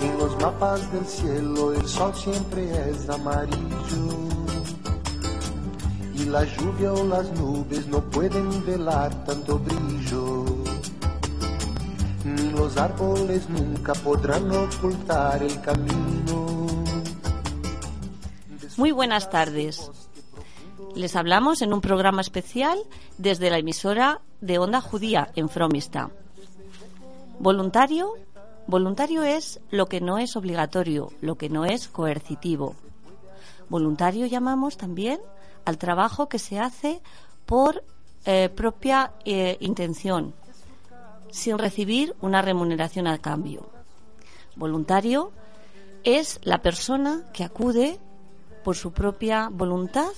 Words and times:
En 0.00 0.18
los 0.18 0.40
mapas 0.40 0.90
del 0.92 1.04
cielo 1.04 1.74
el 1.74 1.86
sol 1.86 2.14
siempre 2.14 2.90
es 2.90 3.10
amarillo 3.10 4.28
y 6.14 6.24
la 6.24 6.44
lluvia 6.44 6.92
o 6.92 7.04
las 7.04 7.30
nubes 7.32 7.86
no 7.88 8.00
pueden 8.00 8.64
velar 8.64 9.12
tanto 9.24 9.58
brillo. 9.58 10.44
Ni 12.24 12.50
los 12.50 12.76
árboles 12.76 13.48
nunca 13.48 13.92
podrán 13.94 14.50
ocultar 14.50 15.42
el 15.42 15.60
camino. 15.60 16.47
Muy 18.78 18.92
buenas 18.92 19.28
tardes. 19.28 19.90
Les 20.94 21.16
hablamos 21.16 21.62
en 21.62 21.72
un 21.72 21.80
programa 21.80 22.20
especial 22.20 22.78
desde 23.18 23.50
la 23.50 23.58
emisora 23.58 24.20
de 24.40 24.60
Onda 24.60 24.80
Judía 24.80 25.32
en 25.34 25.48
Fromista. 25.48 26.10
Voluntario. 27.40 28.12
Voluntario 28.68 29.24
es 29.24 29.58
lo 29.72 29.86
que 29.86 30.00
no 30.00 30.18
es 30.18 30.36
obligatorio, 30.36 31.10
lo 31.20 31.34
que 31.34 31.48
no 31.48 31.64
es 31.64 31.88
coercitivo. 31.88 32.76
Voluntario 33.68 34.26
llamamos 34.26 34.76
también 34.76 35.18
al 35.64 35.76
trabajo 35.76 36.28
que 36.28 36.38
se 36.38 36.60
hace 36.60 37.00
por 37.46 37.82
eh, 38.26 38.48
propia 38.48 39.10
eh, 39.24 39.56
intención, 39.58 40.34
sin 41.32 41.58
recibir 41.58 42.14
una 42.20 42.42
remuneración 42.42 43.08
a 43.08 43.18
cambio. 43.18 43.68
Voluntario 44.54 45.32
es 46.04 46.38
la 46.44 46.62
persona 46.62 47.24
que 47.32 47.42
acude 47.42 47.98
por 48.68 48.76
su 48.76 48.92
propia 48.92 49.48
voluntad 49.50 50.12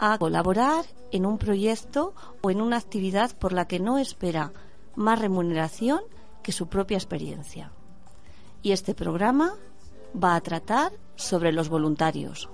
a 0.00 0.16
colaborar 0.16 0.86
en 1.10 1.26
un 1.26 1.36
proyecto 1.36 2.14
o 2.40 2.50
en 2.50 2.62
una 2.62 2.78
actividad 2.78 3.36
por 3.36 3.52
la 3.52 3.66
que 3.66 3.78
no 3.78 3.98
espera 3.98 4.54
más 4.96 5.18
remuneración 5.18 6.00
que 6.42 6.50
su 6.50 6.68
propia 6.68 6.96
experiencia. 6.96 7.70
Y 8.62 8.72
este 8.72 8.94
programa 8.94 9.52
va 10.16 10.34
a 10.34 10.40
tratar 10.40 10.92
sobre 11.14 11.52
los 11.52 11.68
voluntarios. 11.68 12.48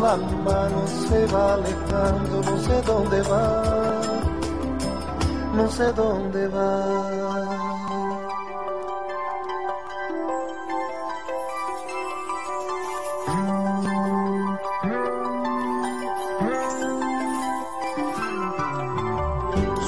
La 0.00 0.16
mano, 0.16 0.86
se 0.86 1.26
va 1.26 1.54
alejando, 1.54 2.42
no 2.42 2.58
sé 2.62 2.82
dónde 2.82 3.22
va, 3.22 4.00
no 5.54 5.70
sé 5.70 5.92
dónde 5.92 6.48
va. 6.48 7.88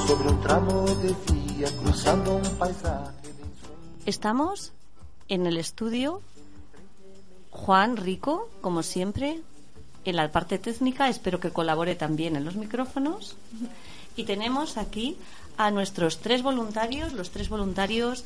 Sobre 0.07 0.29
un 0.29 0.41
tramo 0.41 0.85
de 0.85 1.15
vía, 1.31 1.69
cruzando 1.83 2.35
un 2.35 2.55
paisaje 2.57 3.11
de 3.23 3.43
ensueño. 3.43 4.05
Estamos 4.05 4.73
en 5.29 5.45
el 5.45 5.57
estudio 5.57 6.21
Juan 7.51 7.95
Rico, 7.97 8.49
como 8.61 8.83
siempre, 8.83 9.41
en 10.05 10.15
la 10.15 10.31
parte 10.31 10.57
técnica. 10.59 11.09
Espero 11.09 11.39
que 11.39 11.51
colabore 11.51 11.95
también 11.95 12.35
en 12.35 12.45
los 12.45 12.55
micrófonos. 12.55 13.35
Y 14.15 14.23
tenemos 14.25 14.77
aquí 14.77 15.17
a 15.57 15.71
nuestros 15.71 16.19
tres 16.19 16.41
voluntarios, 16.43 17.13
los 17.13 17.29
tres 17.31 17.49
voluntarios 17.49 18.25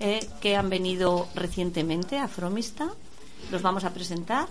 eh, 0.00 0.26
que 0.40 0.56
han 0.56 0.70
venido 0.70 1.28
recientemente 1.34 2.18
a 2.18 2.28
Fromista. 2.28 2.88
Los 3.50 3.62
vamos 3.62 3.84
a 3.84 3.90
presentar. 3.90 4.48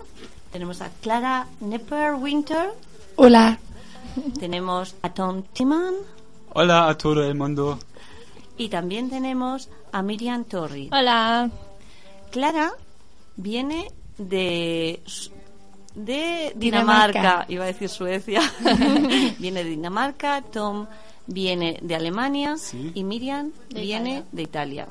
Tenemos 0.52 0.82
a 0.82 0.90
Clara 1.02 1.48
Nepper 1.60 2.16
Winter, 2.16 2.72
Hola. 3.18 3.60
tenemos 4.40 4.96
a 5.04 5.14
Tom 5.14 5.44
Timan 5.54 5.94
Hola 6.54 6.88
a 6.90 6.98
todo 6.98 7.24
el 7.24 7.36
mundo. 7.36 7.78
y 8.58 8.70
también 8.70 9.10
tenemos 9.10 9.70
a 9.92 10.02
Miriam 10.02 10.44
Torri. 10.46 10.90
Hola. 10.92 11.50
Clara 12.32 12.72
viene 13.36 13.92
de 14.18 15.02
de 16.06 16.54
Dinamarca, 16.56 17.20
Dinamarca. 17.20 17.46
iba 17.50 17.64
a 17.64 17.68
decir 17.68 17.90
Suecia. 17.90 18.42
viene 19.40 19.64
de 19.64 19.70
Dinamarca, 19.70 20.42
Tom 20.42 20.86
viene 21.28 21.78
de 21.82 21.96
Alemania 21.96 22.58
Sí. 22.58 22.92
y 22.96 23.04
Miriam 23.04 23.52
De 23.70 23.82
viene 23.82 24.10
Italia. 24.10 24.26
de 24.32 24.42
Italia. 24.42 24.88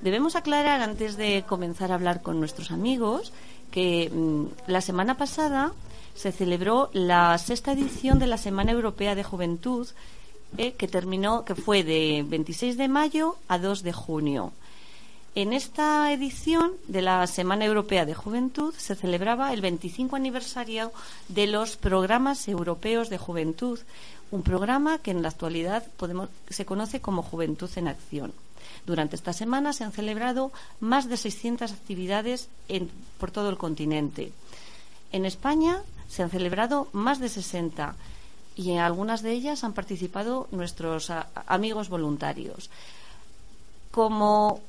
Debemos 0.00 0.34
aclarar 0.34 0.80
antes 0.80 1.16
de 1.16 1.44
comenzar 1.46 1.92
a 1.92 1.94
hablar 1.94 2.22
con 2.22 2.40
nuestros 2.40 2.70
amigos 2.70 3.32
que 3.70 4.10
mm, 4.12 4.44
la 4.70 4.80
semana 4.80 5.16
pasada 5.16 5.72
se 6.14 6.32
celebró 6.32 6.90
la 6.92 7.38
sexta 7.38 7.72
edición 7.72 8.18
de 8.18 8.26
la 8.26 8.36
Semana 8.36 8.72
Europea 8.72 9.14
de 9.14 9.24
Juventud 9.24 9.86
eh, 10.58 10.72
que 10.72 10.88
terminó 10.88 11.44
que 11.44 11.54
fue 11.54 11.82
de 11.84 12.24
26 12.26 12.76
de 12.76 12.88
mayo 12.88 13.36
a 13.48 13.58
2 13.58 13.82
de 13.82 13.92
junio. 13.92 14.52
En 15.34 15.54
esta 15.54 16.12
edición 16.12 16.72
de 16.88 17.00
la 17.00 17.26
Semana 17.26 17.64
Europea 17.64 18.04
de 18.04 18.14
Juventud 18.14 18.74
se 18.76 18.94
celebraba 18.94 19.52
el 19.54 19.62
25 19.62 20.14
aniversario 20.16 20.92
de 21.28 21.46
los 21.46 21.76
programas 21.78 22.48
europeos 22.48 23.08
de 23.08 23.16
juventud, 23.16 23.78
un 24.30 24.42
programa 24.42 24.98
que 24.98 25.10
en 25.10 25.22
la 25.22 25.28
actualidad 25.28 25.84
podemos- 25.96 26.28
se 26.50 26.66
conoce 26.66 27.00
como 27.00 27.22
Juventud 27.22 27.70
en 27.76 27.88
Acción. 27.88 28.32
Durante 28.84 29.16
esta 29.16 29.32
semana 29.32 29.72
se 29.72 29.84
han 29.84 29.92
celebrado 29.92 30.52
más 30.80 31.08
de 31.08 31.16
600 31.16 31.72
actividades 31.72 32.48
por 33.18 33.30
todo 33.30 33.48
el 33.48 33.56
continente. 33.56 34.32
En 35.12 35.24
España 35.24 35.80
se 36.10 36.22
han 36.22 36.30
celebrado 36.30 36.88
más 36.92 37.20
de 37.20 37.30
60 37.30 37.94
y 38.54 38.72
en 38.72 38.80
algunas 38.80 39.22
de 39.22 39.32
ellas 39.32 39.64
han 39.64 39.72
participado 39.72 40.46
nuestros 40.50 41.10
amigos 41.46 41.88
voluntarios 41.88 42.68
como 43.90 44.60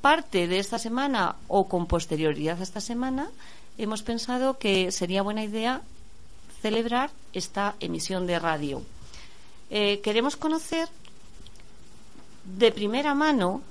parte 0.00 0.48
de 0.48 0.58
esta 0.58 0.78
semana 0.78 1.36
o 1.48 1.68
con 1.68 1.86
posterioridad 1.86 2.60
a 2.60 2.62
esta 2.62 2.80
semana, 2.80 3.30
hemos 3.78 4.02
pensado 4.02 4.58
que 4.58 4.92
sería 4.92 5.22
buena 5.22 5.44
idea 5.44 5.82
celebrar 6.62 7.10
esta 7.32 7.74
emisión 7.80 8.26
de 8.26 8.38
radio. 8.38 8.82
Eh, 9.70 10.00
queremos 10.02 10.36
conocer 10.36 10.88
de 12.44 12.72
primera 12.72 13.14
mano 13.14 13.62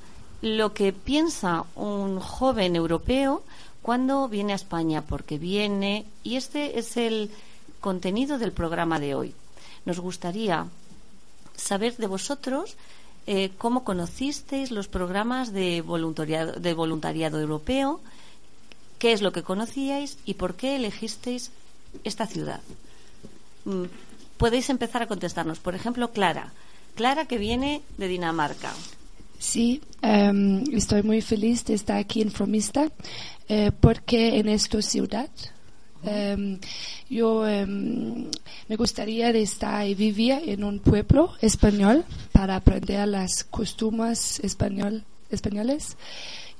lo 0.41 0.73
que 0.73 0.93
piensa 0.93 1.65
un 1.75 2.19
joven 2.19 2.75
europeo 2.75 3.43
cuando 3.81 4.27
viene 4.27 4.53
a 4.53 4.55
España, 4.55 5.01
porque 5.01 5.37
viene, 5.37 6.05
y 6.23 6.35
este 6.35 6.79
es 6.79 6.95
el 6.97 7.31
contenido 7.79 8.37
del 8.37 8.51
programa 8.51 8.99
de 8.99 9.15
hoy. 9.15 9.33
Nos 9.85 9.99
gustaría 9.99 10.67
saber 11.55 11.97
de 11.97 12.07
vosotros 12.07 12.77
eh, 13.31 13.51
cómo 13.59 13.83
conocisteis 13.83 14.71
los 14.71 14.87
programas 14.87 15.53
de 15.53 15.81
voluntariado, 15.81 17.39
europeo, 17.39 18.01
qué 18.97 19.11
es 19.11 19.21
lo 19.21 19.31
que 19.31 19.43
conocíais 19.43 20.17
y 20.25 20.33
por 20.33 20.55
qué 20.55 20.75
elegisteis 20.75 21.51
esta 22.03 22.25
ciudad. 22.25 22.59
Mm, 23.65 23.85
Podéis 24.39 24.69
empezar 24.69 25.03
a 25.03 25.07
contestarnos. 25.07 25.59
Por 25.59 25.75
ejemplo, 25.75 26.11
Clara. 26.11 26.53
Clara 26.95 27.25
que 27.25 27.37
viene 27.37 27.81
de 27.97 28.07
Dinamarca. 28.07 28.73
Sí, 29.37 29.81
em, 30.01 30.63
estoy 30.73 31.03
muy 31.03 31.21
feliz 31.21 31.65
de 31.65 31.73
estar 31.75 31.97
aquí 31.97 32.21
en 32.21 32.31
Fromista 32.31 32.89
eh, 33.47 33.71
porque 33.79 34.39
en 34.39 34.47
esta 34.47 34.81
ciudad 34.81 35.29
em, 36.03 36.59
yo 37.09 37.47
em, 37.47 38.27
me 38.67 38.75
gustaría 38.75 39.29
estar 39.31 39.87
y 39.87 39.95
vivir 39.95 40.41
en 40.45 40.63
un 40.63 40.79
pueblo 40.79 41.33
español 41.41 42.05
para 42.31 42.55
aprender 42.55 43.07
las 43.07 43.43
costumbres 43.43 44.39
español, 44.41 45.03
españoles 45.29 45.97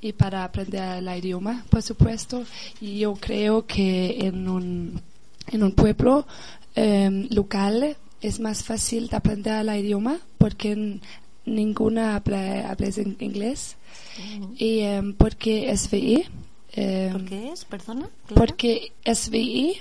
y 0.00 0.12
para 0.12 0.44
aprender 0.44 0.98
el 0.98 1.08
idioma, 1.18 1.64
por 1.70 1.82
supuesto. 1.82 2.44
Y 2.80 2.98
yo 3.00 3.14
creo 3.14 3.66
que 3.66 4.26
en 4.26 4.48
un, 4.48 5.00
en 5.48 5.62
un 5.62 5.72
pueblo 5.72 6.26
em, 6.74 7.28
local 7.30 7.96
es 8.20 8.40
más 8.40 8.64
fácil 8.64 9.08
de 9.08 9.16
aprender 9.16 9.66
el 9.66 9.84
idioma 9.84 10.18
porque 10.38 11.00
ninguna 11.44 12.16
habla, 12.16 12.70
habla 12.70 12.88
inglés. 13.20 13.76
Y 14.58 14.80
em, 14.80 15.14
porque 15.14 15.74
SVI 15.74 16.26
em, 16.72 17.12
¿Por 17.12 17.24
qué 17.24 17.52
es? 17.52 17.64
Perdona. 17.64 18.08
Clara? 18.26 18.34
porque 18.46 18.92
SVI 19.04 19.78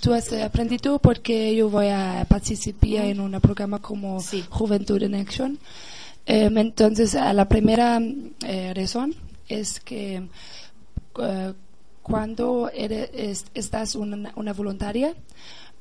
tú 0.00 0.12
has 0.12 0.32
aprendido 0.32 0.98
porque 0.98 1.54
yo 1.56 1.70
voy 1.70 1.88
a 1.88 2.26
participar 2.28 3.06
en 3.06 3.20
un 3.20 3.40
programa 3.40 3.80
como 3.80 4.20
Sí. 4.20 4.44
Juventud 4.50 5.02
en 5.02 5.14
Acción 5.14 5.58
Em, 6.26 6.56
entonces 6.56 7.12
la 7.14 7.46
primera 7.48 8.00
eh, 8.46 8.72
razón 8.74 9.14
es 9.46 9.78
que 9.78 10.22
eh, 11.20 11.52
cuando 12.02 12.70
eres, 12.72 13.10
es- 13.12 13.44
estás 13.54 13.94
una, 13.94 14.32
una 14.36 14.52
voluntaria, 14.54 15.14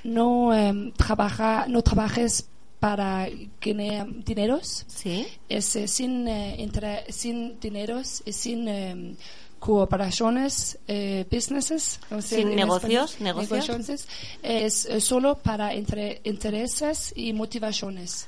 no, 0.04 0.54
em, 0.54 0.92
trabaja, 0.94 1.66
no 1.70 1.82
trabajes 1.82 2.48
para 2.82 3.28
ganar 3.62 4.08
dineros, 4.26 4.84
Sí. 4.88 5.26
es 5.48 5.76
eh, 5.78 5.88
sin, 5.88 6.28
eh, 6.28 6.62
entre- 6.62 7.10
sin 7.12 7.58
dineros 7.62 8.22
y 8.26 8.34
sin 8.34 8.68
em, 8.68 9.16
cooperaciones, 9.68 10.78
eh, 10.88 11.26
businesses, 11.32 12.00
no 12.12 12.22
sé, 12.22 12.36
Sin 12.38 12.50
en 12.50 12.56
negocios, 12.58 13.12
español, 13.12 13.36
negocios. 13.36 14.08
es 14.42 14.86
eh, 14.86 15.00
solo 15.00 15.38
para 15.38 15.74
entre- 15.74 16.20
intereses 16.26 17.14
y 17.16 17.32
motivaciones. 17.34 18.28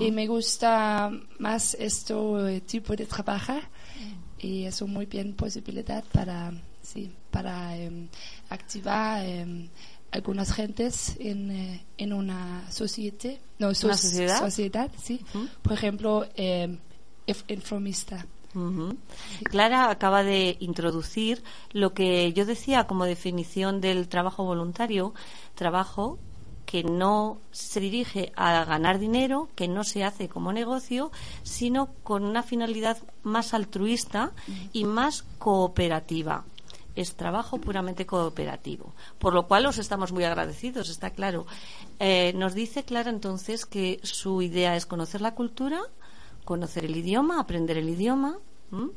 Y 0.00 0.10
me 0.10 0.26
gusta 0.26 1.10
más 1.38 1.74
este 1.78 2.60
tipo 2.66 2.96
de 2.96 3.06
trabajo 3.06 3.54
y 4.40 4.64
es 4.64 4.82
una 4.82 4.92
muy 4.94 5.06
bien 5.06 5.34
posibilidad 5.34 6.02
para, 6.12 6.52
sí, 6.82 7.12
para 7.30 7.76
em, 7.76 8.08
activar 8.50 9.24
em, 9.24 9.68
algunas 10.10 10.52
gentes 10.52 11.14
en, 11.20 11.50
eh, 11.52 11.84
en 11.96 12.12
una 12.12 12.64
sociedad. 12.72 13.36
No, 13.60 13.72
so- 13.72 13.86
¿Una 13.86 13.96
sociedad? 13.96 14.40
sociedad, 14.40 14.90
sí. 15.00 15.20
Por 15.62 15.72
ejemplo, 15.74 16.26
em, 16.34 16.78
Clara 19.44 19.90
acaba 19.90 20.22
de 20.22 20.56
introducir 20.60 21.42
lo 21.72 21.92
que 21.92 22.32
yo 22.32 22.46
decía 22.46 22.86
como 22.86 23.04
definición 23.04 23.80
del 23.80 24.08
trabajo 24.08 24.44
voluntario, 24.44 25.14
trabajo 25.54 26.18
que 26.68 26.84
no 26.84 27.40
se 27.50 27.80
dirige 27.80 28.30
a 28.36 28.62
ganar 28.66 28.98
dinero, 28.98 29.48
que 29.54 29.68
no 29.68 29.84
se 29.84 30.04
hace 30.04 30.28
como 30.28 30.52
negocio, 30.52 31.10
sino 31.42 31.94
con 32.02 32.24
una 32.24 32.42
finalidad 32.42 32.98
más 33.22 33.54
altruista 33.54 34.32
y 34.74 34.84
más 34.84 35.22
cooperativa. 35.38 36.44
Es 36.94 37.14
trabajo 37.14 37.58
puramente 37.58 38.04
cooperativo, 38.04 38.92
por 39.18 39.32
lo 39.32 39.46
cual 39.46 39.64
os 39.64 39.78
estamos 39.78 40.12
muy 40.12 40.24
agradecidos, 40.24 40.90
está 40.90 41.08
claro. 41.10 41.46
Eh, 42.00 42.34
nos 42.34 42.52
dice 42.52 42.84
Clara 42.84 43.08
entonces 43.08 43.64
que 43.64 43.98
su 44.02 44.42
idea 44.42 44.76
es 44.76 44.84
conocer 44.84 45.22
la 45.22 45.34
cultura, 45.34 45.80
conocer 46.48 46.86
el 46.86 46.96
idioma, 46.96 47.38
aprender 47.40 47.76
el 47.76 47.90
idioma. 47.90 48.38
¿m? 48.72 48.88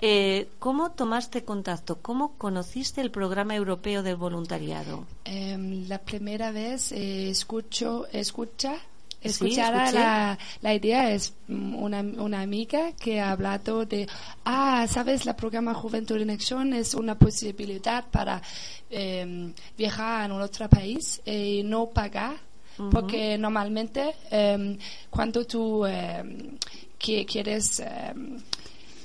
Eh, 0.00 0.48
¿Cómo 0.58 0.90
tomaste 0.90 1.44
contacto? 1.44 1.98
¿Cómo 2.02 2.32
conociste 2.36 3.00
el 3.00 3.12
programa 3.12 3.54
europeo 3.54 4.02
del 4.02 4.16
voluntariado? 4.16 5.06
Em, 5.24 5.86
la 5.86 5.98
primera 6.00 6.50
vez 6.50 6.90
eh, 6.90 7.30
escucho, 7.30 8.08
escucha, 8.12 8.74
Sí, 9.22 9.28
escuchar 9.30 9.72
escuché. 9.74 9.98
la, 10.00 10.38
la 10.62 10.74
idea 10.74 11.12
es 11.12 11.32
mm, 11.46 11.76
una, 11.76 12.00
una 12.00 12.40
amiga 12.42 12.92
que 12.92 13.20
ha 13.20 13.30
hablado 13.30 13.86
de, 13.86 14.08
ah, 14.44 14.84
sabes, 14.88 15.26
el 15.28 15.34
programa 15.36 15.72
Juventud 15.74 16.20
en 16.20 16.30
Acción 16.30 16.72
es 16.74 16.92
una 16.94 17.14
posibilidad 17.16 18.04
para 18.10 18.42
em, 18.90 19.54
viajar 19.78 20.28
a 20.28 20.34
un 20.34 20.42
otro 20.42 20.68
país 20.68 21.22
y 21.24 21.62
no 21.64 21.86
pagar, 21.86 22.36
porque 22.90 23.36
normalmente 23.38 24.14
em, 24.30 24.76
cuando 25.10 25.44
tú 25.46 25.84
em, 25.86 26.56
qui- 26.98 27.24
quieres 27.26 27.80
em, 27.80 28.38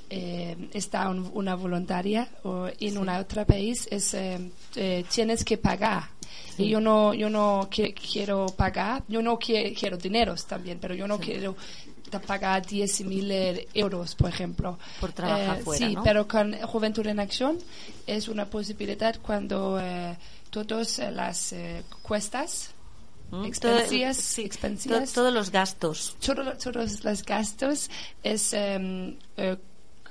eh, 0.09 0.69
está 0.73 1.07
un- 1.09 1.29
una 1.33 1.55
voluntaria 1.55 2.27
o 2.43 2.67
en 2.79 2.97
un 2.97 3.09
otro 3.09 3.45
país 3.45 3.87
es 3.91 4.13
eh, 4.15 4.49
tienes 5.13 5.43
que 5.43 5.57
pagar. 5.57 6.09
Y 6.57 6.67
yo 6.69 6.79
no 6.81 7.13
yo 7.13 7.29
no 7.29 7.69
qui- 7.69 7.93
quiero 7.93 8.47
pagar. 8.47 9.03
Yo 9.07 9.21
no 9.21 9.37
qui- 9.39 9.73
quiero 9.77 9.97
dineros 9.97 10.45
también 10.45 10.79
pero 10.79 10.93
yo 10.95 11.07
no 11.07 11.19
quiero 11.19 11.55
ta- 12.09 12.19
pagar 12.19 12.65
10 12.65 13.01
mil 13.05 13.31
euros 13.73 14.15
por 14.15 14.29
ejemplo. 14.29 14.77
Por 14.99 15.11
trabajar 15.13 15.59
Eh, 15.59 15.63
fuera, 15.63 15.87
sí 15.87 15.93
¿no? 15.95 16.03
pero 16.03 16.27
con 16.27 16.53
Juventud 16.61 17.05
en 17.07 17.19
Acción 17.19 17.59
es 18.07 18.27
una 18.27 18.45
posibilidad 18.49 19.15
cuando 19.21 19.79
eh, 19.79 20.17
todas 20.49 20.99
las 21.13 21.53
eh, 21.53 21.83
cuestas 22.01 22.71
¿m? 23.31 23.47
Expensias, 23.47 24.17
Todo- 24.17 24.25
sí, 24.25 24.41
expensias. 24.43 25.05
to- 25.09 25.13
todos 25.21 25.33
los 25.33 25.51
gastos 25.51 26.15
todo- 26.25 26.53
todos 26.57 27.03
los 27.03 27.23
gastos 27.23 27.89
es 28.23 28.53
eh, 28.53 29.15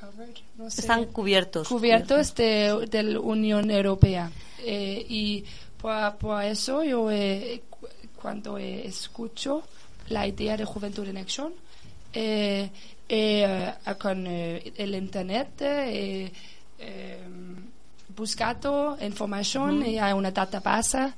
covered, 0.00 0.34
no 0.56 0.70
sé. 0.70 0.80
están 0.80 1.04
cubiertos. 1.06 1.68
cubiertos 1.68 2.34
de, 2.34 2.86
de 2.90 3.02
la 3.02 3.20
Unión 3.20 3.70
Europea. 3.70 4.30
Eh, 4.60 5.04
y 5.08 5.44
por, 5.80 6.16
por 6.16 6.42
eso 6.44 6.82
yo 6.84 7.10
eh, 7.10 7.62
cu- 7.70 7.88
cuando 8.20 8.58
eh, 8.58 8.86
escucho 8.86 9.62
la 10.08 10.26
idea 10.26 10.56
de 10.56 10.64
Juventud 10.64 11.06
en 11.08 11.18
Acción, 11.18 11.52
eh, 12.12 12.70
eh, 13.08 13.72
con 14.00 14.26
el 14.26 14.94
Internet 14.94 15.62
buscado 18.16 18.96
información 19.00 19.84
y 19.86 19.98
hay 19.98 20.12
una 20.12 20.30
database 20.30 21.12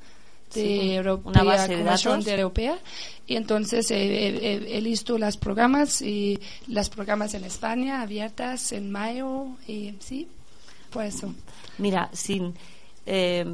de 0.55 0.61
Sí, 0.63 0.93
Europea, 0.93 1.31
una 1.31 1.43
base 1.45 1.77
de 1.77 1.85
datos. 1.85 2.25
de 2.25 2.33
Europea 2.35 2.79
y 3.27 3.37
entonces 3.37 3.91
eh, 3.91 3.97
he, 3.97 4.29
he- 4.55 4.79
he 4.79 4.81
visto 4.81 5.17
los 5.19 5.37
programas 5.37 6.03
y 6.03 6.39
las 6.67 6.89
programas 6.91 7.35
en 7.35 7.45
España 7.45 8.03
abiertas 8.03 8.73
en 8.73 8.91
mayo 8.91 9.47
y 9.69 9.95
sí, 10.01 10.27
por 10.91 11.05
eso. 11.05 11.33
Mira, 11.79 12.11
sin, 12.13 12.55
eh, 13.07 13.45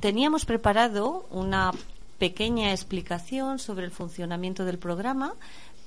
teníamos 0.00 0.44
preparado 0.44 1.26
una 1.30 1.72
pequeña 2.18 2.70
explicación 2.72 3.58
sobre 3.58 3.86
el 3.86 3.90
funcionamiento 3.90 4.64
del 4.66 4.78
programa, 4.78 5.34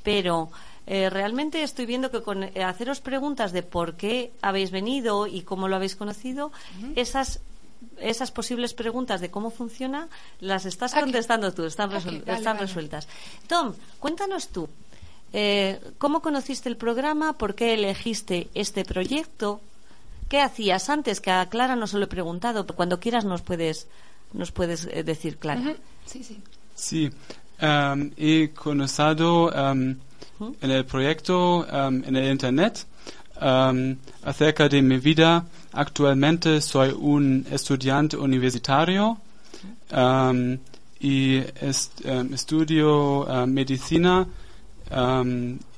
pero 0.04 0.50
eh, 0.88 1.10
realmente 1.10 1.62
estoy 1.64 1.86
viendo 1.86 2.10
que 2.12 2.22
con 2.24 2.44
eh, 2.44 2.64
haceros 2.66 3.00
preguntas 3.02 3.52
de 3.54 3.62
por 3.64 3.96
qué 3.96 4.32
habéis 4.42 4.72
venido 4.72 5.28
y 5.28 5.42
cómo 5.44 5.68
lo 5.68 5.76
habéis 5.76 5.96
conocido, 5.96 6.52
esas 6.96 7.40
esas 8.00 8.32
posibles 8.32 8.74
preguntas 8.74 9.22
de 9.22 9.30
cómo 9.30 9.50
funciona 9.52 10.08
las 10.40 10.66
estás 10.66 10.94
contestando 10.94 11.54
tú, 11.54 11.66
están, 11.66 11.92
están 11.92 12.44
vale. 12.44 12.60
resueltas. 12.60 13.08
Tom, 13.48 13.74
cuéntanos 14.00 14.50
tú, 14.50 14.70
eh, 15.34 15.80
¿cómo 15.98 16.22
conociste 16.22 16.70
el 16.70 16.78
programa? 16.78 17.34
¿Por 17.34 17.56
qué 17.56 17.74
elegiste 17.74 18.50
este 18.54 18.86
proyecto? 18.86 19.62
¿Qué 20.30 20.42
hacías 20.42 20.90
antes? 20.90 21.22
Que 21.22 21.32
a 21.32 21.48
Clara 21.50 21.76
no 21.76 21.88
se 21.88 21.98
lo 21.98 22.06
he 22.06 22.08
preguntado, 22.08 22.66
pero 22.66 22.76
cuando 22.76 23.00
quieras 23.00 23.26
nos 23.26 23.42
puedes, 23.42 23.88
nos 24.32 24.52
puedes 24.52 24.86
eh, 24.86 25.04
decir, 25.04 25.38
Clara. 25.38 25.76
Sí, 26.06 26.24
sí. 26.24 26.40
Sí, 26.76 27.12
em, 27.60 28.12
he 28.18 28.50
conocido 28.50 29.52
em, 29.54 29.98
en 30.62 30.72
el 30.72 30.86
proyecto 30.86 31.68
em, 31.68 32.04
en 32.06 32.16
el 32.16 32.32
Internet 32.32 32.86
em, 33.44 33.98
acerca 34.24 34.70
de 34.70 34.82
mi 34.82 34.98
vida. 34.98 35.44
Actualmente 35.74 36.62
soy 36.62 36.92
un 36.98 37.46
estudiante 37.52 38.16
universitario 38.16 39.18
em, 39.90 40.60
y 41.00 41.44
em, 42.06 42.34
estudio 42.34 43.26
medicina 43.48 44.28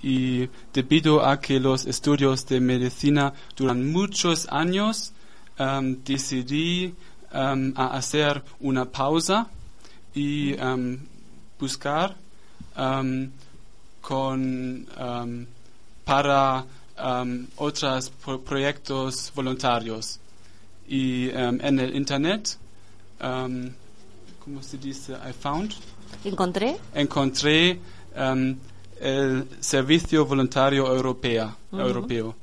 y 0.03 0.50
debido 0.74 1.25
a 1.25 1.39
que 1.39 1.60
los 1.60 1.86
estudios 1.86 2.45
de 2.48 2.60
medicina 2.60 3.34
duran 3.55 3.91
muchos 3.91 4.48
años, 4.51 5.13
decidí 6.03 6.93
hacer 7.31 8.43
una 8.60 8.86
pausa 8.86 9.48
y 10.13 10.55
buscar 11.60 12.15
con 14.01 14.88
para 16.03 16.65
em, 16.98 17.48
otros 17.58 18.10
pro- 18.24 18.40
proyectos 18.42 19.32
voluntarios 19.36 20.20
y 20.88 21.30
em, 21.30 21.60
en 21.62 21.80
el 21.80 21.96
internet 21.96 22.58
em, 23.20 23.72
¿cómo 24.44 24.62
se 24.62 24.78
dice? 24.78 25.14
I 25.14 25.34
found 25.34 25.74
Encontré 26.24 26.78
encontré 26.94 27.80
em, 28.16 28.56
el 29.02 29.48
servicio 29.60 30.25
voluntario 30.25 30.88
europeo 30.88 31.56
Ujú. 31.72 31.82
europeo 31.82 32.36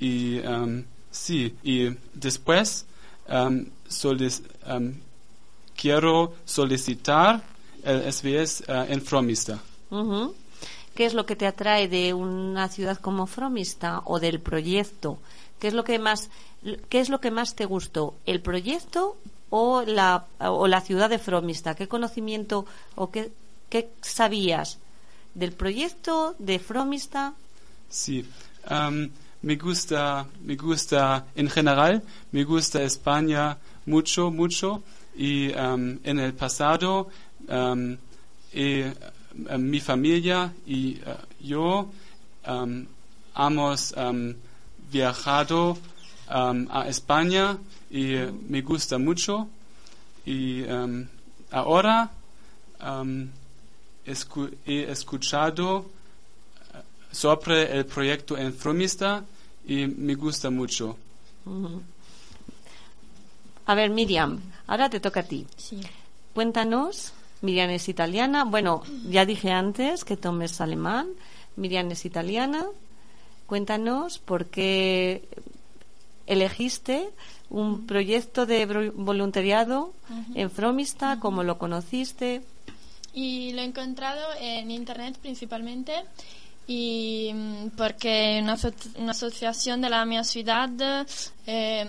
y 0.00 0.38
em, 0.38 0.84
sí 1.10 1.54
y 1.64 1.88
después 2.14 2.84
solic- 3.88 4.42
quiero 5.76 6.34
solicitar 6.44 7.42
el 7.84 8.12
SBS 8.12 8.62
eh, 8.68 8.86
en 8.90 9.00
Fromista. 9.02 9.58
¿Qué 10.94 11.06
es 11.06 11.14
lo 11.14 11.24
que 11.26 11.36
te 11.36 11.46
atrae 11.46 11.88
de 11.88 12.12
una 12.14 12.68
ciudad 12.68 12.98
como 12.98 13.26
Fromista 13.26 14.02
o 14.04 14.20
del 14.20 14.40
proyecto? 14.40 15.18
¿Qué 15.58 15.68
es 15.68 15.74
lo 15.74 15.84
que 15.84 15.98
más, 15.98 16.28
qué 16.88 17.00
es 17.00 17.08
lo 17.08 17.20
que 17.20 17.30
más 17.30 17.54
te 17.54 17.64
gustó? 17.66 18.14
¿El 18.26 18.40
proyecto 18.40 19.16
o 19.50 19.82
la, 19.82 20.26
o 20.38 20.66
la 20.66 20.80
ciudad 20.80 21.08
de 21.10 21.18
Fromista? 21.18 21.74
¿Qué 21.74 21.88
conocimiento 21.88 22.66
o 22.94 23.10
qué, 23.10 23.32
qué 23.70 23.88
sabías 24.02 24.78
del 25.34 25.52
proyecto 25.52 26.34
de 26.38 26.58
Fromista? 26.58 27.32
Sí, 27.88 28.24
em, 28.68 29.10
me 29.42 29.56
gusta, 29.56 30.26
me 30.44 30.56
gusta 30.56 31.26
en 31.34 31.48
general, 31.50 32.02
me 32.32 32.44
gusta 32.44 32.82
España 32.82 33.56
mucho, 33.86 34.30
mucho 34.30 34.82
y 35.16 35.50
em, 35.52 35.98
en 36.04 36.18
el 36.20 36.32
pasado 36.34 37.08
em, 37.48 37.96
he- 38.52 38.92
mi 39.58 39.80
familia 39.80 40.52
y 40.66 40.94
eh, 40.96 41.16
yo 41.40 41.88
em, 42.44 42.86
hemos 43.36 43.92
em, 43.96 44.34
viajado 44.90 45.78
um, 46.28 46.66
a 46.70 46.86
España 46.88 47.58
y 47.90 48.14
eh, 48.14 48.32
me 48.48 48.60
gusta 48.62 48.98
mucho. 48.98 49.48
Y 50.24 50.62
um, 50.62 51.06
ahora 51.50 52.10
um, 52.80 53.28
escu- 54.06 54.52
he 54.66 54.84
escuchado 54.90 55.86
eh, 56.74 56.78
sobre 57.10 57.76
el 57.76 57.84
proyecto 57.86 58.36
en 58.36 58.52
Fromista 58.52 59.24
y 59.66 59.86
me 59.86 60.14
gusta 60.14 60.50
mucho. 60.50 60.96
A 63.66 63.74
ver, 63.74 63.90
Miriam, 63.90 64.40
ahora 64.66 64.90
te 64.90 65.00
toca 65.00 65.20
a 65.20 65.22
ti. 65.22 65.46
Sí. 65.56 65.80
Cuéntanos, 66.34 67.12
Miriam 67.42 67.70
es 67.70 67.88
italiana. 67.88 68.44
Bueno, 68.44 68.82
ya 69.08 69.26
dije 69.26 69.50
antes 69.52 70.04
que 70.04 70.16
Tom 70.16 70.40
es 70.42 70.60
alemán. 70.60 71.08
Miriam 71.56 71.90
es 71.90 72.04
italiana. 72.06 72.64
Cuéntanos 73.46 74.18
por 74.18 74.46
qué 74.46 75.28
elegiste 76.26 77.10
un 77.50 77.86
proyecto 77.86 78.46
de 78.46 78.64
voluntariado 78.94 79.92
en 80.34 80.50
Fromista, 80.50 81.18
cómo 81.20 81.42
lo 81.42 81.58
conociste. 81.58 82.42
Y 83.12 83.52
lo 83.52 83.60
he 83.60 83.64
encontrado 83.64 84.22
en 84.40 84.70
internet 84.70 85.18
principalmente 85.20 85.92
y 86.66 87.30
mm, 87.34 87.70
porque 87.76 88.38
una, 88.42 88.54
aso- 88.54 88.72
una 88.96 89.10
asociación 89.10 89.82
de 89.82 89.90
la 89.90 90.06
mi 90.06 90.22
ciudad 90.24 90.70
eh, 91.46 91.86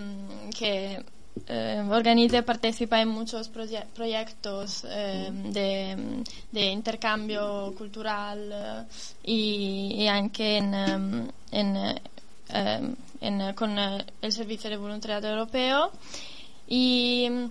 que 0.58 1.02
eh, 1.48 1.84
organiza 1.90 2.38
y 2.38 2.42
participa 2.44 3.02
en 3.02 3.10
muchos 3.10 3.52
proye- 3.52 3.86
proyectos 3.96 4.86
eh, 4.88 5.30
de, 5.32 6.24
de 6.52 6.66
intercambio 6.72 7.74
cultural 7.78 8.50
eh, 8.52 8.84
y, 9.24 9.96
y 10.04 10.08
anche 10.08 10.58
en, 10.58 10.74
em, 10.74 11.28
en, 11.52 11.76
em, 12.50 12.96
en- 13.22 13.54
con 13.56 13.78
eh, 13.80 14.06
el 14.22 14.32
Servicio 14.32 14.70
de 14.70 14.78
Voluntariado 14.78 15.28
Europeo 15.28 15.92
y 16.68 17.26
em, 17.26 17.50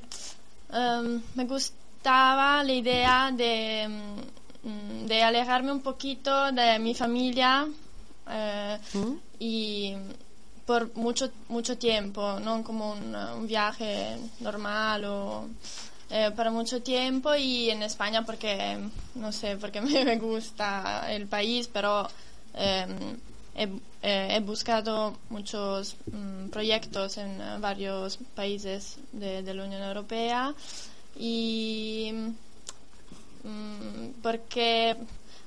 me 1.34 1.44
gustaba 1.44 2.62
la 2.64 2.72
idea 2.72 3.30
de, 3.32 3.88
mm, 4.62 5.06
de 5.06 5.22
alejarme 5.22 5.72
un 5.72 5.82
poquito 5.82 6.50
de 6.52 6.78
mi 6.78 6.94
familia 6.94 7.66
eh, 8.30 8.78
¿Mm? 8.94 9.12
y 9.38 9.94
por 10.66 10.94
mucho 10.96 11.30
mucho 11.48 11.76
tiempo, 11.76 12.38
no 12.40 12.62
como 12.62 12.92
un, 12.92 13.46
viaje 13.46 14.16
normal 14.40 15.04
o 15.04 15.48
eh, 16.10 16.30
para 16.36 16.50
mucho 16.50 16.82
tiempo 16.82 17.34
y 17.34 17.70
en 17.70 17.82
España 17.82 18.24
porque 18.24 18.78
no 19.14 19.32
sé 19.32 19.56
porque 19.56 19.80
me 19.82 20.16
gusta 20.16 21.12
el 21.12 21.26
país, 21.26 21.68
pero 21.72 22.08
he, 23.54 23.68
eh, 24.02 24.28
he 24.36 24.40
buscado 24.40 25.16
muchos 25.30 25.96
mm, 26.10 26.48
proyectos 26.48 27.18
en 27.18 27.40
eh, 27.40 27.56
varios 27.60 28.18
países 28.34 28.98
de, 29.12 29.42
la 29.54 29.64
Unión 29.64 29.82
Europea 29.82 30.54
y 31.16 32.12
mm, 33.44 34.20
porque 34.22 34.96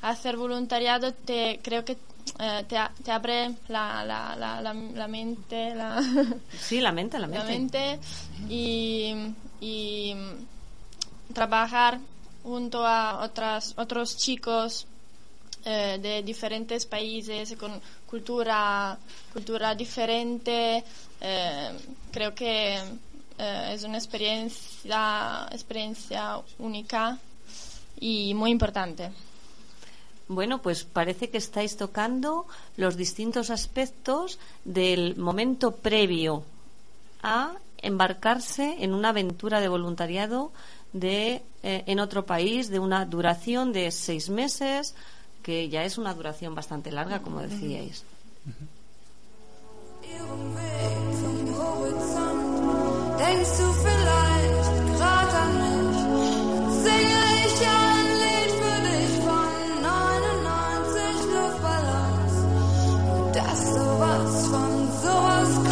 hacer 0.01 0.37
voluntariado 0.37 1.13
te 1.13 1.59
creo 1.63 1.83
que 1.83 1.97
eh, 2.39 2.65
te, 2.67 2.77
te 3.03 3.11
abre 3.11 3.51
la, 3.67 4.03
la, 4.03 4.35
la, 4.35 4.61
la, 4.61 4.73
la 4.73 5.07
mente 5.07 5.73
la, 5.75 6.01
Sí, 6.59 6.79
la 6.81 6.91
mente, 6.91 7.17
la 7.19 7.27
la 7.27 7.43
mente. 7.43 7.97
mente 7.97 7.99
y, 8.49 9.13
y 9.61 10.15
trabajar 11.33 11.99
junto 12.43 12.85
a 12.85 13.23
otras, 13.23 13.73
otros 13.77 14.17
chicos 14.17 14.85
eh, 15.65 15.97
de 16.01 16.21
diferentes 16.23 16.85
países 16.85 17.55
con 17.57 17.81
cultura, 18.05 18.97
cultura 19.33 19.73
diferente. 19.75 20.83
eh, 21.21 21.71
creo 22.11 22.33
que 22.35 22.75
eh, 23.37 23.71
es 23.73 23.83
una 23.83 23.97
experiencia, 23.97 25.47
experiencia 25.51 26.39
única 26.59 27.17
y 27.99 28.33
muy 28.33 28.51
importante. 28.51 29.11
Bueno, 30.27 30.61
pues 30.61 30.83
parece 30.83 31.29
que 31.29 31.37
estáis 31.37 31.77
tocando 31.77 32.47
los 32.77 32.97
distintos 32.97 33.49
aspectos 33.49 34.39
del 34.63 35.15
momento 35.17 35.75
previo 35.75 36.43
a 37.21 37.53
embarcarse 37.77 38.77
en 38.83 38.93
una 38.93 39.09
aventura 39.09 39.61
de 39.61 39.67
voluntariado 39.67 40.51
de, 40.93 41.43
eh, 41.61 41.83
en 41.85 41.99
otro 41.99 42.25
país 42.25 42.69
de 42.69 42.79
una 42.79 43.05
duración 43.05 43.71
de 43.71 43.91
seis 43.91 44.29
meses, 44.29 44.95
que 45.43 45.69
ya 45.69 45.83
es 45.83 45.99
una 45.99 46.13
duración 46.13 46.55
bastante 46.55 46.91
larga, 46.91 47.21
como 47.21 47.41
decíais. 47.41 48.03
Dass 63.35 63.73
sowas 63.73 64.47
von 64.47 64.89
sowas 65.03 65.64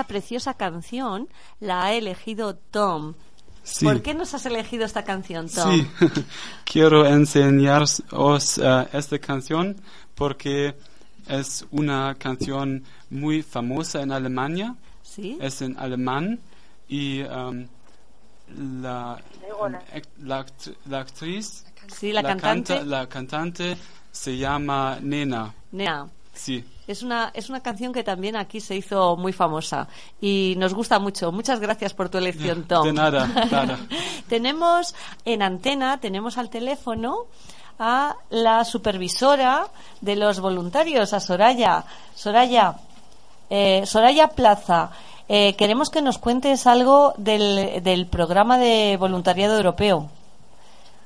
esta 0.00 0.08
preciosa 0.08 0.54
canción 0.54 1.28
la 1.60 1.82
ha 1.84 1.92
elegido 1.92 2.54
Tom. 2.56 3.12
Sí. 3.62 3.84
¿Por 3.84 4.00
qué 4.00 4.14
nos 4.14 4.32
has 4.32 4.46
elegido 4.46 4.86
esta 4.86 5.04
canción, 5.04 5.48
Tom? 5.50 5.70
Sí, 5.70 5.86
quiero 6.64 7.04
enseñaros 7.06 8.02
eh, 8.10 8.88
esta 8.94 9.18
canción 9.18 9.76
porque 10.14 10.74
es 11.28 11.66
una 11.70 12.14
canción 12.18 12.82
muy 13.10 13.42
famosa 13.42 14.00
en 14.00 14.12
Alemania, 14.12 14.74
¿Sí? 15.02 15.36
es 15.38 15.60
en 15.60 15.76
alemán 15.78 16.40
y 16.88 17.20
um, 17.22 17.66
la, 18.80 19.18
la, 20.22 20.46
la 20.88 20.98
actriz, 21.00 21.66
Sí, 21.88 22.12
la, 22.12 22.22
cantante. 22.22 22.74
canta- 22.76 22.84
la 22.88 23.06
cantante 23.06 23.76
se 24.10 24.38
llama 24.38 24.98
Nena. 25.02 25.52
Nea. 25.72 26.06
Sí, 26.32 26.64
Es 26.90 27.04
una, 27.04 27.30
es 27.34 27.48
una 27.48 27.60
canción 27.60 27.92
que 27.92 28.02
también 28.02 28.34
aquí 28.34 28.60
se 28.60 28.74
hizo 28.74 29.16
muy 29.16 29.32
famosa 29.32 29.86
y 30.20 30.54
nos 30.58 30.74
gusta 30.74 30.98
mucho. 30.98 31.30
Muchas 31.30 31.60
gracias 31.60 31.94
por 31.94 32.08
tu 32.08 32.18
elección, 32.18 32.64
Tom. 32.64 32.84
De 32.84 32.92
nada, 32.92 33.28
nada. 33.28 33.78
tenemos 34.28 34.96
en 35.24 35.42
antena, 35.42 36.00
tenemos 36.00 36.36
al 36.36 36.50
teléfono 36.50 37.26
a 37.78 38.16
la 38.30 38.64
supervisora 38.64 39.68
de 40.00 40.16
los 40.16 40.40
voluntarios, 40.40 41.12
a 41.12 41.20
Soraya. 41.20 41.84
Soraya, 42.16 42.74
eh, 43.50 43.86
Soraya 43.86 44.26
Plaza, 44.26 44.90
eh, 45.28 45.54
queremos 45.54 45.90
que 45.90 46.02
nos 46.02 46.18
cuentes 46.18 46.66
algo 46.66 47.14
del, 47.18 47.84
del 47.84 48.08
programa 48.08 48.58
de 48.58 48.96
voluntariado 48.98 49.56
europeo. 49.56 50.08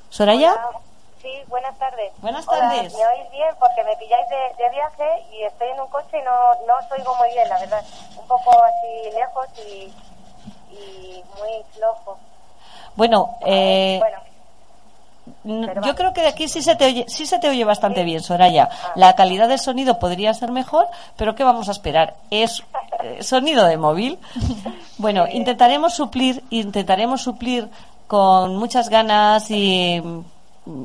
Soraya. 0.09 0.53
Hola. 0.53 0.85
Sí, 1.25 1.33
buenas 1.49 1.75
tardes. 1.79 2.13
Buenas 2.21 2.47
Hola, 2.47 2.69
tardes. 2.69 2.93
¿Me 2.93 3.01
oís 3.01 3.31
bien? 3.31 3.49
Porque 3.59 3.83
me 3.83 3.97
pilláis 3.97 4.29
de, 4.29 4.63
de 4.63 4.71
viaje 4.71 5.25
y 5.33 5.43
estoy 5.45 5.69
en 5.69 5.81
un 5.81 5.89
coche 5.89 6.19
y 6.19 6.23
no, 6.23 6.31
no 6.67 6.77
os 6.77 6.93
oigo 6.93 7.15
muy 7.17 7.31
bien, 7.31 7.49
la 7.49 7.59
verdad. 7.61 7.83
Un 8.21 8.27
poco 8.29 8.51
así 8.63 9.11
lejos 9.15 9.47
y, 9.67 9.91
y 10.75 11.25
muy 11.39 11.65
flojo. 11.73 12.19
Bueno, 12.95 13.39
eh, 13.41 13.99
bueno, 14.01 14.19
pero 15.65 15.81
yo 15.81 15.93
va. 15.93 15.95
creo 15.95 16.13
que 16.13 16.21
de 16.21 16.29
aquí 16.29 16.47
sí 16.47 16.61
se 16.61 16.77
te 16.77 16.85
oye, 16.85 17.07
sí 17.09 17.25
se 17.25 17.39
te 17.39 17.49
oye 17.49 17.65
bastante 17.65 18.05
bien, 18.05 18.23
Soraya. 18.23 18.69
La 18.95 19.15
calidad 19.17 19.49
del 19.49 19.59
sonido 19.59 19.99
podría 19.99 20.35
ser 20.35 20.51
mejor, 20.53 20.89
pero 21.17 21.35
¿qué 21.35 21.43
vamos 21.43 21.71
a 21.71 21.73
esperar? 21.73 22.17
Es 22.31 22.63
eh, 23.03 23.23
sonido 23.23 23.65
de 23.65 23.79
móvil. 23.79 24.19
Bueno, 24.99 25.27
intentaremos 25.27 25.95
suplir, 25.95 26.45
intentaremos 26.51 27.23
suplir 27.23 27.71
con 28.07 28.57
muchas 28.57 28.91
ganas 28.91 29.51
y, 29.51 30.03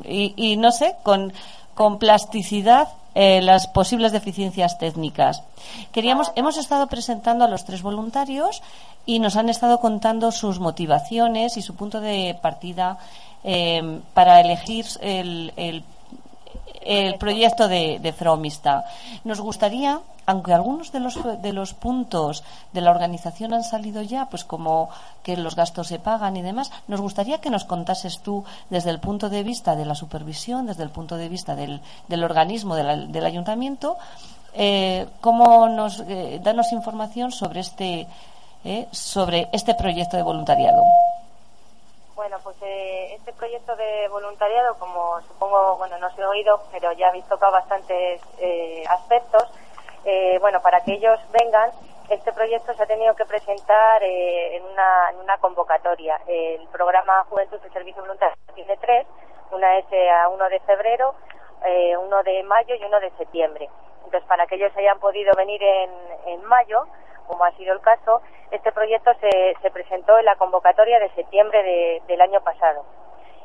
y, 0.04 0.34
y 0.36 0.56
no 0.56 0.72
sé, 0.72 0.96
con, 1.02 1.32
con 1.74 1.98
plasticidad 1.98 2.88
eh, 3.14 3.40
las 3.42 3.66
posibles 3.66 4.12
deficiencias 4.12 4.78
técnicas. 4.78 5.42
Queríamos, 5.92 6.30
hemos 6.36 6.56
estado 6.58 6.86
presentando 6.86 7.44
a 7.44 7.48
los 7.48 7.64
tres 7.64 7.82
voluntarios 7.82 8.62
y 9.04 9.18
nos 9.18 9.36
han 9.36 9.48
estado 9.48 9.80
contando 9.80 10.30
sus 10.30 10.60
motivaciones 10.60 11.56
y 11.56 11.62
su 11.62 11.74
punto 11.74 12.00
de 12.00 12.38
partida 12.40 12.98
eh, 13.42 14.00
para 14.14 14.40
elegir 14.40 14.86
el, 15.00 15.52
el 15.56 15.82
el 16.80 17.16
proyecto 17.16 17.68
de, 17.68 17.98
de 18.00 18.12
Fromista. 18.12 18.84
Nos 19.24 19.40
gustaría, 19.40 20.00
aunque 20.26 20.54
algunos 20.54 20.92
de 20.92 21.00
los, 21.00 21.18
de 21.42 21.52
los 21.52 21.74
puntos 21.74 22.44
de 22.72 22.80
la 22.80 22.90
organización 22.90 23.54
han 23.54 23.64
salido 23.64 24.02
ya, 24.02 24.26
pues 24.26 24.44
como 24.44 24.88
que 25.22 25.36
los 25.36 25.56
gastos 25.56 25.88
se 25.88 25.98
pagan 25.98 26.36
y 26.36 26.42
demás, 26.42 26.72
nos 26.88 27.00
gustaría 27.00 27.40
que 27.40 27.50
nos 27.50 27.64
contases 27.64 28.20
tú 28.20 28.44
desde 28.70 28.90
el 28.90 29.00
punto 29.00 29.28
de 29.28 29.42
vista 29.42 29.76
de 29.76 29.84
la 29.84 29.94
supervisión, 29.94 30.66
desde 30.66 30.82
el 30.82 30.90
punto 30.90 31.16
de 31.16 31.28
vista 31.28 31.54
del, 31.54 31.80
del 32.08 32.24
organismo 32.24 32.74
del 32.76 33.24
ayuntamiento, 33.24 33.98
eh, 34.54 35.06
cómo 35.20 35.68
nos, 35.68 36.00
eh, 36.08 36.40
danos 36.42 36.72
información 36.72 37.30
sobre 37.30 37.60
este, 37.60 38.06
eh, 38.64 38.88
sobre 38.90 39.48
este 39.52 39.74
proyecto 39.74 40.16
de 40.16 40.22
voluntariado. 40.22 40.82
Bueno, 42.20 42.36
pues 42.44 42.54
eh, 42.60 43.14
este 43.14 43.32
proyecto 43.32 43.74
de 43.76 44.06
voluntariado, 44.08 44.78
como 44.78 45.22
supongo, 45.22 45.78
bueno, 45.78 45.96
no 45.96 46.14
se 46.14 46.22
ha 46.22 46.28
oído, 46.28 46.60
pero 46.70 46.92
ya 46.92 47.08
habéis 47.08 47.26
tocado 47.26 47.50
bastantes 47.52 48.20
eh, 48.38 48.84
aspectos. 48.90 49.42
Eh, 50.04 50.36
bueno, 50.38 50.60
para 50.60 50.82
que 50.82 50.92
ellos 50.92 51.18
vengan, 51.32 51.70
este 52.10 52.30
proyecto 52.34 52.74
se 52.74 52.82
ha 52.82 52.86
tenido 52.86 53.14
que 53.14 53.24
presentar 53.24 54.02
eh, 54.02 54.54
en, 54.54 54.66
una, 54.66 55.08
en 55.12 55.16
una 55.16 55.38
convocatoria. 55.38 56.20
El 56.26 56.68
programa 56.68 57.24
Juventud 57.30 57.58
de 57.58 57.70
Servicio 57.70 58.02
Voluntario 58.02 58.36
tiene 58.54 58.76
tres. 58.76 59.06
Una 59.50 59.78
es 59.78 59.86
eh, 59.90 60.10
a 60.10 60.28
1 60.28 60.48
de 60.50 60.60
febrero, 60.60 61.14
eh, 61.64 61.96
uno 61.96 62.22
de 62.22 62.42
mayo 62.42 62.74
y 62.74 62.84
uno 62.84 63.00
de 63.00 63.12
septiembre. 63.12 63.70
Entonces, 64.04 64.28
para 64.28 64.46
que 64.46 64.56
ellos 64.56 64.76
hayan 64.76 65.00
podido 65.00 65.32
venir 65.38 65.62
en, 65.62 65.90
en 66.26 66.44
mayo, 66.44 66.86
como 67.30 67.44
ha 67.44 67.52
sido 67.52 67.72
el 67.72 67.80
caso, 67.80 68.20
este 68.50 68.72
proyecto 68.72 69.12
se, 69.20 69.54
se 69.62 69.70
presentó 69.70 70.18
en 70.18 70.24
la 70.24 70.34
convocatoria 70.36 70.98
de 70.98 71.10
septiembre 71.10 71.62
de- 71.62 72.02
del 72.08 72.20
año 72.20 72.40
pasado. 72.42 72.84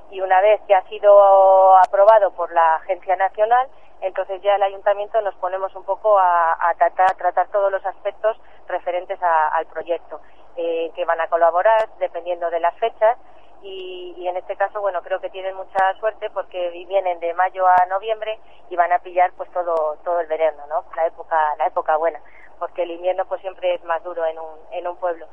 Y 0.09 0.21
una 0.21 0.41
vez 0.41 0.59
que 0.67 0.73
ha 0.73 0.81
sido 0.89 1.77
aprobado 1.77 2.31
por 2.31 2.51
la 2.51 2.75
Agencia 2.75 3.15
Nacional, 3.15 3.67
entonces 4.01 4.41
ya 4.41 4.55
el 4.55 4.63
Ayuntamiento 4.63 5.21
nos 5.21 5.35
ponemos 5.35 5.73
un 5.75 5.83
poco 5.83 6.17
a, 6.17 6.53
a 6.69 6.73
tratar, 6.75 7.15
tratar 7.15 7.47
todos 7.49 7.71
los 7.71 7.85
aspectos 7.85 8.37
referentes 8.67 9.21
a- 9.21 9.49
al 9.49 9.67
proyecto, 9.67 10.19
eh, 10.57 10.91
que 10.95 11.05
van 11.05 11.21
a 11.21 11.27
colaborar 11.27 11.87
dependiendo 11.99 12.49
de 12.49 12.59
las 12.59 12.75
fechas. 12.79 13.17
Y, 13.61 14.13
y 14.17 14.27
en 14.27 14.37
este 14.37 14.55
caso, 14.55 14.79
bueno, 14.81 15.01
creo 15.01 15.19
que 15.19 15.29
tienen 15.31 15.55
mucha 15.55 15.93
suerte 15.99 16.29
porque 16.31 16.69
vienen 16.87 17.19
de 17.19 17.33
mayo 17.33 17.65
a 17.67 17.85
noviembre 17.87 18.39
y 18.69 18.75
van 18.75 18.91
a 18.91 18.99
pillar 18.99 19.31
pues 19.37 19.49
todo, 19.51 19.97
todo 20.03 20.19
el 20.19 20.27
verano, 20.27 20.63
¿no? 20.69 20.83
La 20.95 21.07
época, 21.07 21.55
la 21.57 21.65
época 21.67 21.97
buena, 21.97 22.19
porque 22.59 22.83
el 22.83 22.91
invierno 22.91 23.25
pues 23.25 23.41
siempre 23.41 23.73
es 23.73 23.83
más 23.83 24.03
duro 24.03 24.25
en 24.25 24.37
un, 24.39 24.55
en 24.71 24.87
un 24.87 24.97
pueblo. 24.97 25.27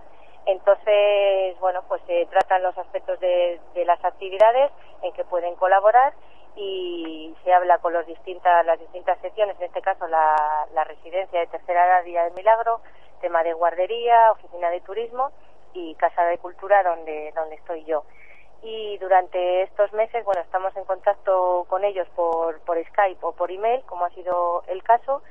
Entonces, 0.46 1.58
bueno, 1.60 1.82
pues 1.88 2.02
se 2.06 2.26
tratan 2.26 2.62
los 2.62 2.76
aspectos 2.76 3.20
de, 3.20 3.60
de 3.74 3.84
las 3.84 4.04
actividades 4.04 4.72
en 5.02 5.12
que 5.12 5.24
pueden 5.24 5.54
colaborar 5.56 6.14
y 6.56 7.34
se 7.44 7.52
habla 7.52 7.78
con 7.78 7.92
los 7.92 8.06
distintas, 8.06 8.66
las 8.66 8.78
distintas 8.78 9.18
secciones, 9.20 9.56
en 9.58 9.66
este 9.66 9.80
caso 9.80 10.06
la, 10.08 10.66
la 10.74 10.84
residencia 10.84 11.40
de 11.40 11.46
tercera 11.46 11.86
edad 11.86 12.04
Día 12.04 12.24
del 12.24 12.34
Milagro, 12.34 12.80
tema 13.20 13.42
de 13.42 13.52
guardería, 13.52 14.32
oficina 14.32 14.68
de 14.70 14.80
turismo 14.80 15.30
y 15.72 15.94
casa 15.94 16.24
de 16.24 16.38
cultura 16.38 16.82
donde, 16.82 17.32
donde 17.34 17.54
estoy 17.54 17.84
yo. 17.84 18.04
Y 18.62 18.98
durante 18.98 19.62
estos 19.62 19.92
meses, 19.92 20.24
bueno, 20.24 20.40
estamos 20.42 20.76
en 20.76 20.84
contacto 20.84 21.66
con 21.68 21.84
ellos 21.84 22.06
por, 22.14 22.60
por 22.60 22.82
Skype 22.84 23.24
o 23.24 23.32
por 23.32 23.50
email, 23.50 23.82
como 23.86 24.04
ha 24.04 24.10
sido 24.10 24.62
el 24.68 24.82
caso, 24.82 25.22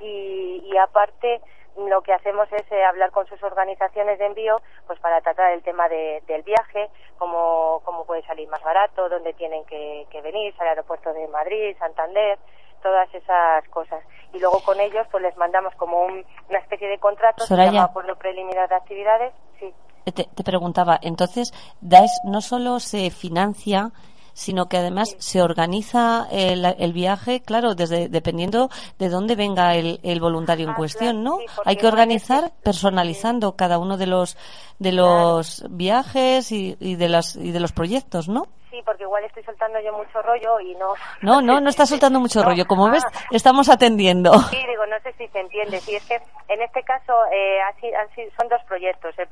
y, 0.00 0.62
y 0.64 0.76
aparte 0.76 1.40
lo 1.76 2.02
que 2.02 2.12
hacemos 2.12 2.48
es 2.52 2.64
eh, 2.72 2.84
hablar 2.84 3.10
con 3.12 3.26
sus 3.26 3.42
organizaciones 3.42 4.18
de 4.18 4.26
envío 4.26 4.60
pues 4.86 4.98
para 5.00 5.20
tratar 5.20 5.52
el 5.52 5.62
tema 5.62 5.88
de- 5.88 6.22
del 6.26 6.42
viaje, 6.42 6.90
cómo, 7.16 7.80
cómo 7.84 8.04
puede 8.04 8.22
salir 8.26 8.48
más 8.48 8.62
barato, 8.62 9.08
dónde 9.08 9.32
tienen 9.34 9.64
que, 9.66 10.06
que 10.10 10.20
venir, 10.20 10.52
al 10.58 10.68
aeropuerto 10.68 11.12
de 11.12 11.28
Madrid, 11.28 11.76
Santander, 11.78 12.38
todas 12.82 13.12
esas 13.14 13.66
cosas. 13.68 14.02
Y 14.32 14.40
luego 14.40 14.60
con 14.64 14.80
ellos 14.80 15.06
pues 15.10 15.22
les 15.22 15.36
mandamos 15.36 15.74
como 15.76 16.02
un- 16.04 16.24
una 16.48 16.58
especie 16.58 16.88
de 16.88 16.98
contrato, 16.98 17.42
se 17.44 17.48
Soraya. 17.48 17.70
llama 17.70 17.84
Acuerdo 17.84 18.16
Preliminar 18.16 18.68
de 18.68 18.74
Actividades, 18.74 19.32
sí. 19.58 19.72
Eh, 20.06 20.12
Te, 20.12 20.24
te 20.24 20.42
preguntaba, 20.42 20.98
entonces, 21.02 21.52
dais, 21.80 22.10
no 22.24 22.40
solo 22.40 22.80
se 22.80 23.10
financia, 23.10 23.90
sino 24.32 24.66
que 24.66 24.76
además 24.78 25.16
se 25.18 25.42
organiza 25.42 26.26
el, 26.30 26.64
el 26.78 26.92
viaje, 26.92 27.40
claro, 27.40 27.74
desde 27.74 28.08
dependiendo 28.08 28.68
de 28.98 29.08
dónde 29.08 29.36
venga 29.36 29.74
el, 29.74 30.00
el 30.02 30.20
voluntario 30.20 30.64
en 30.66 30.72
Ah, 30.72 30.76
cuestión, 30.76 31.22
¿no? 31.22 31.38
sí, 31.38 31.46
Hay 31.64 31.76
que 31.76 31.86
organizar 31.86 32.52
personalizando 32.62 33.56
cada 33.56 33.78
uno 33.78 33.96
de 33.96 34.06
los 34.06 34.36
de 34.78 34.92
los 34.92 35.64
viajes 35.68 36.50
y, 36.52 36.76
y 36.80 36.96
de 36.96 37.08
las 37.08 37.36
y 37.36 37.50
de 37.52 37.60
los 37.60 37.72
proyectos, 37.72 38.28
¿no? 38.28 38.46
Sí, 38.70 38.80
porque 38.86 39.02
igual 39.02 39.24
estoy 39.24 39.42
soltando 39.42 39.78
yo 39.80 39.92
mucho 39.92 40.22
rollo 40.22 40.60
y 40.60 40.74
no... 40.76 40.94
No, 41.22 41.42
no, 41.42 41.60
no 41.60 41.68
está 41.70 41.84
soltando 41.86 42.20
mucho 42.24 42.38
No. 42.40 42.46
rollo. 42.48 42.64
Como 42.66 42.88
ves, 42.88 43.02
Ah. 43.04 43.18
estamos 43.32 43.68
atendiendo. 43.68 44.32
Sí, 44.48 44.56
digo, 44.68 44.86
no 44.86 44.96
sé 45.02 45.12
si 45.18 45.26
se 45.28 45.40
entiende. 45.40 45.80
Sí, 45.80 45.96
es 45.96 46.04
que 46.06 46.14
en 46.48 46.62
este 46.62 46.82
caso 46.84 47.12
eh, 47.32 47.58
así, 47.62 47.88
así 47.92 48.22
son 48.38 48.48
dos 48.48 48.60
proyectos. 48.68 49.12
El, 49.18 49.26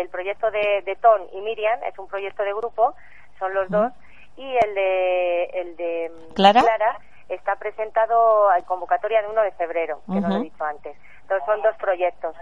el 0.00 0.08
proyecto 0.08 0.48
de, 0.52 0.82
de 0.86 0.94
Ton 0.96 1.20
y 1.32 1.40
Miriam 1.40 1.78
es 1.82 1.98
un 1.98 2.06
proyecto 2.06 2.44
de 2.44 2.52
grupo, 2.54 2.94
son 3.38 3.52
los 3.52 3.68
dos, 3.68 3.92
y 4.36 4.56
el 4.56 4.74
de, 4.74 5.44
el 5.44 5.76
de 5.76 6.10
mm, 6.10 6.34
¿Clara? 6.34 6.62
está 7.28 7.56
presentado 7.56 8.50
a 8.50 8.60
convocatoria 8.62 9.22
de 9.22 9.28
1 9.28 9.42
de 9.42 9.52
febrero, 9.52 10.00
que 10.06 10.20
no 10.20 10.28
lo 10.28 10.36
he 10.36 10.42
dicho 10.42 10.64
antes. 10.64 10.96
Entonces 11.22 11.46
son 11.46 11.62
dos 11.62 11.74
proyectos. 11.76 12.36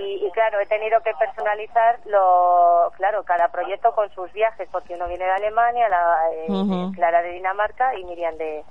Y, 0.00 0.24
y 0.24 0.30
claro, 0.30 0.60
he 0.60 0.66
tenido 0.66 1.00
que 1.00 1.12
personalizar 1.14 1.98
lo, 2.04 2.92
claro, 2.96 3.24
cada 3.24 3.48
proyecto 3.48 3.92
con 3.96 4.08
sus 4.14 4.32
viajes, 4.32 4.68
porque 4.70 4.94
uno 4.94 5.08
viene 5.08 5.24
de 5.24 5.32
Alemania, 5.32 5.88
la, 5.88 6.18
eh. 6.32 6.46
Clara 6.94 7.22
de 7.22 7.32
Dinamarca 7.32 7.96
y 7.96 8.04
Miriam 8.04 8.36
de, 8.36 8.64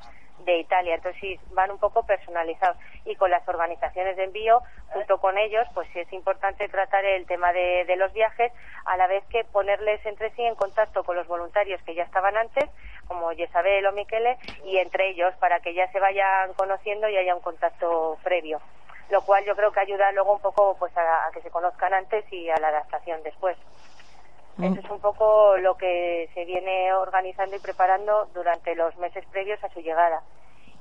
de 0.45 0.59
Italia. 0.59 0.95
Entonces 0.95 1.39
van 1.51 1.71
un 1.71 1.79
poco 1.79 2.05
personalizados. 2.05 2.77
Y 3.03 3.15
con 3.15 3.29
las 3.29 3.47
organizaciones 3.47 4.15
de 4.15 4.23
envío, 4.23 4.61
junto 4.89 5.19
con 5.19 5.37
ellos, 5.37 5.67
pues 5.73 5.87
sí 5.93 5.99
es 5.99 6.13
importante 6.13 6.67
tratar 6.69 7.03
el 7.05 7.25
tema 7.25 7.51
de, 7.51 7.85
de 7.85 7.95
los 7.97 8.13
viajes, 8.13 8.51
a 8.85 8.97
la 8.97 9.07
vez 9.07 9.23
que 9.25 9.43
ponerles 9.43 10.05
entre 10.05 10.31
sí 10.31 10.43
en 10.43 10.55
contacto 10.55 11.03
con 11.03 11.15
los 11.15 11.27
voluntarios 11.27 11.81
que 11.83 11.95
ya 11.95 12.03
estaban 12.03 12.37
antes, 12.37 12.69
como 13.07 13.31
Yesabel 13.33 13.85
o 13.85 13.91
Miquele, 13.91 14.37
y 14.63 14.77
entre 14.77 15.09
ellos, 15.09 15.35
para 15.39 15.59
que 15.59 15.73
ya 15.73 15.91
se 15.91 15.99
vayan 15.99 16.53
conociendo 16.53 17.09
y 17.09 17.17
haya 17.17 17.35
un 17.35 17.41
contacto 17.41 18.17
previo. 18.23 18.59
Lo 19.09 19.21
cual 19.21 19.45
yo 19.45 19.55
creo 19.55 19.71
que 19.71 19.79
ayuda 19.81 20.11
luego 20.13 20.33
un 20.33 20.41
poco 20.41 20.75
pues 20.79 20.95
a, 20.97 21.27
a 21.27 21.31
que 21.31 21.41
se 21.41 21.51
conozcan 21.51 21.93
antes 21.93 22.25
y 22.31 22.49
a 22.49 22.57
la 22.57 22.69
adaptación 22.69 23.21
después. 23.21 23.57
Eso 24.57 24.79
es 24.79 24.89
un 24.89 25.01
poco 25.01 25.57
lo 25.57 25.75
que 25.75 26.29
se 26.33 26.45
viene 26.45 26.93
organizando 26.93 27.57
y 27.57 27.59
preparando 27.59 28.29
durante 28.33 28.73
los 28.73 28.95
meses 28.97 29.25
previos 29.25 29.61
a 29.61 29.69
su 29.69 29.81
llegada. 29.81 30.21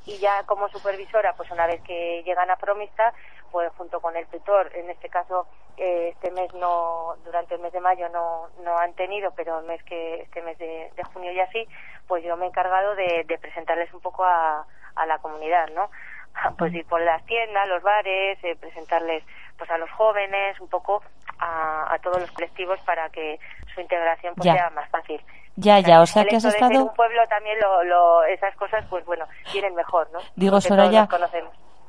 Y 0.06 0.18
ya 0.18 0.42
como 0.44 0.68
supervisora, 0.68 1.34
pues 1.34 1.50
una 1.50 1.66
vez 1.66 1.80
que 1.82 2.22
llegan 2.24 2.50
a 2.50 2.56
Promista, 2.56 3.12
pues 3.50 3.70
junto 3.76 4.00
con 4.00 4.16
el 4.16 4.26
tutor, 4.26 4.70
en 4.74 4.90
este 4.90 5.08
caso 5.08 5.46
eh, 5.76 6.10
este 6.12 6.30
mes 6.32 6.52
no, 6.54 7.14
durante 7.24 7.54
el 7.54 7.60
mes 7.60 7.72
de 7.72 7.80
mayo 7.80 8.08
no, 8.10 8.48
no 8.62 8.78
han 8.78 8.92
tenido, 8.94 9.32
pero 9.34 9.60
el 9.60 9.66
mes 9.66 9.82
que, 9.84 10.22
este 10.22 10.42
mes 10.42 10.58
de, 10.58 10.90
de 10.94 11.04
junio 11.04 11.32
ya 11.32 11.46
sí, 11.52 11.66
pues 12.06 12.22
yo 12.24 12.36
me 12.36 12.44
he 12.44 12.48
encargado 12.48 12.94
de, 12.96 13.24
de 13.26 13.38
presentarles 13.38 13.92
un 13.94 14.00
poco 14.00 14.24
a, 14.24 14.66
a 14.96 15.06
la 15.06 15.18
comunidad, 15.18 15.68
¿no? 15.70 15.90
pues 16.58 16.74
ir 16.74 16.84
por 16.86 17.00
las 17.00 17.24
tiendas, 17.26 17.68
los 17.68 17.82
bares, 17.82 18.38
eh, 18.42 18.56
presentarles 18.56 19.22
pues 19.56 19.70
a 19.70 19.78
los 19.78 19.90
jóvenes, 19.92 20.58
un 20.60 20.68
poco 20.68 21.02
a, 21.38 21.94
a 21.94 21.98
todos 22.00 22.20
los 22.20 22.30
colectivos 22.32 22.78
para 22.80 23.08
que 23.10 23.38
su 23.72 23.80
integración 23.80 24.34
pues 24.34 24.46
Ya. 24.46 24.54
sea 24.54 24.70
más 24.70 24.88
fácil. 24.90 25.22
Ya, 25.56 25.78
ya, 25.80 26.00
o 26.02 26.06
sea 26.06 26.24
que 26.24 26.36
has 26.36 26.44
estado... 26.44 26.82
un 26.84 26.94
pueblo 26.94 27.22
también 27.28 27.56
lo, 27.60 27.84
lo- 27.84 28.24
esas 28.24 28.54
cosas 28.56 28.84
pues 28.90 29.04
bueno 29.06 29.24
vienen 29.52 29.74
mejor, 29.74 30.08
¿no? 30.12 30.18
Digo, 30.36 30.56
Porque 30.56 30.68
Soraya. 30.68 31.08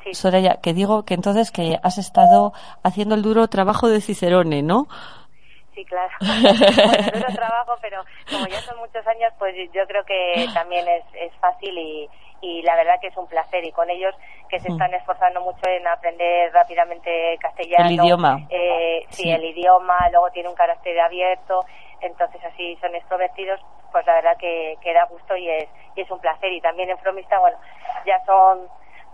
Sí. 0.04 0.14
Soraya, 0.14 0.58
que 0.62 0.74
digo 0.74 1.04
que 1.04 1.16
entonces 1.16 1.50
que 1.52 1.80
has 1.82 1.98
estado 1.98 2.54
haciendo 2.84 3.16
el 3.16 3.24
duro 3.24 3.48
trabajo 3.48 3.90
de 3.90 4.02
Cicerone, 4.02 4.62
¿no? 4.62 4.86
Sí, 5.74 5.84
claro. 5.86 6.12
Bueno, 6.22 7.04
duro 7.12 7.34
trabajo, 7.36 7.74
pero 7.82 8.04
como 8.32 8.46
ya 8.48 8.62
son 8.62 8.78
muchos 8.78 9.06
años, 9.08 9.34
pues 9.40 9.56
yo 9.74 9.86
creo 9.88 10.06
que 10.06 10.48
también 10.54 10.88
es, 10.88 11.04
es 11.20 11.34
fácil 11.40 11.76
y, 11.78 12.08
y 12.42 12.62
la 12.62 12.76
verdad 12.76 12.94
que 13.02 13.08
es 13.08 13.18
un 13.18 13.28
placer. 13.28 13.66
Y 13.66 13.72
con 13.72 13.90
ellos 13.90 14.14
que 14.48 14.60
se 14.60 14.70
Mm. 14.70 14.74
están 14.74 14.94
esforzando 14.94 15.42
mucho 15.42 15.68
en 15.68 15.86
aprender 15.88 16.54
rápidamente 16.54 17.38
castellano. 17.42 17.88
El 17.90 17.94
idioma. 17.96 18.40
Eh, 18.50 19.06
sí, 19.10 19.24
Sí. 19.24 19.32
el 19.32 19.44
idioma, 19.44 19.98
luego 20.12 20.30
tiene 20.30 20.50
un 20.50 20.56
carácter 20.56 20.98
abierto, 21.00 21.66
entonces 22.02 22.44
así 22.46 22.76
son 22.82 22.94
extrovertidos, 22.96 23.60
pues 23.92 24.06
la 24.06 24.14
verdad 24.16 24.38
que, 24.38 24.76
que 24.82 24.94
da 24.94 25.06
gusto 25.06 25.36
y 25.38 25.50
es, 25.50 25.70
y 25.96 26.02
es 26.02 26.12
un 26.12 26.20
placer. 26.20 26.52
Y 26.52 26.62
también 26.62 26.90
en 26.90 26.98
Fromista, 27.00 27.40
bueno, 27.40 27.58
ya 28.06 28.20
son 28.26 28.68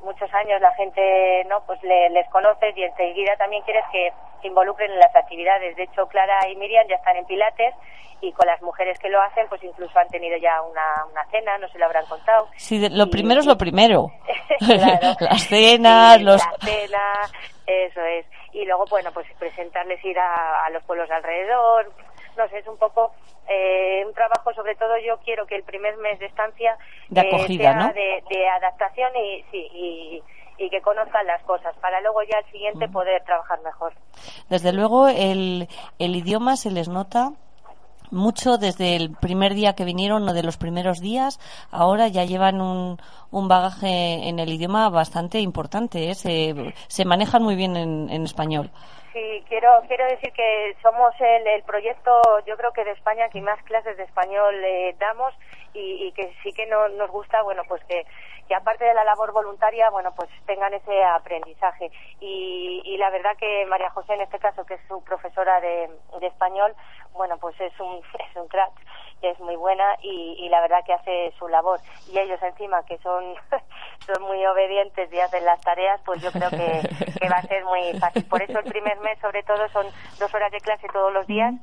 muchos 0.03 0.33
años 0.33 0.59
la 0.61 0.73
gente 0.73 1.43
no 1.47 1.63
pues 1.67 1.81
le- 1.83 2.09
les 2.09 2.27
conoces 2.29 2.75
y 2.75 2.83
enseguida 2.83 3.35
también 3.37 3.61
quieres 3.63 3.83
que 3.91 4.11
se 4.41 4.47
involucren 4.47 4.89
en 4.91 4.97
las 4.97 5.15
actividades 5.15 5.75
de 5.75 5.83
hecho 5.83 6.07
Clara 6.07 6.39
y 6.49 6.55
Miriam 6.55 6.87
ya 6.89 6.95
están 6.95 7.17
en 7.17 7.25
Pilates 7.27 7.75
y 8.19 8.33
con 8.33 8.47
las 8.47 8.59
mujeres 8.63 8.97
que 8.97 9.09
lo 9.09 9.21
hacen 9.21 9.45
pues 9.47 9.63
incluso 9.63 9.99
han 9.99 10.07
tenido 10.07 10.37
ya 10.37 10.59
una, 10.63 11.05
una 11.11 11.23
cena 11.29 11.55
no 11.59 11.67
se 11.69 11.77
lo 11.77 11.85
habrán 11.85 12.07
contado 12.07 12.47
Sí, 12.57 12.79
de- 12.79 12.89
lo 12.89 13.03
Y- 13.03 13.09
primero 13.11 13.41
es 13.41 13.45
lo 13.45 13.57
primero. 13.59 14.07
Claro. 14.57 15.15
Las 15.19 15.43
cenas, 15.43 16.17
Sí, 16.17 16.23
los... 16.23 16.41
la 16.47 16.53
cena, 16.67 17.13
eso 17.67 18.01
es. 18.01 18.25
Y 18.53 18.65
luego, 18.65 18.85
bueno, 18.89 19.11
pues 19.13 19.27
presentarles 19.37 20.03
ir 20.03 20.17
a, 20.19 20.65
a 20.65 20.69
los 20.71 20.83
pueblos 20.83 21.07
de 21.09 21.15
alrededor. 21.15 21.91
No 22.37 22.47
sé, 22.49 22.59
es 22.59 22.67
un 22.67 22.77
poco 22.77 23.11
eh, 23.47 24.03
un 24.05 24.13
trabajo, 24.13 24.53
sobre 24.53 24.75
todo 24.75 24.97
yo 25.05 25.17
quiero 25.23 25.45
que 25.45 25.55
el 25.55 25.63
primer 25.63 25.97
mes 25.97 26.19
de 26.19 26.27
estancia 26.27 26.77
De 27.09 27.21
eh, 27.21 27.27
acogida, 27.27 27.71
sea 27.71 27.75
¿no? 27.75 27.87
de, 27.93 28.23
de 28.29 28.47
adaptación 28.49 29.11
y, 29.15 29.43
sí, 29.51 29.67
y, 29.73 30.23
y 30.57 30.69
que 30.69 30.81
conozcan 30.81 31.25
las 31.25 31.41
cosas 31.43 31.75
para 31.81 31.99
luego 32.01 32.21
ya 32.23 32.37
al 32.37 32.51
siguiente 32.51 32.87
poder 32.87 33.23
trabajar 33.23 33.59
mejor. 33.61 33.93
Desde 34.49 34.73
luego 34.73 35.07
el, 35.07 35.67
el 35.99 36.15
idioma 36.15 36.55
se 36.55 36.71
les 36.71 36.87
nota 36.87 37.31
mucho 38.11 38.57
desde 38.57 38.97
el 38.97 39.15
primer 39.15 39.53
día 39.53 39.73
que 39.73 39.85
vinieron 39.85 40.27
o 40.27 40.33
de 40.33 40.43
los 40.43 40.57
primeros 40.57 40.99
días. 40.99 41.39
Ahora 41.71 42.09
ya 42.09 42.25
llevan 42.25 42.61
un, 42.61 42.97
un 43.31 43.47
bagaje 43.47 44.27
en 44.27 44.39
el 44.39 44.49
idioma 44.49 44.89
bastante 44.89 45.39
importante. 45.39 46.09
¿eh? 46.09 46.15
Se, 46.15 46.73
se 46.87 47.05
manejan 47.05 47.41
muy 47.41 47.55
bien 47.55 47.75
en, 47.77 48.09
en 48.09 48.23
español. 48.23 48.69
Sí, 49.13 49.43
quiero, 49.49 49.81
quiero 49.89 50.05
decir 50.05 50.31
que 50.31 50.75
somos 50.81 51.13
el, 51.19 51.45
el 51.45 51.63
proyecto, 51.63 52.21
yo 52.45 52.55
creo 52.55 52.71
que 52.71 52.85
de 52.85 52.91
España 52.91 53.27
que 53.27 53.41
más 53.41 53.61
clases 53.63 53.97
de 53.97 54.03
español 54.03 54.55
eh, 54.63 54.95
damos 54.99 55.33
y, 55.73 56.07
y 56.07 56.11
que 56.13 56.33
sí 56.41 56.53
que 56.53 56.65
no, 56.67 56.87
nos 56.87 57.11
gusta, 57.11 57.41
bueno, 57.43 57.63
pues 57.67 57.83
que, 57.85 58.05
que 58.47 58.55
aparte 58.55 58.85
de 58.85 58.93
la 58.93 59.03
labor 59.03 59.33
voluntaria, 59.33 59.89
bueno, 59.89 60.13
pues 60.15 60.29
tengan 60.45 60.73
ese 60.73 61.03
aprendizaje. 61.03 61.91
Y, 62.21 62.81
y 62.85 62.97
la 62.97 63.09
verdad 63.09 63.35
que 63.37 63.65
María 63.65 63.89
José, 63.89 64.13
en 64.13 64.21
este 64.21 64.39
caso, 64.39 64.65
que 64.65 64.75
es 64.75 64.81
su 64.87 65.03
profesora 65.03 65.59
de, 65.59 65.89
de 66.21 66.27
español, 66.27 66.73
bueno, 67.11 67.37
pues 67.37 67.59
es 67.59 67.77
un, 67.81 67.97
es 68.29 68.35
un 68.35 68.47
crack, 68.47 68.71
es 69.29 69.39
muy 69.39 69.55
buena 69.55 69.95
y, 70.01 70.35
y 70.39 70.49
la 70.49 70.61
verdad 70.61 70.83
que 70.85 70.93
hace 70.93 71.33
su 71.37 71.47
labor. 71.47 71.79
Y 72.11 72.17
ellos 72.17 72.41
encima, 72.41 72.83
que 72.85 72.97
son, 72.99 73.23
son 74.05 74.23
muy 74.23 74.45
obedientes 74.45 75.11
y 75.13 75.19
hacen 75.19 75.45
las 75.45 75.61
tareas, 75.61 76.01
pues 76.05 76.21
yo 76.21 76.31
creo 76.31 76.49
que, 76.49 76.81
que 77.19 77.29
va 77.29 77.37
a 77.37 77.43
ser 77.43 77.63
muy 77.65 77.93
fácil. 77.99 78.25
Por 78.25 78.41
eso 78.41 78.59
el 78.59 78.65
primer 78.65 78.99
mes, 78.99 79.19
sobre 79.19 79.43
todo, 79.43 79.67
son 79.69 79.85
dos 80.19 80.33
horas 80.33 80.51
de 80.51 80.59
clase 80.59 80.87
todos 80.91 81.13
los 81.13 81.27
días. 81.27 81.53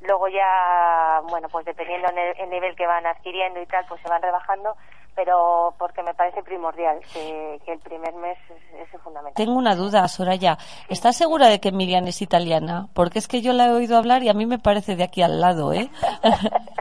Luego 0.00 0.28
ya, 0.28 1.20
bueno, 1.28 1.48
pues 1.48 1.66
dependiendo 1.66 2.08
en 2.10 2.18
el, 2.18 2.40
el 2.40 2.50
nivel 2.50 2.76
que 2.76 2.86
van 2.86 3.06
adquiriendo 3.06 3.60
y 3.60 3.66
tal, 3.66 3.84
pues 3.88 4.00
se 4.00 4.08
van 4.08 4.22
rebajando. 4.22 4.76
Pero 5.18 5.74
porque 5.80 6.00
me 6.04 6.14
parece 6.14 6.44
primordial 6.44 7.00
que, 7.12 7.60
que 7.64 7.72
el 7.72 7.80
primer 7.80 8.14
mes 8.14 8.38
es, 8.50 8.94
es 8.94 9.00
fundamental. 9.02 9.34
Tengo 9.34 9.58
una 9.58 9.74
duda, 9.74 10.06
Soraya. 10.06 10.56
¿Estás 10.88 11.16
segura 11.16 11.48
de 11.48 11.58
que 11.58 11.72
Miriam 11.72 12.06
es 12.06 12.22
italiana? 12.22 12.86
Porque 12.94 13.18
es 13.18 13.26
que 13.26 13.40
yo 13.42 13.52
la 13.52 13.66
he 13.66 13.70
oído 13.72 13.96
hablar 13.98 14.22
y 14.22 14.28
a 14.28 14.32
mí 14.34 14.46
me 14.46 14.60
parece 14.60 14.94
de 14.94 15.02
aquí 15.02 15.20
al 15.22 15.40
lado, 15.40 15.72
¿eh? 15.72 15.90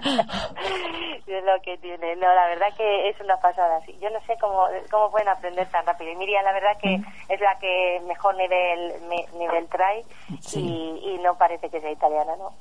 es 1.27 1.43
lo 1.43 1.61
que 1.63 1.77
tiene. 1.79 2.15
No, 2.15 2.33
la 2.33 2.47
verdad 2.47 2.67
que 2.77 3.09
es 3.09 3.19
una 3.21 3.37
pasada. 3.37 3.79
Yo 4.01 4.09
no 4.09 4.19
sé 4.25 4.35
cómo, 4.39 4.65
cómo 4.89 5.11
pueden 5.11 5.27
aprender 5.27 5.67
tan 5.69 5.85
rápido. 5.85 6.11
Y 6.11 6.15
Miriam, 6.15 6.43
la 6.43 6.53
verdad 6.53 6.77
que 6.81 6.95
es 7.29 7.41
la 7.41 7.57
que 7.59 8.01
mejor 8.07 8.35
nivel 8.37 8.93
me- 9.09 9.25
nivel 9.37 9.67
trae 9.67 10.03
Sí. 10.41 10.61
y, 10.61 11.09
y 11.15 11.17
no 11.19 11.35
parece 11.37 11.69
que 11.69 11.81
sea 11.81 11.91
italiana, 11.91 12.33
¿no? 12.37 12.53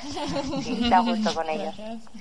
sí, 0.62 0.88
da 0.88 1.00
gusto 1.00 1.34
con 1.34 1.48
ellos. 1.48 1.74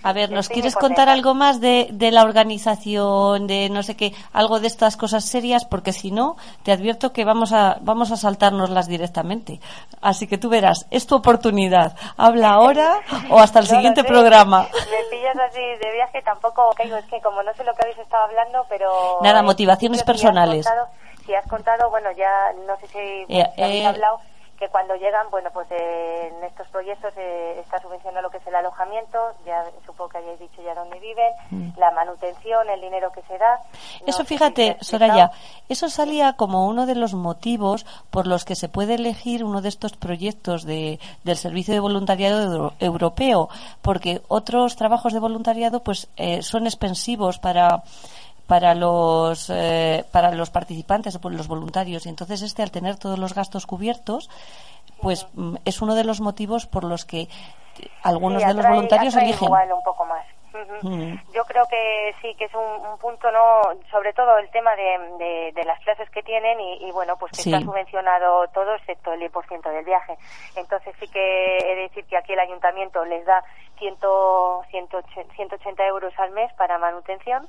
A 0.04 0.14
ver, 0.14 0.32
¿nos 0.32 0.50
quieres 0.50 0.76
contar 0.76 1.10
algo 1.10 1.34
más 1.34 1.62
de, 1.62 1.88
de 1.92 2.12
la 2.12 2.24
organización, 2.24 3.01
de 3.40 3.70
no 3.70 3.84
sé 3.84 3.96
qué, 3.96 4.14
algo 4.34 4.60
de 4.60 4.68
estas 4.68 4.98
cosas 4.98 5.26
serias? 5.26 5.66
Porque 5.66 5.94
si 5.94 6.12
no, 6.12 6.36
te 6.64 6.72
advierto 6.72 7.12
que 7.14 7.26
vamos 7.26 7.52
a, 7.54 7.78
vamos 7.82 8.12
a 8.12 8.18
saltárnoslas 8.18 8.88
directamente. 8.88 9.60
Así 10.02 10.28
que 10.28 10.38
tú 10.38 10.50
verás, 10.50 10.86
es 10.92 11.06
tu 11.08 11.16
oportunidad. 11.16 11.96
Habla 12.18 12.50
ahora 12.52 13.00
o 13.30 13.40
hasta 13.40 13.60
el 13.60 13.66
No 13.70 13.76
siguiente 13.76 14.02
sé. 14.02 14.08
programa. 14.08 14.62
Me 14.72 15.18
pillas 15.18 15.36
así 15.50 15.62
de 15.62 15.92
viaje, 15.94 16.22
tampoco 16.24 16.70
caigo. 16.76 16.98
Es 16.98 17.06
que 17.06 17.20
como 17.22 17.42
no 17.44 17.54
sé 17.54 17.64
lo 17.64 17.74
que 17.74 17.84
habéis 17.84 17.98
estado 18.00 18.24
hablando, 18.26 18.66
pero... 18.70 19.20
Nada, 19.22 19.42
motivaciones 19.44 20.00
si 20.00 20.02
has 20.02 20.06
personales. 20.06 20.66
contado- 20.66 20.88
Si 21.26 21.34
has 21.36 21.48
contado, 21.48 21.90
bueno, 21.92 22.10
ya 22.18 22.32
no 22.68 22.76
sé 22.78 22.88
si, 22.88 22.98
Eh, 23.30 23.46
si 23.56 23.62
habéis 23.62 23.84
eh, 23.84 23.88
hablado 23.88 24.20
que 24.62 24.70
cuando 24.70 24.94
llegan, 24.96 25.26
bueno, 25.32 25.50
pues 25.52 25.68
eh, 25.72 26.32
en 26.38 26.44
estos 26.44 26.68
proyectos 26.68 27.12
eh, 27.18 27.60
está 27.60 27.82
subvencionado 27.82 28.22
lo 28.22 28.30
que 28.30 28.38
es 28.38 28.46
el 28.46 28.54
alojamiento, 28.54 29.18
ya 29.44 29.64
supongo 29.88 30.10
que 30.10 30.20
hayáis 30.20 30.40
dicho 30.40 30.62
ya 30.62 30.76
dónde 30.76 31.00
viven, 31.00 31.74
la 31.78 31.90
manutención, 31.90 32.70
el 32.70 32.80
dinero 32.80 33.12
que 33.12 33.24
se 33.24 33.40
da. 33.40 33.60
Mm. 34.06 34.10
Eso 34.10 34.24
fíjate. 34.24 34.78
Soraya, 34.82 35.32
eso 35.68 35.90
salía 35.90 36.34
como 36.34 36.68
uno 36.68 36.86
de 36.86 36.94
los 36.94 37.16
motivos 37.16 37.88
por 38.12 38.28
los 38.28 38.46
que 38.46 38.56
se 38.56 38.70
puede 38.70 38.94
elegir 38.94 39.44
uno 39.44 39.62
de 39.62 39.70
estos 39.70 39.94
proyectos 39.98 40.64
de, 40.64 41.00
del 41.24 41.38
Servicio 41.38 41.74
de 41.74 41.80
Voluntariado 41.80 42.44
Euro- 42.44 42.74
Europeo, 42.80 43.50
porque 43.82 44.22
otros 44.28 44.76
trabajos 44.76 45.12
de 45.12 45.20
voluntariado 45.20 45.82
pues 45.82 46.08
eh, 46.18 46.44
son 46.44 46.68
expensivos 46.68 47.40
para 47.40 47.82
para 48.52 48.76
los 48.76 49.50
eh, 49.50 50.04
para 50.12 50.30
los 50.34 50.50
participantes 50.50 51.18
pues, 51.20 51.34
los 51.34 51.48
voluntarios 51.48 52.06
y 52.06 52.10
entonces 52.10 52.42
este 52.42 52.62
al 52.62 52.70
tener 52.70 52.98
todos 52.98 53.18
los 53.18 53.34
gastos 53.34 53.66
cubiertos 53.66 54.30
pues 55.02 55.26
mm, 55.36 55.56
es 55.64 55.82
uno 55.82 55.96
de 55.96 56.04
los 56.04 56.20
motivos 56.20 56.68
por 56.68 56.84
los 56.84 57.06
que 57.06 57.30
algunos 58.04 58.42
Sí, 58.42 58.48
de 58.50 58.54
los 58.56 58.68
voluntarios 58.68 59.16
eligen 59.16 59.46
igual 59.46 59.72
un 59.72 59.82
poco 59.84 60.04
más. 60.06 60.26
Mm. 60.84 61.14
Yo 61.34 61.46
creo 61.46 61.64
que 61.70 62.14
sí, 62.22 62.36
que 62.38 62.44
es 62.44 62.54
un, 62.54 62.86
un 62.86 62.98
punto, 62.98 63.32
no, 63.32 63.62
sobre 63.90 64.12
todo 64.12 64.38
el 64.38 64.50
tema 64.50 64.76
de, 64.76 65.00
de, 65.18 65.52
de 65.56 65.64
las 65.64 65.80
clases 65.80 66.10
que 66.10 66.22
tienen 66.22 66.60
y, 66.60 66.90
y 66.90 66.92
bueno, 66.92 67.16
pues 67.18 67.32
que 67.32 67.44
Sí. 67.44 67.54
está 67.54 67.64
subvencionado 67.66 68.46
todo 68.50 68.76
excepto 68.76 69.14
el 69.14 69.22
10% 69.32 69.72
del 69.72 69.86
viaje. 69.86 70.18
Entonces 70.58 70.94
sí 71.00 71.08
que 71.08 71.58
he 71.58 71.76
de 71.76 71.82
decir 71.84 72.04
que 72.04 72.18
aquí 72.18 72.34
el 72.34 72.40
ayuntamiento 72.40 73.06
les 73.06 73.26
da 73.26 73.42
100, 73.80 73.96
180, 74.72 75.34
180 75.36 75.86
euros 75.88 76.14
al 76.20 76.32
mes 76.32 76.52
para 76.56 76.78
manutención. 76.78 77.48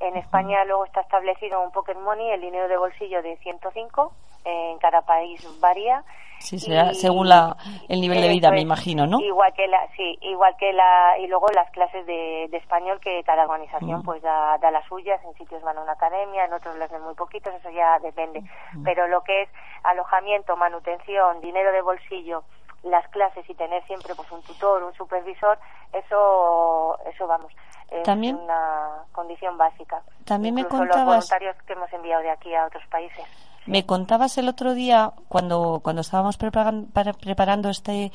En 0.00 0.16
España 0.16 0.64
luego 0.64 0.84
está 0.84 1.00
establecido 1.00 1.60
un 1.62 1.70
pocket 1.72 1.94
money, 1.96 2.30
el 2.30 2.40
dinero 2.40 2.68
de 2.68 2.76
bolsillo 2.76 3.22
de 3.22 3.36
105. 3.38 4.12
En 4.44 4.78
cada 4.78 5.02
país 5.02 5.44
varía. 5.60 6.04
Sí, 6.38 6.58
será 6.58 6.92
Y- 6.92 6.94
según 6.94 7.28
la, 7.28 7.56
el 7.88 8.00
nivel 8.00 8.20
de 8.20 8.28
vida, 8.28 8.50
me 8.50 8.60
imagino, 8.60 9.06
¿no? 9.06 9.18
Igual 9.20 9.52
que 9.54 9.66
la, 9.66 9.88
sí, 9.96 10.18
igual 10.20 10.54
que 10.58 10.72
la, 10.72 11.18
y 11.18 11.26
luego 11.26 11.48
las 11.54 11.68
clases 11.70 12.04
de, 12.06 12.46
de 12.50 12.56
español 12.58 13.00
que 13.00 13.24
cada 13.24 13.44
organización 13.44 14.00
Mm. 14.00 14.04
pues 14.04 14.22
da, 14.22 14.56
da 14.58 14.70
las 14.70 14.84
suyas, 14.86 15.18
en 15.24 15.34
sitios 15.34 15.62
van 15.62 15.78
a 15.78 15.80
una 15.82 15.92
academia, 15.92 16.44
en 16.44 16.52
otros 16.52 16.76
les 16.76 16.90
dan 16.90 17.02
muy 17.02 17.14
poquitos, 17.14 17.52
eso 17.54 17.70
ya 17.70 17.98
depende. 18.00 18.42
Mm. 18.74 18.84
Pero 18.84 19.08
lo 19.08 19.22
que 19.22 19.42
es 19.42 19.48
alojamiento, 19.82 20.56
manutención, 20.56 21.40
dinero 21.40 21.72
de 21.72 21.80
bolsillo, 21.82 22.44
las 22.86 23.06
clases 23.08 23.48
y 23.48 23.54
tener 23.54 23.84
siempre 23.86 24.14
pues 24.14 24.30
un 24.32 24.42
tutor, 24.42 24.82
un 24.82 24.94
supervisor, 24.94 25.58
eso, 25.92 26.98
eso 27.06 27.26
vamos, 27.26 27.52
es 27.90 28.02
También- 28.02 28.36
una 28.36 29.04
condición 29.12 29.56
básica. 29.58 30.02
También 30.24 30.54
me 30.54 30.62
Incluso 30.62 30.84
los 30.84 30.96
contabas- 30.96 31.16
voluntarios 31.30 31.56
que 31.66 31.72
hemos 31.72 31.92
enviado 31.92 32.22
de 32.22 32.30
aquí 32.30 32.54
a 32.54 32.66
otros 32.66 32.84
países. 32.88 33.24
Me 33.66 33.84
contabas 33.84 34.38
el 34.38 34.48
otro 34.48 34.74
día, 34.74 35.12
cuando, 35.28 35.80
cuando 35.82 36.00
estábamos 36.02 36.38
preparan- 36.38 36.86
para- 36.92 37.12
preparando 37.12 37.68
este, 37.68 38.12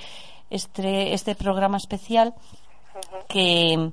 este, 0.50 1.14
este 1.14 1.36
programa 1.36 1.78
especial, 1.78 2.34
que 3.28 3.92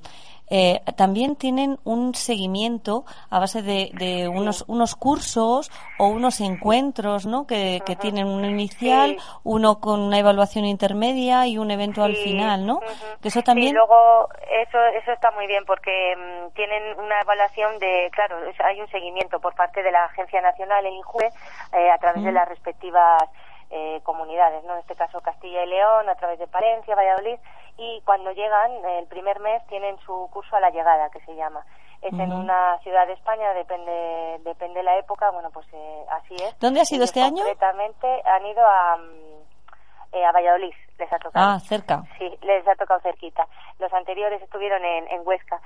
eh, 0.49 0.81
también 0.95 1.35
tienen 1.35 1.77
un 1.83 2.15
seguimiento 2.15 3.05
a 3.29 3.39
base 3.39 3.61
de, 3.61 3.91
de 3.93 4.27
unos, 4.27 4.65
unos 4.67 4.95
cursos 4.95 5.71
o 5.99 6.07
unos 6.07 6.41
encuentros, 6.41 7.25
¿no? 7.25 7.45
Que, 7.45 7.81
que 7.85 7.95
tienen 7.95 8.27
un 8.27 8.45
inicial, 8.45 9.11
Sí. 9.11 9.17
uno 9.43 9.79
con 9.79 9.99
una 9.99 10.17
evaluación 10.19 10.65
intermedia 10.65 11.45
y 11.47 11.57
un 11.57 11.69
evento 11.71 12.03
al 12.03 12.15
final, 12.15 12.65
¿no? 12.65 12.79
Que 13.21 13.27
eso 13.27 13.41
también. 13.41 13.69
Sí, 13.69 13.73
luego 13.75 14.27
eso 14.63 14.77
eso 15.01 15.11
está 15.11 15.31
muy 15.31 15.47
bien 15.47 15.63
porque 15.65 16.15
mm, 16.15 16.53
tienen 16.53 16.99
una 16.99 17.19
evaluación 17.21 17.77
de, 17.79 18.09
claro, 18.13 18.43
es- 18.45 18.59
hay 18.61 18.79
un 18.81 18.87
seguimiento 18.89 19.39
por 19.39 19.53
parte 19.55 19.83
de 19.83 19.91
la 19.91 20.05
Agencia 20.05 20.41
Nacional, 20.41 20.85
el 20.85 20.93
INJUE, 20.93 21.29
eh, 21.73 21.91
a 21.91 21.97
través 21.99 22.23
de 22.23 22.31
las 22.31 22.47
respectivas 22.49 23.23
eh, 23.71 23.99
comunidades, 24.03 24.63
¿no? 24.63 24.73
En 24.73 24.79
este 24.79 24.95
caso 24.95 25.21
Castilla 25.21 25.63
y 25.63 25.67
León, 25.69 26.09
a 26.09 26.15
través 26.15 26.39
de 26.39 26.47
Palencia, 26.47 26.95
Valladolid, 26.95 27.37
y 27.79 28.01
cuando 28.01 28.31
llegan, 28.33 28.71
el 28.99 29.07
primer 29.07 29.39
mes 29.39 29.65
tienen 29.67 29.97
su 29.99 30.29
curso 30.33 30.53
a 30.55 30.59
la 30.59 30.69
llegada, 30.69 31.09
que 31.09 31.21
se 31.21 31.33
llama. 31.33 31.65
Es 32.01 32.13
en 32.13 32.31
una 32.31 32.77
ciudad 32.79 33.07
de 33.07 33.13
España, 33.13 33.53
depende 33.53 34.39
depende 34.43 34.83
la 34.83 34.97
época, 34.97 35.31
bueno, 35.31 35.49
pues 35.51 35.65
eh, 35.73 36.05
así 36.11 36.35
es. 36.35 36.57
¿Dónde 36.59 36.79
ha 36.81 36.85
sido 36.85 37.03
este 37.03 37.21
año? 37.21 37.43
Concretamente 37.43 38.21
han 38.25 38.45
ido 38.45 38.65
a, 38.65 38.97
mm, 38.97 40.13
eh, 40.13 40.25
a 40.25 40.31
Valladolid, 40.31 40.73
les 40.97 41.11
ha 41.11 41.19
tocado. 41.19 41.45
Ah, 41.45 41.59
cerca. 41.59 42.03
Sí, 42.17 42.37
les 42.41 42.67
ha 42.67 42.75
tocado 42.75 42.99
cerquita. 43.01 43.47
Los 43.79 43.91
anteriores 43.93 44.41
estuvieron 44.41 44.83
en, 44.83 45.07
en 45.09 45.27
Huesca. 45.27 45.61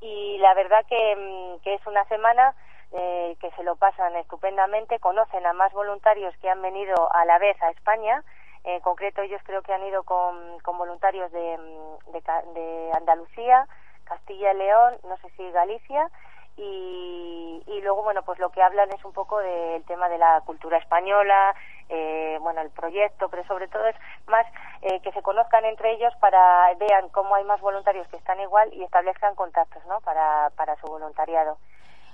Y 0.00 0.38
la 0.38 0.54
verdad 0.54 0.84
que, 0.86 1.16
mm, 1.16 1.62
que 1.62 1.74
es 1.74 1.86
una 1.86 2.04
semana 2.04 2.54
eh, 2.92 3.36
que 3.40 3.50
se 3.52 3.62
lo 3.62 3.76
pasan 3.76 4.16
estupendamente, 4.16 4.98
conocen 4.98 5.44
a 5.46 5.52
más 5.52 5.72
voluntarios 5.72 6.34
que 6.38 6.48
han 6.48 6.62
venido 6.62 7.12
a 7.12 7.24
la 7.24 7.38
vez 7.38 7.60
a 7.62 7.70
España. 7.70 8.22
En 8.64 8.80
concreto, 8.80 9.22
ellos 9.22 9.40
creo 9.44 9.62
que 9.62 9.72
han 9.72 9.84
ido 9.84 10.02
con, 10.02 10.58
voluntarios 10.76 11.30
de, 11.32 11.58
mm, 11.58 12.12
de, 12.12 12.60
de 12.60 12.92
Andalucía, 12.94 13.66
Castilla 14.04 14.52
y 14.52 14.56
León, 14.56 14.94
no 15.04 15.16
sé 15.18 15.30
si 15.36 15.50
Galicia, 15.50 16.10
y, 16.58 17.62
y 17.66 17.80
luego, 17.82 18.02
bueno, 18.02 18.22
pues 18.22 18.38
lo 18.40 18.50
que 18.50 18.60
hablan 18.62 18.90
es 18.92 19.04
un 19.04 19.12
poco 19.12 19.38
del 19.38 19.84
tema 19.84 20.08
de 20.08 20.18
la 20.18 20.40
cultura 20.44 20.78
española, 20.78 21.54
eh, 21.88 22.36
bueno, 22.40 22.60
el 22.60 22.70
proyecto, 22.70 23.28
pero 23.28 23.44
sobre 23.44 23.68
todo 23.68 23.86
es 23.86 23.96
más 24.26 24.44
eh, 24.82 25.00
que 25.00 25.12
se 25.12 25.22
conozcan 25.22 25.64
entre 25.64 25.92
ellos 25.92 26.12
para 26.20 26.74
vean 26.74 27.08
cómo 27.10 27.36
hay 27.36 27.44
más 27.44 27.60
voluntarios 27.60 28.08
que 28.08 28.16
están 28.16 28.40
igual 28.40 28.72
y 28.74 28.82
establezcan 28.82 29.36
contactos, 29.36 29.84
¿no? 29.86 30.00
Para, 30.00 30.50
para 30.56 30.74
su 30.76 30.86
voluntariado. 30.88 31.58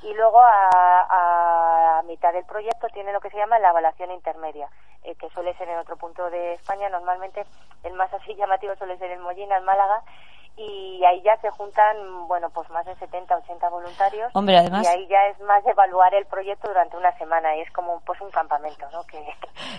Y 0.03 0.13
luego 0.13 0.41
a, 0.43 1.99
a 1.99 2.03
mitad 2.03 2.35
del 2.35 2.45
proyecto 2.45 2.89
tiene 2.89 3.13
lo 3.13 3.21
que 3.21 3.31
se 3.31 3.39
llama 3.39 3.59
la 3.59 3.71
evaluación 3.71 4.11
intermedia, 4.11 4.69
eh, 5.05 5.15
que 5.17 5.29
suele 5.31 5.55
ser 5.57 5.69
en 5.69 5.79
otro 5.79 5.97
punto 5.97 6.29
de 6.31 6.55
España. 6.55 6.89
Normalmente 6.89 7.45
el 7.83 7.93
más 7.95 8.13
así 8.13 8.35
llamativo 8.35 8.75
suele 8.77 8.99
ser 8.99 9.11
en 9.11 9.21
Mollina, 9.21 9.59
en 9.59 9.65
Málaga. 9.65 10.03
Y 10.57 11.03
ahí 11.05 11.21
ya 11.23 11.37
se 11.41 11.51
juntan, 11.51 12.29
bueno, 12.29 12.49
pues 12.51 12.71
más 12.71 12.87
de 12.87 12.95
70, 12.97 13.37
80 13.39 13.69
voluntarios. 13.71 14.31
Hombre, 14.35 14.57
además- 14.59 14.85
Y 14.85 14.89
ahí 14.89 15.07
ya 15.09 15.27
es 15.27 15.41
más 15.41 15.67
evaluar 15.67 16.15
el 16.15 16.27
proyecto 16.27 16.69
durante 16.69 16.97
una 16.97 17.11
semana 17.19 17.57
y 17.57 17.61
es 17.63 17.71
como 17.73 18.01
pues 18.07 18.21
un 18.21 18.31
campamento, 18.31 18.87
¿no? 18.93 19.03
Que, 19.05 19.19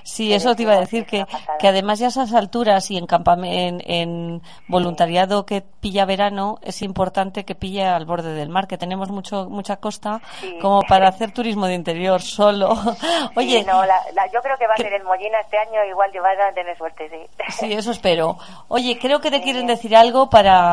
Sí, 0.03 0.29
que 0.29 0.35
eso 0.35 0.53
te 0.55 0.63
iba 0.63 0.73
a 0.73 0.79
decir 0.79 1.05
que 1.05 1.25
que, 1.59 1.67
además 1.67 1.99
ya 1.99 2.07
a 2.07 2.09
esas 2.09 2.33
alturas 2.33 2.91
y 2.91 2.97
en, 2.97 3.07
en, 3.45 3.81
en 3.85 4.41
voluntariado 4.67 5.45
que 5.45 5.61
pilla 5.61 6.05
verano 6.05 6.57
es 6.61 6.81
importante 6.81 7.45
que 7.45 7.55
pille 7.55 7.85
al 7.85 8.05
borde 8.05 8.33
del 8.33 8.49
mar, 8.49 8.67
que 8.67 8.77
tenemos 8.77 9.09
mucho 9.09 9.45
mucha 9.49 9.77
costa 9.77 10.19
Sí. 10.41 10.59
como 10.61 10.81
para 10.89 11.07
hacer 11.07 11.31
turismo 11.31 11.67
de 11.67 11.75
interior 11.75 12.21
solo. 12.21 12.69
Oye, 13.35 13.59
Sí, 13.61 13.65
no, 13.65 13.85
la- 13.85 14.01
la- 14.13 14.27
yo 14.31 14.41
creo 14.41 14.57
que 14.57 14.67
va 14.67 14.73
a 14.73 14.77
ser 14.77 14.93
el 14.93 15.03
Mollina 15.03 15.39
este 15.39 15.57
año, 15.57 15.83
igual 15.85 16.11
que 16.11 16.19
van 16.19 16.39
a 16.41 16.51
tener 16.53 16.77
suerte, 16.77 17.09
sí. 17.09 17.43
sí, 17.51 17.73
eso 17.73 17.91
espero. 17.91 18.37
Oye, 18.67 18.97
creo 19.01 19.19
que 19.21 19.31
te 19.31 19.41
quieren 19.41 19.67
decir 19.67 19.95
algo 19.95 20.29
para, 20.29 20.64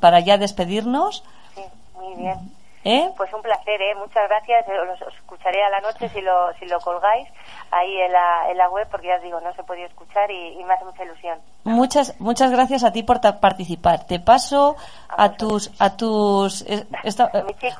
para 0.00 0.20
ya 0.20 0.36
despedirnos, 0.38 1.22
Sí, 1.54 1.62
muy 1.96 2.14
bien. 2.16 2.38
¿eh? 2.84 3.10
Pues 3.16 3.32
un 3.32 3.40
placer, 3.42 3.80
¿eh? 3.80 3.94
Muchas 3.96 4.28
gracias. 4.28 4.66
Eh, 4.68 4.72
Os 4.92 5.00
os 5.02 5.14
escucharé 5.14 5.62
a 5.64 5.70
la 5.70 5.80
noche 5.80 6.08
si 6.10 6.20
lo, 6.20 6.52
si 6.58 6.66
lo 6.66 6.78
colgáis 6.80 7.26
ahí 7.70 7.98
en 8.00 8.12
la, 8.12 8.50
en 8.50 8.58
la 8.58 8.68
web, 8.68 8.86
porque 8.90 9.08
ya 9.08 9.16
os 9.16 9.22
digo, 9.22 9.40
no 9.40 9.52
se 9.54 9.62
podía 9.64 9.86
escuchar 9.86 10.30
y, 10.30 10.60
y 10.60 10.64
me 10.64 10.74
hace 10.74 10.84
mucha 10.84 11.02
ilusión. 11.04 11.38
Muchas 11.64 12.20
muchas 12.20 12.50
gracias 12.50 12.84
a 12.84 12.92
ti 12.92 13.02
por 13.02 13.20
participar. 13.40 14.04
Te 14.04 14.20
paso 14.20 14.76
a 15.08 15.30
tus 15.30 15.70
a 15.80 15.96
tus 15.96 16.62
esta- 17.02 17.30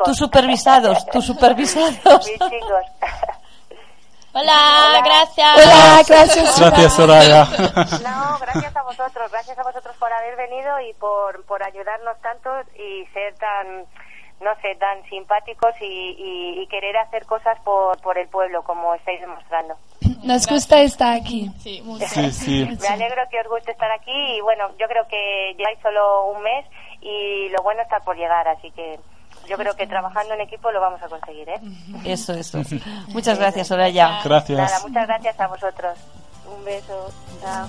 tus 0.04 0.16
supervisados, 0.16 1.04
tus 1.06 1.24
supervisados. 1.32 2.26
Mis 2.26 2.38
chicos. 2.50 2.84
Hola, 4.34 5.00
gracias. 5.04 5.56
Hola, 5.56 6.02
gracias. 6.06 6.58
Gracias, 6.60 6.94
Soraya. 6.96 7.44
No, 8.02 8.38
gracias 8.40 8.76
a 8.76 8.82
vosotros, 8.82 9.30
gracias 9.30 9.58
a 9.58 9.62
vosotros 9.62 9.96
por 9.98 10.12
haber 10.12 10.36
venido 10.36 10.80
y 10.80 10.92
por, 10.94 11.44
por 11.46 11.62
ayudarnos 11.62 12.20
tanto 12.20 12.50
y 12.76 13.06
ser 13.12 13.34
tan, 13.36 13.84
no 14.40 14.54
sé, 14.60 14.74
tan 14.80 15.02
simpáticos 15.08 15.70
y, 15.80 15.84
y- 16.18 16.62
y 16.62 16.66
querer 16.66 16.96
hacer 16.98 17.24
cosas 17.26 17.58
por, 17.64 18.00
por 18.00 18.18
el 18.18 18.28
pueblo, 18.28 18.62
como 18.64 18.94
estáis 18.96 19.20
demostrando. 19.20 19.74
Nos 20.24 20.46
gusta 20.48 20.80
estar 20.80 21.12
aquí. 21.14 21.50
Sí, 21.60 21.80
mucho. 21.84 22.04
Sí, 22.06 22.30
sí. 22.32 22.68
Me 22.80 22.88
alegro 22.88 23.22
que 23.30 23.40
os 23.40 23.46
guste 23.48 23.70
estar 23.70 23.90
aquí 23.92 24.36
y 24.36 24.40
bueno, 24.40 24.68
yo 24.80 24.86
creo 24.88 25.06
que 25.06 25.54
lleváis 25.56 25.78
solo 25.80 26.26
un 26.26 26.42
mes 26.42 26.66
y 27.00 27.48
lo 27.50 27.62
bueno 27.62 27.82
está 27.82 28.00
por 28.00 28.16
llegar, 28.16 28.48
así 28.48 28.70
que 28.72 28.98
yo 29.48 29.56
creo 29.56 29.74
que 29.74 29.86
trabajando 29.86 30.34
en 30.34 30.40
equipo 30.40 30.70
lo 30.70 30.80
vamos 30.80 31.02
a 31.02 31.08
conseguir, 31.08 31.48
¿eh? 31.48 31.60
Eso, 32.04 32.32
eso. 32.34 32.62
Muchas 33.08 33.38
gracias, 33.38 33.68
Soraya. 33.68 34.08
Nada, 34.08 34.22
Gracias. 34.24 34.82
muchas 34.86 35.06
gracias 35.06 35.40
a 35.40 35.46
vosotros. 35.48 35.98
Un 36.46 36.64
beso. 36.64 37.12
Chao. 37.40 37.68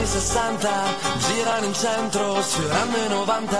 Anni 0.00 0.06
60, 0.06 0.68
girano 1.18 1.66
in 1.66 1.74
centro, 1.74 2.42
sfiorando 2.42 2.96
i 2.96 3.08
90, 3.08 3.58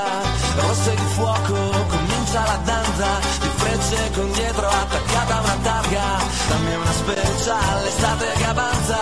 rosse 0.56 0.94
di 0.94 1.06
fuoco, 1.14 1.54
comincia 1.88 2.40
la 2.46 2.58
danza, 2.64 3.06
di 3.40 3.48
frecce 3.56 4.10
con 4.14 4.32
dietro 4.32 4.66
attaccata 4.66 5.36
a 5.36 5.40
una 5.40 5.58
targa, 5.62 6.02
dammi 6.48 6.74
una 6.74 6.92
special, 6.92 7.86
estate 7.86 8.26
che 8.36 8.44
avanza, 8.44 8.98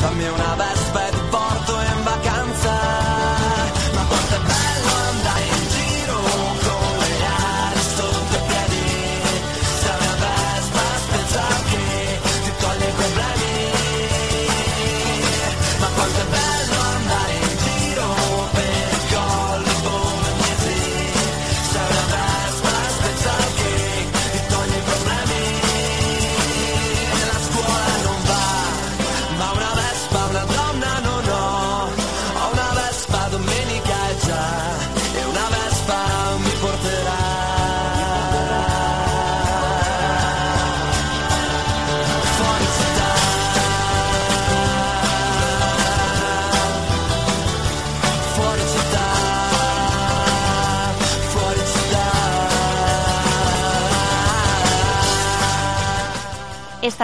dammi 0.00 0.26
una 0.28 0.54
vespa 0.54 1.06
e 1.06 1.10
ti 1.10 1.20
porto 1.30 1.72
in 1.80 1.91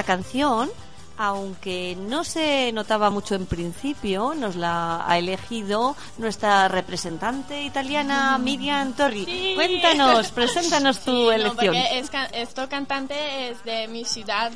canción, 0.08 0.70
aunque 1.20 1.96
no 1.98 2.22
se 2.24 2.70
notaba 2.72 3.10
mucho 3.10 3.34
en 3.34 3.44
principio, 3.46 4.34
nos 4.34 4.54
la 4.54 5.04
ha 5.06 5.18
elegido 5.18 5.96
nuestra 6.16 6.68
representante 6.68 7.62
italiana 7.64 8.38
Miriam 8.38 8.92
Torri. 8.94 9.24
Sí. 9.24 9.52
Cuéntanos, 9.56 10.28
preséntanos 10.38 11.00
tu 11.00 11.10
Sí, 11.10 11.24
no, 11.26 11.32
elección. 11.32 11.74
porque 11.74 11.98
es, 11.98 12.10
esto 12.32 12.68
cantante 12.68 13.50
es 13.50 13.64
de 13.64 13.88
mi 13.88 14.04
ciudad 14.04 14.52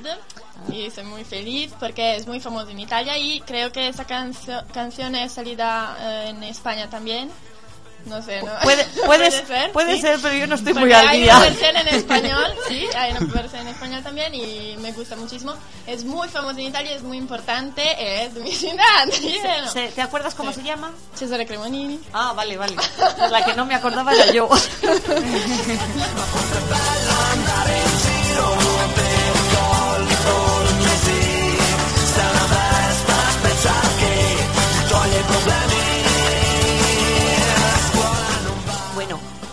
y 0.73 0.83
estoy 0.87 1.05
muy 1.05 1.25
feliz 1.25 1.73
porque 1.81 2.15
es 2.17 2.27
muy 2.29 2.39
famoso 2.39 2.69
en 2.71 2.79
Italia 2.79 3.19
y 3.19 3.41
creo 3.41 3.73
que 3.73 3.89
esta 3.89 4.07
cancio- 4.07 4.63
canción 4.73 5.17
es 5.17 5.33
salida 5.33 5.97
eh, 6.01 6.29
en 6.31 6.43
España 6.45 6.89
también. 6.89 7.29
No 8.07 8.21
sé, 8.21 8.43
¿no? 8.43 8.51
Puede, 8.63 8.85
puede, 9.07 9.31
ser, 9.31 9.73
puede 9.73 9.95
sí. 9.95 10.01
ser, 10.03 10.19
pero 10.21 10.35
yo 10.35 10.47
no 10.47 10.57
estoy 10.57 10.73
Porque 10.75 10.87
muy 10.87 10.93
al 10.95 11.09
hay 11.09 11.23
día. 11.23 11.37
una 11.37 11.45
versión 11.47 11.77
en 11.77 11.89
español, 11.89 12.55
sí, 12.69 12.87
hay 12.97 13.11
una 13.13 13.21
versión 13.33 13.61
en 13.63 13.69
español 13.69 14.03
también 14.03 14.35
y 14.35 14.77
me 14.81 14.93
gusta 14.93 15.15
muchísimo. 15.17 15.55
Es 15.87 16.05
muy 16.05 16.29
famoso 16.29 16.59
en 16.59 16.67
Italia, 16.67 16.93
es 16.93 17.03
muy 17.03 17.17
importante, 17.17 17.83
es 18.25 18.35
mi 18.35 18.53
ciudad. 18.53 19.07
bueno. 19.43 19.71
Se- 19.71 19.89
¿Te 19.89 20.03
acuerdas 20.03 20.35
cómo 20.35 20.51
Sí. 20.53 20.61
se 20.61 20.67
llama? 20.67 20.91
Cesare 21.15 21.47
Cremonini. 21.47 22.01
Ah, 22.13 22.33
vale, 22.35 22.57
vale. 22.57 22.75
La 23.31 23.45
que 23.45 23.55
no 23.55 23.65
me 23.67 23.75
acordaba 23.75 24.13
era 24.13 24.33
yo. 24.33 24.49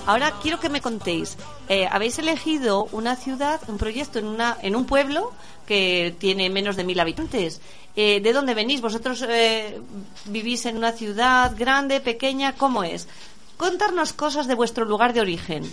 Ahora 0.09 0.33
quiero 0.41 0.59
que 0.59 0.69
me 0.69 0.81
contéis. 0.81 1.37
eh, 1.69 1.87
habéis 1.91 2.17
elegido 2.19 2.87
una 2.91 3.15
ciudad, 3.15 3.59
un 3.67 3.77
proyecto 3.77 4.19
en, 4.19 4.25
una, 4.25 4.57
en 4.61 4.75
un 4.75 4.85
pueblo 4.85 5.31
que 5.67 6.15
tiene 6.19 6.49
menos 6.49 6.75
de 6.75 6.83
mil 6.83 6.99
habitantes. 6.99 7.61
Eh, 7.95 8.19
¿De 8.21 8.33
dónde 8.33 8.53
venís? 8.53 8.81
¿Vosotros 8.81 9.23
eh, 9.27 9.79
vivís 10.25 10.65
en 10.65 10.77
una 10.77 10.91
ciudad 10.93 11.53
grande, 11.57 11.99
pequeña? 12.01 12.53
¿Cómo 12.55 12.83
es? 12.83 13.07
Contarnos 13.57 14.13
cosas 14.13 14.47
de 14.47 14.55
vuestro 14.55 14.85
lugar 14.85 15.13
de 15.13 15.21
origen. 15.21 15.63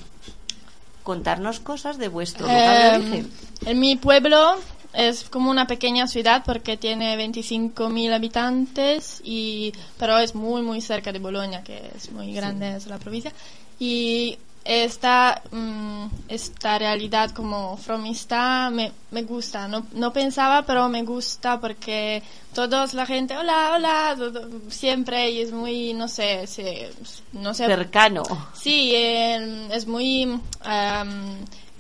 Contarnos 1.03 1.61
cosas 1.61 1.99
de 1.99 2.09
vuestro 2.09 2.47
lugar 2.47 2.61
de 2.81 2.87
Eh, 2.89 2.97
origen. 2.99 3.31
en 3.65 3.79
mi 3.79 3.97
pueblo 3.97 4.57
es 4.93 5.25
como 5.29 5.51
una 5.51 5.67
pequeña 5.67 6.09
ciudad 6.09 6.43
porque 6.45 6.77
tiene 6.77 7.17
25.000 7.17 8.13
habitantes, 8.13 9.21
y, 9.25 9.73
pero 9.99 10.19
es 10.19 10.35
muy, 10.35 10.63
muy 10.63 10.81
cerca 10.81 11.13
de 11.13 11.19
Bolonia, 11.21 11.63
que 11.63 11.91
es 11.97 12.11
muy 12.11 12.33
grande, 12.33 12.77
es 12.77 12.87
la 12.87 12.99
provincia. 12.99 13.31
Y 13.79 14.39
esta, 14.65 15.43
mm, 15.53 16.07
esta 16.29 16.79
realidad 16.79 17.31
como 17.31 17.77
fromista 17.77 18.69
me, 18.71 18.91
me 19.13 19.23
gusta. 19.23 19.69
No, 19.69 19.87
no 19.93 20.13
pensaba, 20.13 20.63
pero 20.63 20.89
me 20.89 21.03
gusta 21.05 21.61
porque 21.61 22.23
todos 22.53 22.95
la 22.95 23.07
gente, 23.07 23.37
hola, 23.37 23.73
hola, 23.75 24.15
todo- 24.19 24.49
siempre, 24.71 25.31
y 25.31 25.41
es 25.43 25.53
muy, 25.53 25.93
no 25.95 26.09
sé, 26.09 26.47
se- 26.49 26.91
no 27.33 27.55
sé, 27.55 27.67
Cercano. 27.67 28.25
Sí, 28.55 28.93
eh, 28.95 29.69
es 29.73 29.87
muy 29.87 30.41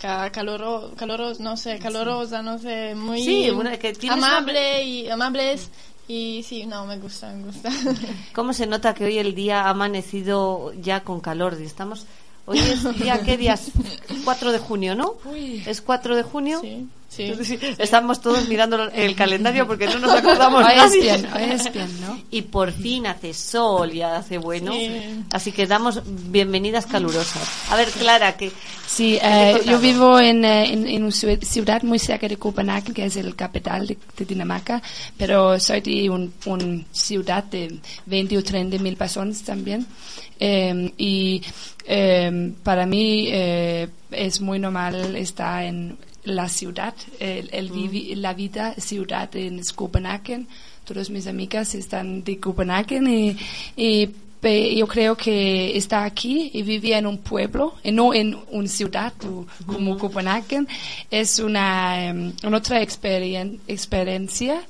ca- 0.00 0.30
caloro, 0.30 0.92
caloros, 0.96 1.40
no 1.40 1.56
sé, 1.56 1.78
calorosa, 1.78 2.42
no 2.42 2.58
sé, 2.58 2.94
muy 2.94 3.22
Sí, 3.24 3.50
una 3.50 3.76
que 3.78 3.94
amable 4.08 4.84
y 4.84 5.08
amables 5.08 5.70
y 6.08 6.44
sí, 6.46 6.66
no, 6.66 6.86
me 6.86 6.98
gusta, 6.98 7.32
me 7.32 7.44
gusta. 7.44 7.70
¿Cómo 8.34 8.52
se 8.52 8.66
nota 8.66 8.94
que 8.94 9.04
hoy 9.04 9.18
el 9.18 9.34
día 9.34 9.64
ha 9.64 9.70
amanecido 9.70 10.72
ya 10.74 11.02
con 11.02 11.20
calor? 11.20 11.56
Y 11.60 11.64
Estamos, 11.64 12.06
hoy 12.46 12.58
es 12.58 12.98
día, 12.98 13.22
¿qué 13.24 13.36
día? 13.36 13.54
es? 13.54 13.72
4 14.24 14.52
de 14.52 14.58
junio, 14.58 14.94
¿no? 14.94 15.14
¿Es 15.66 15.80
4 15.80 16.16
de 16.16 16.22
junio? 16.22 16.60
Sí, 16.60 16.88
sí. 17.08 17.32
Sí, 17.42 17.58
Estamos 17.78 18.20
todos 18.20 18.48
mirando 18.48 18.88
el 18.90 19.14
calendario 19.16 19.66
porque 19.66 19.86
no 19.86 19.98
nos 19.98 20.10
acordamos 20.12 20.64
Hoy 20.64 20.72
es 20.84 20.92
bien, 20.92 21.26
hoy 21.34 21.42
es 21.50 21.72
bien, 21.72 22.00
¿no? 22.00 22.18
Y 22.30 22.42
por 22.42 22.72
fin 22.72 23.06
hace 23.06 23.32
sol 23.34 23.92
y 23.94 24.02
hace 24.02 24.38
bueno. 24.38 24.72
Sí. 24.72 24.90
Así 25.32 25.52
que 25.52 25.66
damos 25.66 26.00
bienvenidas 26.30 26.86
calurosas. 26.86 27.42
A 27.70 27.76
ver, 27.76 27.88
Clara, 27.90 28.36
que 28.36 28.50
Sí, 28.86 29.18
eh, 29.20 29.60
yo 29.66 29.78
vivo 29.80 30.20
en, 30.20 30.44
eh, 30.44 30.72
en, 30.72 30.86
en 30.86 31.02
una 31.02 31.12
ciu- 31.12 31.42
ciudad 31.42 31.82
muy 31.82 31.98
cerca 31.98 32.28
de 32.28 32.36
Copenhague, 32.36 32.92
que 32.92 33.04
es 33.06 33.16
el 33.16 33.34
capital 33.34 33.86
de, 33.86 33.98
de 34.16 34.24
Dinamarca, 34.24 34.80
pero 35.16 35.58
soy 35.58 35.80
de 35.80 36.08
un- 36.08 36.32
una 36.44 36.84
ciudad 36.92 37.42
de 37.44 37.78
20 38.06 38.38
o 38.38 38.42
30 38.44 38.78
mil 38.78 38.96
personas 38.96 39.42
también. 39.42 39.86
Eh, 40.38 40.92
y 40.98 41.42
eh, 41.86 42.52
para 42.62 42.86
mí 42.86 43.26
eh, 43.30 43.88
es 44.10 44.40
muy 44.40 44.58
normal 44.58 45.16
estar 45.16 45.64
en 45.64 45.96
la 46.26 46.48
ciudad, 46.48 46.94
el, 47.18 47.48
el 47.52 47.70
vivi- 47.70 48.14
la 48.16 48.34
vida 48.34 48.74
ciudad 48.78 49.34
en 49.36 49.60
Copenhague. 49.74 50.44
Todas 50.84 51.08
mis 51.10 51.26
amigas 51.26 51.74
están 51.74 52.22
de 52.22 52.38
Copenhague 52.38 53.00
y, 53.00 53.36
yo 54.76 54.86
creo 54.86 55.16
que 55.16 55.76
está 55.76 56.04
aquí 56.04 56.50
y 56.52 56.62
vivía 56.62 56.98
en 56.98 57.06
un 57.06 57.18
pueblo, 57.18 57.74
y 57.82 57.90
no 57.90 58.12
en 58.14 58.36
una 58.52 58.68
ciudad 58.68 59.12
como 59.66 59.98
Copenhague. 59.98 60.66
Es 61.10 61.38
una, 61.40 62.04
em, 62.06 62.32
una 62.44 62.58
otra 62.58 62.80
experien- 62.82 63.58
experiencia, 63.66 64.62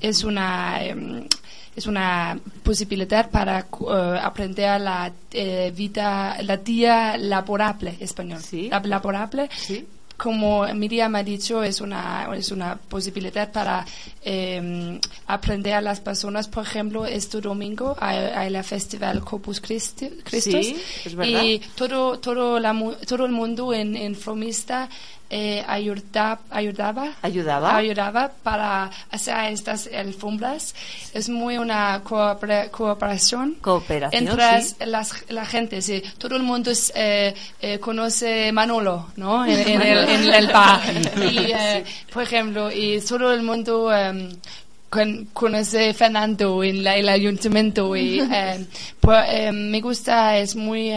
es 0.00 0.22
una, 0.22 0.84
em, 0.84 1.26
es 1.74 1.86
una 1.88 2.38
posibilidad 2.62 3.28
para 3.30 3.58
eh, 3.60 4.18
aprender 4.22 4.80
la 4.80 5.10
eh, 5.32 5.72
vida, 5.74 6.36
la 6.42 6.56
día 6.58 7.16
laborable 7.16 7.96
español. 7.98 8.40
Sí. 8.40 8.68
La- 8.70 8.78
laborable 8.80 9.48
Sí. 9.56 9.84
Como 10.16 10.64
Miriam 10.74 11.14
ha 11.16 11.22
dicho, 11.22 11.62
es 11.62 11.80
una, 11.80 12.28
es 12.36 12.50
una 12.50 12.76
posibilidad 12.76 13.50
para 13.50 13.84
eh, 14.22 15.00
aprender 15.26 15.74
a 15.74 15.80
las 15.80 16.00
personas. 16.00 16.48
Por 16.48 16.64
ejemplo, 16.64 17.04
este 17.04 17.40
domingo 17.40 17.96
hay, 17.98 18.18
hay 18.18 18.50
la 18.50 18.62
festival 18.62 19.22
Corpus 19.22 19.60
Christi, 19.60 20.10
Christus 20.22 20.66
Sí, 20.66 20.76
es 21.04 21.14
verdad. 21.14 21.42
y 21.42 21.58
todo, 21.74 22.18
todo, 22.18 22.60
la, 22.60 22.74
todo 23.06 23.26
el 23.26 23.32
mundo 23.32 23.72
en, 23.74 23.96
en 23.96 24.14
Fromista 24.14 24.88
eh, 25.36 25.64
ayuda- 25.66 26.38
ayudaba, 26.50 27.08
Ayudaba. 27.22 27.74
ayudaba 27.76 28.30
para 28.44 28.88
hacer 29.10 29.34
estas 29.52 29.88
alfombras. 29.92 30.74
Es 31.12 31.28
muy 31.28 31.58
una 31.58 32.00
coopera- 32.04 32.70
cooperación 32.70 33.56
Cooperación, 33.60 34.28
entre 34.28 34.62
sí. 34.62 34.74
las, 34.86 35.24
la 35.30 35.44
gente, 35.44 35.82
sí. 35.82 36.00
Todo 36.18 36.36
el 36.36 36.44
mundo 36.44 36.70
es, 36.70 36.92
eh, 36.94 37.34
eh, 37.60 37.80
conoce 37.80 38.52
Manolo, 38.52 39.08
¿no? 39.16 39.44
En, 39.50 39.58
en 39.68 39.82
el, 39.82 40.08
en 40.08 40.34
el 40.34 40.46
bar. 40.52 40.80
Y, 41.20 41.52
por 42.12 42.22
ejemplo, 42.22 42.70
y 42.70 43.00
todo 43.00 43.32
el 43.32 43.42
mundo 43.42 43.92
em, 43.92 44.30
con- 44.88 45.24
conoce 45.32 45.92
Fernando 45.94 46.62
en 46.62 46.84
la- 46.84 46.96
el 46.96 47.08
ayuntamiento. 47.08 47.96
Y, 47.96 48.20
em, 48.32 48.66
pues, 49.00 49.24
em, 49.30 49.70
me 49.70 49.80
gusta, 49.80 50.38
es 50.38 50.54
muy... 50.54 50.92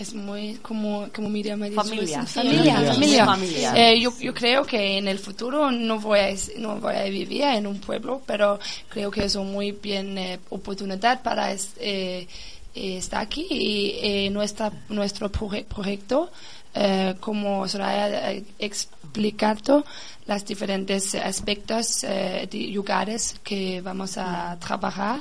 es 0.00 0.14
muy 0.14 0.54
como 0.56 1.08
como 1.14 1.28
Miriam 1.28 1.62
ha 1.62 1.66
dicho, 1.68 1.82
Familia. 1.82 2.22
es 2.22 2.30
familia, 2.32 2.74
familia. 2.92 3.24
familia. 3.26 3.72
Eh, 3.90 4.00
yo, 4.00 4.10
yo 4.18 4.32
creo 4.34 4.64
que 4.64 4.98
en 4.98 5.06
el 5.08 5.18
futuro 5.18 5.70
no 5.70 5.98
voy 6.00 6.18
a, 6.20 6.34
no 6.58 6.76
voy 6.80 6.94
a 6.94 7.04
vivir 7.04 7.42
en 7.42 7.66
un 7.66 7.78
pueblo, 7.80 8.22
pero 8.26 8.58
creo 8.88 9.10
que 9.10 9.24
es 9.24 9.34
una 9.34 9.50
muy 9.50 9.72
bien 9.72 10.16
eh, 10.18 10.38
oportunidad 10.50 11.22
para 11.22 11.52
es- 11.52 11.72
eh, 11.78 12.26
estar 12.74 13.20
aquí 13.22 13.46
y 13.50 13.98
eh, 14.00 14.30
nuestra, 14.30 14.72
nuestro 14.88 15.30
proje- 15.30 15.64
proyecto, 15.64 16.30
eh, 16.74 17.14
como 17.20 17.66
Soraya 17.68 18.28
ha 18.28 18.32
explicado, 18.58 19.84
los 20.26 20.44
diferentes 20.44 21.14
aspectos 21.16 22.04
eh, 22.04 22.48
de 22.50 22.58
lugares 22.68 23.34
que 23.42 23.80
vamos 23.80 24.16
a 24.16 24.56
trabajar 24.60 25.20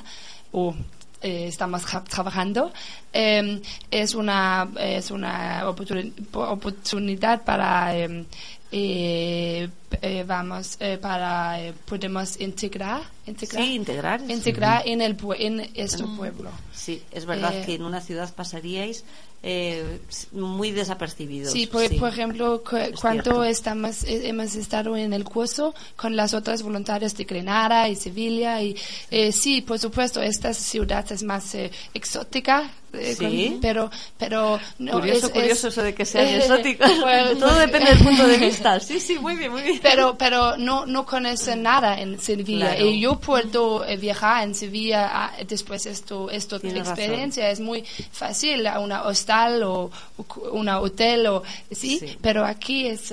o 0.51 0.75
eh, 1.21 1.47
estamos 1.47 1.85
tra- 1.85 2.03
trabajando. 2.03 2.71
Eh, 3.13 3.61
es 3.91 4.15
una 4.15 4.67
es 4.79 5.11
una 5.11 5.63
oportuni- 5.65 6.13
oportunidad 6.33 7.43
para 7.43 7.95
eh, 7.95 8.25
eh, 8.71 9.67
eh, 10.01 10.23
vamos 10.27 10.77
para 11.01 11.57
podemos 11.85 12.39
integrar 12.39 13.01
integrar 13.29 13.63
Sí, 13.63 13.73
integrar. 13.75 14.21
integrar 14.29 14.87
en 14.87 15.01
el 15.01 15.17
en 15.37 15.69
este 15.75 16.03
pueblo 16.17 16.49
Sí, 16.73 17.01
es 17.11 17.25
verdad 17.25 17.53
Eh, 17.55 17.63
que 17.65 17.75
en 17.75 17.83
una 17.83 18.01
ciudad 18.01 18.33
pasaríais 18.33 19.03
eh, 19.41 19.99
muy 20.33 20.71
desapercibidos. 20.71 21.53
Sí, 21.53 21.65
por, 21.65 21.87
sí. 21.87 21.95
por 21.95 22.09
ejemplo, 22.09 22.61
cu- 22.61 22.75
Es 22.75 22.99
cuando 22.99 23.43
estamos, 23.45 24.03
eh, 24.03 24.27
hemos 24.27 24.53
estado 24.55 24.97
en 24.97 25.13
el 25.13 25.23
curso 25.23 25.73
con 25.95 26.17
las 26.17 26.33
otras 26.33 26.61
voluntarias 26.61 27.15
de 27.15 27.23
Grenada 27.23 27.87
y 27.87 27.95
Sevilla 27.95 28.61
y 28.61 28.75
eh, 29.11 29.31
sí, 29.31 29.61
por 29.61 29.79
supuesto, 29.79 30.21
esta 30.21 30.53
ciudad 30.53 31.09
es 31.09 31.23
más 31.23 31.55
eh, 31.55 31.71
exótica, 31.93 32.69
eh, 32.91 33.15
Sí. 33.17 33.49
con- 33.51 33.61
pero, 33.61 33.91
pero 34.17 34.59
no, 34.79 34.91
curioso, 34.93 35.27
es- 35.27 35.31
curioso 35.33 35.67
es- 35.69 35.73
eso 35.73 35.83
de 35.83 35.93
que 35.93 36.05
sean 36.05 36.27
eh, 36.27 36.37
exóticos. 36.39 36.91
pues- 37.01 37.39
Todo 37.39 37.59
depende 37.59 37.91
del 37.91 37.99
punto 38.03 38.27
de 38.27 38.37
vista. 38.37 38.79
Sí, 38.81 38.99
sí, 38.99 39.19
muy 39.19 39.35
bien, 39.37 39.51
muy 39.53 39.61
bien. 39.61 39.79
pero 39.81 40.17
pero 40.17 40.57
no 40.57 40.85
no 40.85 41.05
conoce 41.05 41.55
nada 41.55 41.99
en 42.01 42.19
Sevilla 42.19 42.75
Claro. 42.75 42.87
y 42.87 42.99
yo 42.99 43.18
puedo 43.19 43.85
eh, 43.85 43.97
viajar 43.97 44.43
en 44.43 44.55
Sevilla 44.55 45.09
ah, 45.11 45.31
después 45.47 45.85
esto 45.85 46.29
esto 46.29 46.59
razón. 46.79 46.93
experiencia 46.97 47.49
es 47.51 47.59
muy 47.59 47.83
fácil 48.11 48.65
a 48.67 48.79
una 48.79 49.03
hostal 49.03 49.63
o, 49.63 49.91
o 50.17 50.25
una 50.51 50.79
hotel 50.79 51.27
o 51.27 51.43
sí, 51.71 51.99
Sí. 51.99 52.17
pero 52.21 52.45
aquí 52.45 52.87
es 52.87 53.11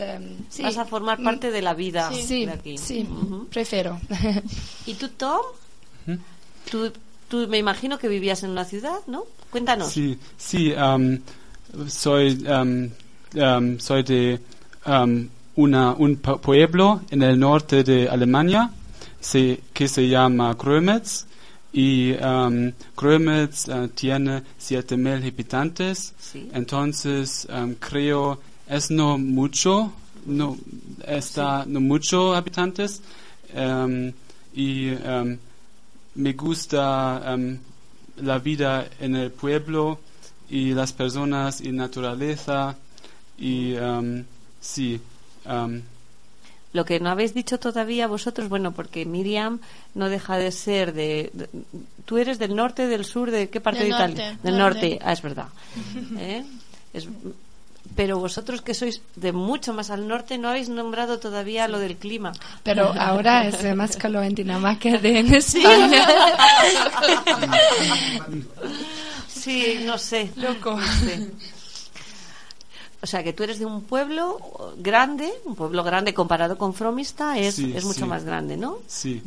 sí. 0.50 0.62
Vas 0.62 0.78
a 0.78 0.84
formar 0.84 1.18
Mm, 1.20 1.24
parte 1.24 1.50
de 1.50 1.62
la 1.62 1.74
vida 1.74 2.10
sí 2.12 2.46
de 2.46 2.52
aquí. 2.52 2.78
sí 2.78 3.06
Ujú. 3.10 3.46
prefiero 3.50 4.00
¿Y 4.86 4.94
tú, 4.94 5.08
Tom? 5.10 5.40
Tú, 6.70 6.92
tú 7.28 7.46
me 7.48 7.58
imagino 7.58 7.98
que 7.98 8.08
vivías 8.08 8.42
en 8.42 8.50
una 8.50 8.64
ciudad, 8.64 8.98
¿no? 9.06 9.24
Cuéntanos. 9.50 9.92
Sí, 9.92 10.18
sí, 10.36 10.72
soy, 11.88 12.44
ähm, 12.46 13.78
soy 13.78 14.02
de 14.02 14.40
una, 15.56 15.92
un 15.92 16.20
pu- 16.22 16.38
pueblo 16.40 17.00
en 17.10 17.22
el 17.22 17.38
norte 17.38 17.82
de 17.84 18.08
Alemania 18.08 18.70
se, 19.26 19.60
que 19.72 19.88
se 19.88 20.08
llama 20.08 20.54
Grömitz 20.54 21.26
y 21.72 22.12
um, 22.12 22.68
uh, 22.68 23.88
tiene 23.94 24.42
7000 24.56 25.24
habitantes. 25.24 26.14
Sí. 26.18 26.48
Entonces 26.52 27.46
um, 27.50 27.74
creo 27.74 28.38
es 28.68 28.90
no 28.90 29.18
mucho, 29.18 29.92
no 30.26 30.56
está 31.04 31.64
no 31.66 31.80
mucho 31.80 32.34
habitantes 32.34 33.02
um, 33.52 34.12
y 34.54 34.90
um, 34.92 35.36
me 36.14 36.32
gusta 36.32 37.34
um, 37.34 37.58
la 38.22 38.38
vida 38.38 38.88
en 39.00 39.16
el 39.16 39.32
pueblo 39.32 39.98
y 40.48 40.72
las 40.72 40.92
personas 40.92 41.60
y 41.60 41.72
naturaleza 41.72 42.76
y 43.38 43.74
um, 43.74 44.24
sí 44.60 45.00
um, 45.46 45.82
Lo 46.76 46.84
que 46.84 47.00
no 47.00 47.08
habéis 47.10 47.32
dicho 47.32 47.58
todavía 47.58 48.06
vosotros, 48.06 48.48
bueno, 48.50 48.72
porque 48.72 49.06
Miriam 49.06 49.60
no 49.94 50.08
deja 50.10 50.36
de 50.36 50.52
ser 50.52 50.92
de, 50.92 51.30
de- 51.32 51.48
tú 52.04 52.18
eres 52.18 52.38
del 52.38 52.54
norte, 52.54 52.86
del 52.86 53.04
sur, 53.06 53.30
de 53.30 53.48
qué 53.48 53.60
parte 53.62 53.80
Del 53.80 53.88
de 53.90 53.94
Italia? 53.96 54.26
norte, 54.32 54.38
Del 54.46 54.58
norte. 54.58 54.80
norte, 54.90 54.98
ah, 55.04 55.12
es 55.12 55.22
verdad. 55.22 55.46
¿Eh? 56.18 56.44
Es- 56.92 57.08
pero 57.94 58.18
vosotros 58.18 58.60
que 58.60 58.74
sois 58.74 59.00
de 59.14 59.32
mucho 59.32 59.72
más 59.72 59.88
al 59.90 60.06
norte 60.06 60.36
no 60.36 60.48
habéis 60.50 60.68
nombrado 60.68 61.18
todavía 61.18 61.66
lo 61.68 61.78
del 61.78 61.96
clima. 61.96 62.32
Pero 62.62 62.92
ahora 62.98 63.46
es 63.48 63.56
más 63.74 63.96
calor 63.96 64.24
en 64.24 64.34
Dinamarca 64.34 64.98
de 64.98 65.18
en 65.20 65.34
España. 65.34 66.04
Sí, 69.28 69.78
no 69.84 69.96
sé. 69.96 70.30
Loco. 70.36 70.76
No 70.76 70.86
sé. 70.86 71.30
O 73.06 73.08
sea, 73.08 73.22
que 73.22 73.32
tú 73.32 73.44
eres 73.44 73.60
de 73.60 73.66
un 73.66 73.82
pueblo 73.82 74.40
grande, 74.78 75.32
un 75.44 75.54
pueblo 75.54 75.84
grande 75.84 76.12
comparado 76.12 76.58
con 76.58 76.74
Fromista 76.74 77.38
es, 77.38 77.54
Sí, 77.54 77.72
es 77.72 77.84
mucho 77.84 78.00
sí. 78.00 78.04
más 78.06 78.24
grande, 78.24 78.56
¿no? 78.56 78.78
sí 78.88 79.22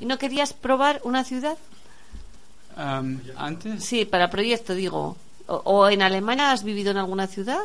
¿Y 0.00 0.04
no 0.06 0.18
querías 0.18 0.52
probar 0.52 1.00
una 1.04 1.22
ciudad? 1.22 1.56
Um, 2.76 3.20
antes 3.36 3.84
Sí, 3.84 4.04
para 4.04 4.28
proyecto, 4.30 4.74
digo. 4.74 5.16
O, 5.46 5.54
o 5.64 5.88
en 5.88 6.02
Alemania 6.02 6.50
has 6.50 6.64
vivido 6.64 6.90
en 6.90 6.96
alguna 6.96 7.28
ciudad? 7.28 7.62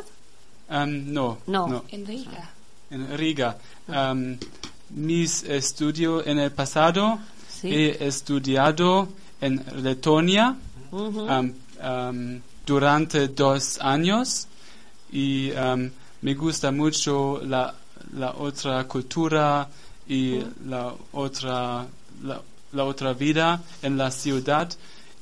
Um, 0.70 1.12
no, 1.12 1.38
No. 1.48 1.82
En 1.90 2.06
Riga. 2.06 2.48
en 2.92 3.18
Riga. 3.18 3.56
Um, 3.88 4.36
mis 4.90 5.42
estudios 5.42 6.24
en 6.28 6.38
el 6.38 6.52
pasado 6.52 7.18
Sí. 7.60 7.74
he 7.74 8.06
estudiado 8.06 9.08
en 9.40 9.64
Letonia 9.82 10.56
um, 10.92 11.52
um, 11.82 12.40
durante 12.64 13.26
dos 13.26 13.78
años 13.80 14.46
y 15.12 15.50
um, 15.52 15.90
me 16.22 16.34
gusta 16.34 16.70
mucho 16.70 17.40
la, 17.44 17.74
la 18.14 18.32
otra 18.32 18.84
cultura 18.84 19.68
y 20.08 20.40
la 20.66 20.94
otra 21.12 21.86
la, 22.22 22.42
la 22.72 22.84
otra 22.84 23.12
vida 23.12 23.62
en 23.82 23.96
la 23.96 24.10
ciudad. 24.10 24.70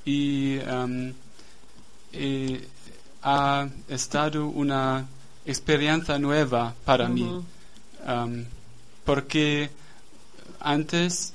Y 0.05 0.59
um, 0.59 1.13
ha 3.23 3.69
estado 3.89 4.47
una 4.49 5.07
experiencia 5.45 6.19
nueva 6.19 6.75
para 6.85 7.09
mí. 7.09 7.23
Ujú. 7.23 7.45
um, 8.07 8.45
porque 9.05 9.71
antes 10.61 11.33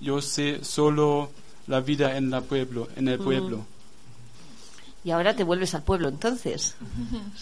yo 0.00 0.20
sé 0.22 0.64
solo 0.64 1.30
la 1.66 1.80
vida 1.80 2.16
en 2.16 2.30
la 2.30 2.40
pueblo 2.40 2.88
en 2.96 3.08
el 3.08 3.18
pueblo 3.18 3.66
Y 5.04 5.10
ahora 5.10 5.34
te 5.34 5.44
vuelves 5.44 5.74
al 5.74 5.82
pueblo, 5.82 6.08
entonces. 6.08 6.76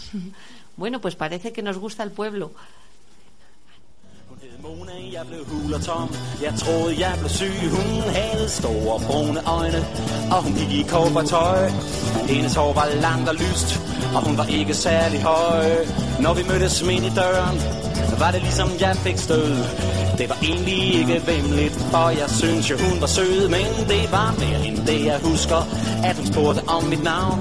bueno, 0.77 1.01
pues 1.01 1.17
parece 1.17 1.53
que 1.53 1.63
nos 1.63 1.79
gusta 1.79 2.03
el 2.03 2.11
pueblo. 2.11 2.53
Mona, 4.63 4.93
jeg 5.13 5.25
blev 5.27 5.43
hul 5.47 5.75
og 5.75 5.83
tom. 5.83 6.15
Jeg 6.43 6.53
troede, 6.59 7.01
jeg 7.05 7.15
blev 7.19 7.29
syg. 7.29 7.61
Hun 7.71 8.03
havde 8.19 8.49
store 8.49 9.01
brune 9.07 9.41
øjne, 9.47 9.81
og 10.35 10.43
hun 10.43 10.53
gik 10.55 10.73
i 10.73 10.85
tøj. 11.27 11.71
Hendes 12.29 12.55
hår 12.55 12.73
var 12.73 12.89
langt 13.01 13.29
og 13.29 13.35
lyst, 13.35 13.81
og 14.15 14.21
hun 14.27 14.39
var 14.39 14.45
ikke 14.45 14.75
særlig 14.75 15.23
høj. 15.23 15.67
Når 16.21 16.35
vi 16.35 16.43
mødtes 16.49 16.85
midt 16.85 17.05
i 17.05 17.13
døren, 17.21 17.57
var 18.19 18.31
det 18.31 18.43
ligesom 18.43 18.69
jeg 18.81 18.97
fik 18.97 19.19
stød. 19.19 19.57
Det 20.19 20.29
var 20.29 20.39
egentlig 20.43 20.95
ikke 20.95 21.23
vemmeligt, 21.27 21.75
for 21.93 22.09
jeg 22.09 22.31
synes 22.31 22.71
jo 22.71 22.77
hun 22.89 23.01
var 23.01 23.07
sød. 23.07 23.49
Men 23.49 23.89
det 23.89 24.13
var 24.13 24.35
mere 24.39 24.67
end 24.67 24.79
det, 24.87 25.05
jeg 25.05 25.19
husker, 25.23 25.61
at 26.05 26.17
hun 26.17 26.27
spurgte 26.27 26.63
om 26.69 26.83
mit 26.85 27.03
navn. 27.05 27.39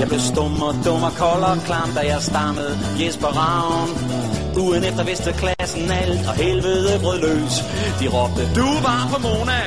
Jeg 0.00 0.08
blev 0.08 0.20
stum 0.20 0.62
og 0.62 0.74
dum 0.84 1.02
og 1.02 1.12
kold 1.12 1.42
og 1.42 1.58
klam, 1.66 1.90
da 1.96 2.00
jeg 2.00 2.22
stammede 2.22 2.78
Jesper 3.00 3.32
Ravn. 3.40 4.15
Ugen 4.56 4.84
efter 4.84 5.04
vidste 5.04 5.32
klassen 5.32 5.90
alt, 5.90 6.28
og 6.28 6.34
helvede 6.34 6.98
brød 7.02 7.20
løs. 7.20 7.54
De 8.00 8.08
råbte, 8.08 8.42
du 8.54 8.66
var 8.86 9.02
på 9.12 9.18
Mona. 9.26 9.60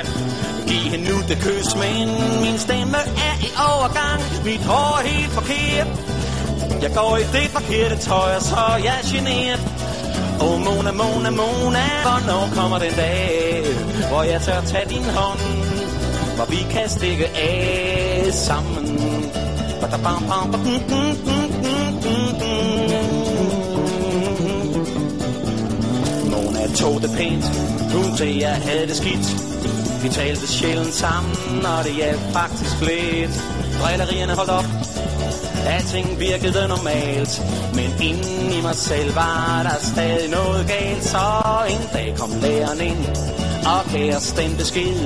Giv 0.67 0.91
hende 0.91 1.05
nu 1.09 1.17
det 1.29 1.37
kys, 1.45 1.69
men 1.75 2.07
min 2.41 2.57
stemme 2.57 2.97
er 3.29 3.35
i 3.47 3.49
overgang. 3.69 4.21
Mit 4.45 4.63
hår 4.69 4.99
er 4.99 5.07
helt 5.07 5.31
forkert. 5.39 5.87
Jeg 6.83 6.91
går 6.95 7.17
i 7.17 7.25
det 7.35 7.47
forkerte 7.57 7.97
tøj, 7.97 8.35
og 8.35 8.41
så 8.41 8.55
er 8.55 8.77
jeg 8.89 8.99
generet. 9.11 9.61
Åh, 10.41 10.53
oh, 10.53 10.59
Mona, 10.65 10.91
Mona, 10.91 11.29
Mona, 11.29 11.85
hvornår 12.05 12.49
kommer 12.55 12.77
den 12.79 12.93
dag, 12.93 13.63
hvor 14.09 14.23
jeg 14.23 14.41
tør 14.41 14.61
tage 14.61 14.89
din 14.89 15.03
hånd, 15.03 15.39
hvor 16.35 16.45
vi 16.45 16.61
kan 16.71 16.89
stikke 16.89 17.27
af 17.27 18.29
sammen. 18.33 18.85
Ba 19.81 19.87
-da 19.87 19.97
-bam 20.05 20.21
-bam 20.29 20.45
-bam 20.51 20.61
-bam 20.65 20.81
-bam 20.89 21.15
-bam. 21.25 21.49
Tog 26.80 27.01
det 27.01 27.11
pænt, 27.17 27.45
hun 27.93 28.17
sagde, 28.17 28.39
jeg 28.39 28.55
havde 28.55 28.88
det 28.88 28.95
skidt. 28.95 29.27
Vi 30.03 30.09
talte 30.09 30.47
sjældent 30.47 30.93
sammen, 30.93 31.65
og 31.65 31.84
det 31.84 31.93
hjalp 31.93 32.19
faktisk 32.34 32.75
lidt. 32.82 33.34
Drillerierne 33.82 34.34
holdt 34.34 34.51
op, 34.51 34.65
Alting 35.65 36.19
virkede 36.19 36.67
normalt. 36.67 37.41
Men 37.73 37.89
inden 38.09 38.51
i 38.57 38.61
mig 38.61 38.75
selv 38.75 39.15
var 39.15 39.59
der 39.63 39.77
stadig 39.93 40.30
noget 40.30 40.67
galt. 40.67 41.03
Så 41.03 41.17
en 41.69 41.88
dag 41.93 42.15
kom 42.17 42.32
læreren 42.41 42.82
ind 42.82 43.05
Og 43.73 43.91
gav 43.93 44.15
os 44.15 44.32
den 44.32 44.57
besked 44.57 44.99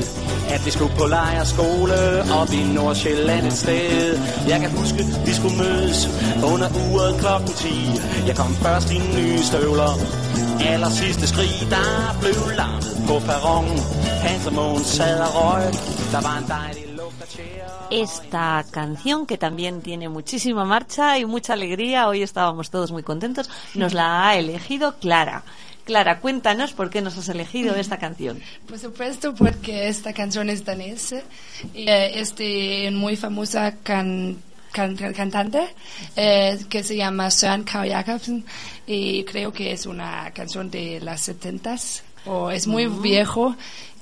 At 0.50 0.66
vi 0.66 0.72
skulle 0.72 0.94
på 0.98 1.06
lejerskole 1.08 1.94
Op 2.42 2.52
i 2.54 2.64
Nordsjælland 2.74 3.46
et 3.48 3.54
sted. 3.54 4.20
Jeg 4.48 4.60
kan 4.60 4.72
huske, 4.72 5.06
vi 5.26 5.34
skulle 5.34 5.58
mødes 5.58 6.10
Under 6.54 6.70
uret 6.92 7.20
klokken 7.20 7.54
10 7.54 7.68
Jeg 8.28 8.36
kom 8.36 8.56
først 8.56 8.92
i 8.92 8.98
nye 9.18 9.40
støvler. 9.40 9.94
Aller 10.72 10.90
sidste 10.90 11.28
skrig 11.28 11.50
Der 11.70 12.18
blev 12.22 12.58
larmet 12.58 12.98
på 13.08 13.20
perron 13.28 13.66
Hans 14.24 14.48
og 14.48 14.54
Mogens 14.54 14.88
sad 14.88 15.20
og 15.20 15.32
røg 15.36 15.74
Der 16.12 16.22
var 16.22 16.38
en 16.38 16.48
dejlig 16.48 16.84
Esta 17.92 18.64
canción, 18.80 19.26
que 19.28 19.38
también 19.38 19.82
tiene 19.84 20.10
muchísima 20.10 20.64
marcha 20.66 21.20
y 21.20 21.26
mucha 21.26 21.54
alegría, 21.54 22.08
hoy 22.08 22.24
estábamos 22.24 22.72
todos 22.72 22.92
muy 22.92 23.04
contentos, 23.04 23.50
nos 23.76 23.94
la 23.94 24.08
ha 24.28 24.36
elegido 24.36 24.96
Clara. 25.00 25.44
Clara, 25.86 26.20
cuéntanos 26.20 26.72
por 26.74 26.90
qué 26.90 27.02
nos 27.02 27.18
has 27.20 27.30
elegido 27.30 27.76
esta 27.76 27.98
canción. 28.00 28.42
Por 28.68 28.80
supuesto, 28.80 29.36
porque 29.36 29.88
esta 29.90 30.12
canción 30.14 30.50
es 30.50 30.66
danesa. 30.66 31.18
y, 31.76 31.88
eh, 31.88 32.20
es 32.20 32.36
de 32.36 32.90
muy 32.92 33.16
famosa 33.16 33.76
can- 33.84 34.38
can- 34.74 34.98
can- 34.98 35.14
cantante 35.14 35.62
eh, 36.18 36.58
que 36.70 36.84
se 36.84 36.96
llama 36.98 37.30
Søren 37.32 37.64
Kragh 37.64 37.90
Jacobsen 37.90 38.44
y 38.88 39.24
creo 39.24 39.54
que 39.54 39.72
es 39.72 39.86
una 39.86 40.32
canción 40.34 40.70
de 40.70 41.00
las 41.00 41.22
setentas 41.22 42.04
o 42.26 42.50
es 42.52 42.68
muy 42.68 42.88
viejo 42.88 43.56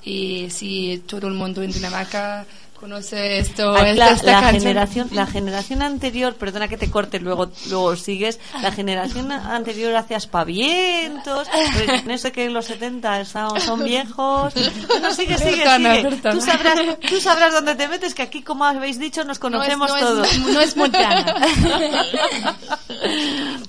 y 0.03 0.49
si 0.49 1.03
todo 1.05 1.27
el 1.27 1.33
mundo 1.35 1.61
en 1.61 1.71
Dinamarca 1.71 2.45
conoce 2.81 3.37
esto, 3.37 3.73
Ah, 3.75 3.89
esta, 3.89 4.05
la, 4.05 4.11
esta 4.11 4.25
la 4.25 4.41
canción. 4.41 4.61
generación, 4.63 5.07
la 5.11 5.27
generación 5.27 5.81
anterior, 5.83 6.35
perdona 6.35 6.67
que 6.67 6.77
te 6.77 6.89
corte, 6.91 7.19
luego, 7.19 7.49
luego 7.69 7.95
sigues, 7.95 8.39
la 8.61 8.71
generación 8.71 9.31
anterior 9.31 9.95
hace 9.95 10.15
aspavientos, 10.15 11.47
pues, 11.73 12.05
no 12.05 12.17
sé 12.17 12.31
que 12.33 12.45
en 12.45 12.53
los 12.53 12.65
70 12.65 13.23
son, 13.25 13.61
son 13.61 13.83
viejos. 13.83 14.53
No, 15.01 15.13
sigue, 15.13 15.37
sigue, 15.37 15.63
sigue. 15.75 16.19
Tú 16.31 16.41
sabrás, 16.41 16.79
tú 17.07 17.21
sabrás 17.21 17.53
dónde 17.53 17.75
te 17.75 17.87
metes, 17.87 18.13
que 18.15 18.23
aquí, 18.23 18.41
como 18.41 18.65
habéis 18.65 18.99
dicho, 18.99 19.23
nos 19.23 19.37
conocemos 19.39 19.89
no 19.89 19.95
es, 19.95 20.01
todos. 20.01 20.17
No 20.17 20.25
es, 20.25 20.39
no 20.53 20.61
es 20.61 20.77
Montana. 20.77 21.35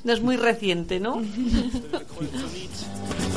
No 0.05 0.13
es 0.13 0.21
muy 0.21 0.37
reciente, 0.37 0.99
¿no? 0.99 1.23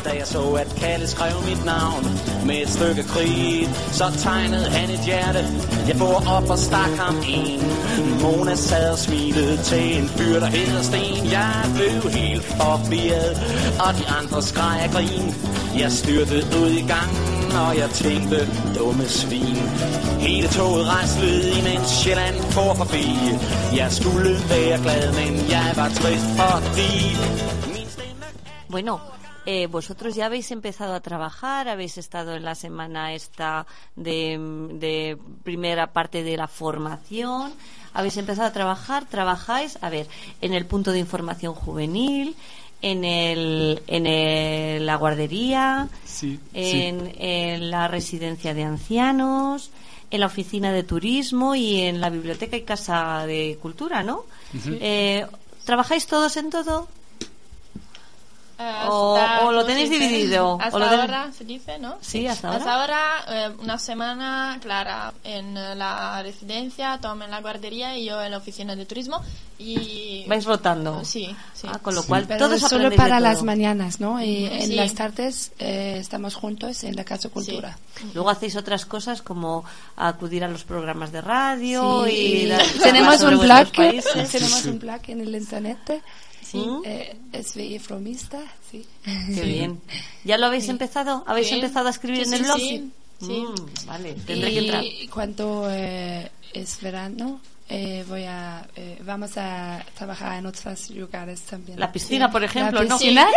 Da 0.05 0.09
jeg 0.09 0.27
så, 0.27 0.53
at 0.53 0.75
Kalle 0.77 1.07
skrev 1.07 1.35
mit 1.49 1.65
navn 1.65 2.03
med 2.45 2.55
et 2.63 2.69
stykke 2.69 3.03
kridt, 3.03 3.69
så 3.99 4.05
tegnede 4.17 4.69
han 4.69 4.89
et 4.89 4.99
hjerte. 4.99 5.41
Jeg 5.87 5.95
får 5.95 6.23
op 6.35 6.49
og 6.49 6.59
stak 6.59 6.93
ham 6.99 7.15
en. 7.27 7.61
Mona 8.21 8.55
sad 8.55 8.91
og 8.91 8.97
smilede 8.97 9.57
til 9.63 9.97
en 9.97 10.07
fyr, 10.07 10.39
der 10.39 10.45
hedder 10.45 10.81
Sten. 10.81 11.31
Jeg 11.37 11.55
blev 11.75 12.11
helt 12.11 12.43
forvirret, 12.43 13.33
og 13.85 13.91
de 13.99 14.05
andre 14.19 14.41
skreg 14.41 14.79
af 14.85 14.89
grin. 14.89 15.27
Jeg 15.81 15.91
styrtede 15.91 16.45
ud 16.61 16.71
i 16.81 16.85
gangen, 16.93 17.51
og 17.63 17.77
jeg 17.77 17.89
tænkte, 17.89 18.37
dumme 18.77 19.05
svin. 19.05 19.57
Hele 20.19 20.47
toget 20.47 20.85
rejslede, 20.87 21.59
imens 21.59 21.89
Sjælland 22.01 22.37
for 22.55 22.73
forbi. 22.73 23.05
Jeg 23.75 23.91
skulle 23.91 24.31
være 24.49 24.77
glad, 24.83 25.05
men 25.19 25.33
jeg 25.55 25.73
var 25.75 25.89
trist, 25.89 26.27
fordi 26.41 26.91
min 27.73 27.87
stemme 27.95 28.25
Bueno, 28.69 28.97
eh, 29.45 29.67
vosotros 29.67 30.15
ya 30.15 30.25
habéis 30.27 30.51
empezado 30.51 30.93
a 30.93 30.99
trabajar, 31.01 31.67
habéis 31.67 31.97
estado 31.97 32.35
en 32.35 32.43
la 32.43 32.55
semana 32.55 33.13
esta 33.13 33.65
de, 33.95 34.37
de 34.73 35.17
primera 35.43 35.87
parte 35.93 36.23
de 36.23 36.37
la 36.37 36.47
formación, 36.47 37.53
habéis 37.93 38.17
empezado 38.17 38.47
a 38.47 38.53
trabajar, 38.53 39.05
trabajáis, 39.05 39.77
a 39.81 39.89
ver, 39.89 40.07
en 40.41 40.53
el 40.53 40.65
punto 40.65 40.91
de 40.91 40.99
información 40.99 41.53
juvenil, 41.53 42.35
en 42.81 43.03
el, 43.05 43.81
en 43.87 44.05
el- 44.05 44.85
la 44.85 44.95
guardería, 44.97 45.87
Sí, 46.05 46.39
en, 46.53 47.13
en 47.17 47.71
la 47.71 47.87
residencia 47.87 48.53
de 48.53 48.63
ancianos, 48.63 49.71
en 50.11 50.19
la 50.19 50.27
oficina 50.27 50.71
de 50.71 50.83
turismo 50.83 51.55
y 51.55 51.81
en 51.81 51.99
la 52.01 52.09
biblioteca 52.09 52.55
y 52.57 52.61
casa 52.61 53.25
de 53.25 53.57
cultura, 53.61 54.03
¿no? 54.03 54.23
Eh, 54.81 55.25
¿Trabajáis 55.65 56.05
todos 56.05 56.37
en 56.37 56.49
todo? 56.51 56.87
Eh, 58.57 58.73
O- 58.87 59.17
lo 59.17 59.49
¿cómo 59.49 59.63
tenéis 59.65 59.89
dice? 59.89 60.07
dividido, 60.07 60.57
Hasta 60.61 60.77
ahora 61.01 61.29
se 61.37 61.43
dice, 61.43 61.77
¿no? 61.77 61.97
Sí, 61.99 62.25
hasta 62.25 62.47
ahora. 62.47 62.59
Hasta 62.59 62.73
ahora, 62.81 63.47
eh, 63.47 63.55
una 63.59 63.77
semana, 63.77 64.57
Clara 64.61 65.13
en 65.25 65.53
la 65.77 66.23
residencia, 66.23 66.97
Tom 67.01 67.21
en 67.23 67.31
la 67.31 67.41
guardería 67.41 67.97
y 67.97 68.05
yo 68.05 68.21
en 68.21 68.31
la 68.31 68.37
oficina 68.37 68.75
de 68.75 68.85
turismo. 68.85 69.21
Y 69.57 70.25
¿Vais 70.27 70.43
rotando? 70.45 71.03
Sí, 71.05 71.33
sí. 71.53 71.67
Ah, 71.69 71.79
con 71.81 71.95
lo 71.95 72.03
cual 72.03 72.25
Pero 72.27 72.47
todos 72.47 72.61
solo 72.61 72.89
de 72.89 72.95
para 72.97 73.17
todo. 73.17 73.19
las 73.21 73.43
mañanas, 73.43 73.99
¿no? 74.01 74.21
Y 74.21 74.45
en 74.45 74.67
Sí. 74.67 74.75
las 74.75 74.93
tardes 74.93 75.51
eh, 75.59 75.97
estamos 75.99 76.35
juntos 76.35 76.83
en 76.83 76.95
la 76.95 77.03
Casa 77.05 77.29
Cultura. 77.29 77.77
Luego 78.13 78.29
hacéis 78.29 78.55
otras 78.57 78.85
cosas 78.85 79.21
como 79.21 79.63
acudir 79.97 80.43
a 80.43 80.47
los 80.49 80.63
programas 80.65 81.11
de 81.11 81.21
radio 81.21 82.05
Sí, 82.05 82.47
y 82.49 82.79
tenemos 82.81 83.21
un 83.21 83.37
blog, 83.39 83.69
tenemos 83.71 84.65
un 84.65 84.79
blog 84.79 84.99
en 85.07 85.21
el 85.21 85.35
internet. 85.35 86.01
Sí, 86.55 86.67
¿Mm? 86.67 86.81
eh, 86.85 87.15
SVI 87.43 87.79
Fromista, 87.79 88.39
sí. 88.71 88.85
Qué 89.03 89.41
bien. 89.43 89.81
¿Ya 90.23 90.37
lo 90.37 90.45
habéis 90.47 90.69
empezado? 90.69 91.23
¿Habéis 91.27 91.49
Sí. 91.49 91.55
empezado 91.55 91.87
a 91.87 91.91
escribir 91.91 92.25
Sí, 92.25 92.29
en 92.29 92.33
el 92.33 92.39
sí, 92.39 92.45
blog? 92.45 92.57
sí. 92.59 92.91
Sí. 93.21 93.45
Mm, 93.47 93.87
vale, 93.87 94.13
tendré 94.25 94.51
que 94.51 94.59
entrar. 94.59 94.83
Y 94.83 95.07
cuando 95.07 95.67
eh, 95.71 96.29
es 96.53 96.81
verano, 96.81 97.39
eh, 97.67 98.05
voy 98.07 98.23
a, 98.25 98.67
eh, 98.75 99.01
vamos 99.03 99.31
a 99.37 99.83
trabajar 99.97 100.37
en 100.37 100.45
otros 100.45 100.91
lugares 100.91 101.41
también. 101.41 101.79
La 101.79 101.91
piscina, 101.91 102.29
por 102.29 102.43
ejemplo, 102.43 102.83
la 102.83 102.89
¿no? 102.89 102.97
piscina. 102.97 103.25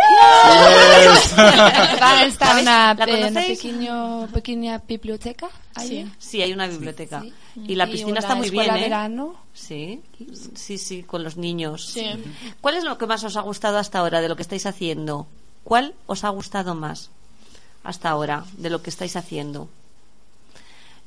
Va 1.99 2.19
a 2.19 2.25
estar 2.25 2.61
una, 2.61 2.93
¿La 2.93 3.05
eh, 3.05 3.27
una 3.27 3.41
pequeño, 3.41 4.27
pequeña 4.31 4.77
biblioteca 4.87 5.49
allí. 5.73 6.03
Sí. 6.03 6.11
Sí, 6.19 6.41
hay 6.43 6.53
una 6.53 6.67
biblioteca. 6.67 7.23
Y 7.55 7.73
la 7.73 7.87
piscina 7.87 8.11
una 8.11 8.19
está 8.19 8.35
muy 8.35 8.51
bien, 8.51 8.75
¿eh? 8.75 8.81
verano. 8.81 9.35
Sí, 9.51 10.03
sí, 10.53 10.77
sí, 10.77 11.01
con 11.01 11.23
los 11.23 11.35
niños. 11.35 11.87
Sí. 11.87 12.05
¿Cuál 12.61 12.75
es 12.75 12.83
lo 12.83 12.99
que 12.99 13.07
más 13.07 13.23
os 13.23 13.35
ha 13.35 13.41
gustado 13.41 13.79
hasta 13.79 13.97
ahora 13.97 14.21
de 14.21 14.29
lo 14.29 14.35
que 14.35 14.43
estáis 14.43 14.67
haciendo? 14.67 15.27
¿Cuál 15.63 15.95
os 16.05 16.23
ha 16.23 16.29
gustado 16.29 16.75
más 16.75 17.09
hasta 17.83 18.09
ahora 18.09 18.45
de 18.57 18.69
lo 18.69 18.83
que 18.83 18.91
estáis 18.91 19.15
haciendo? 19.15 19.69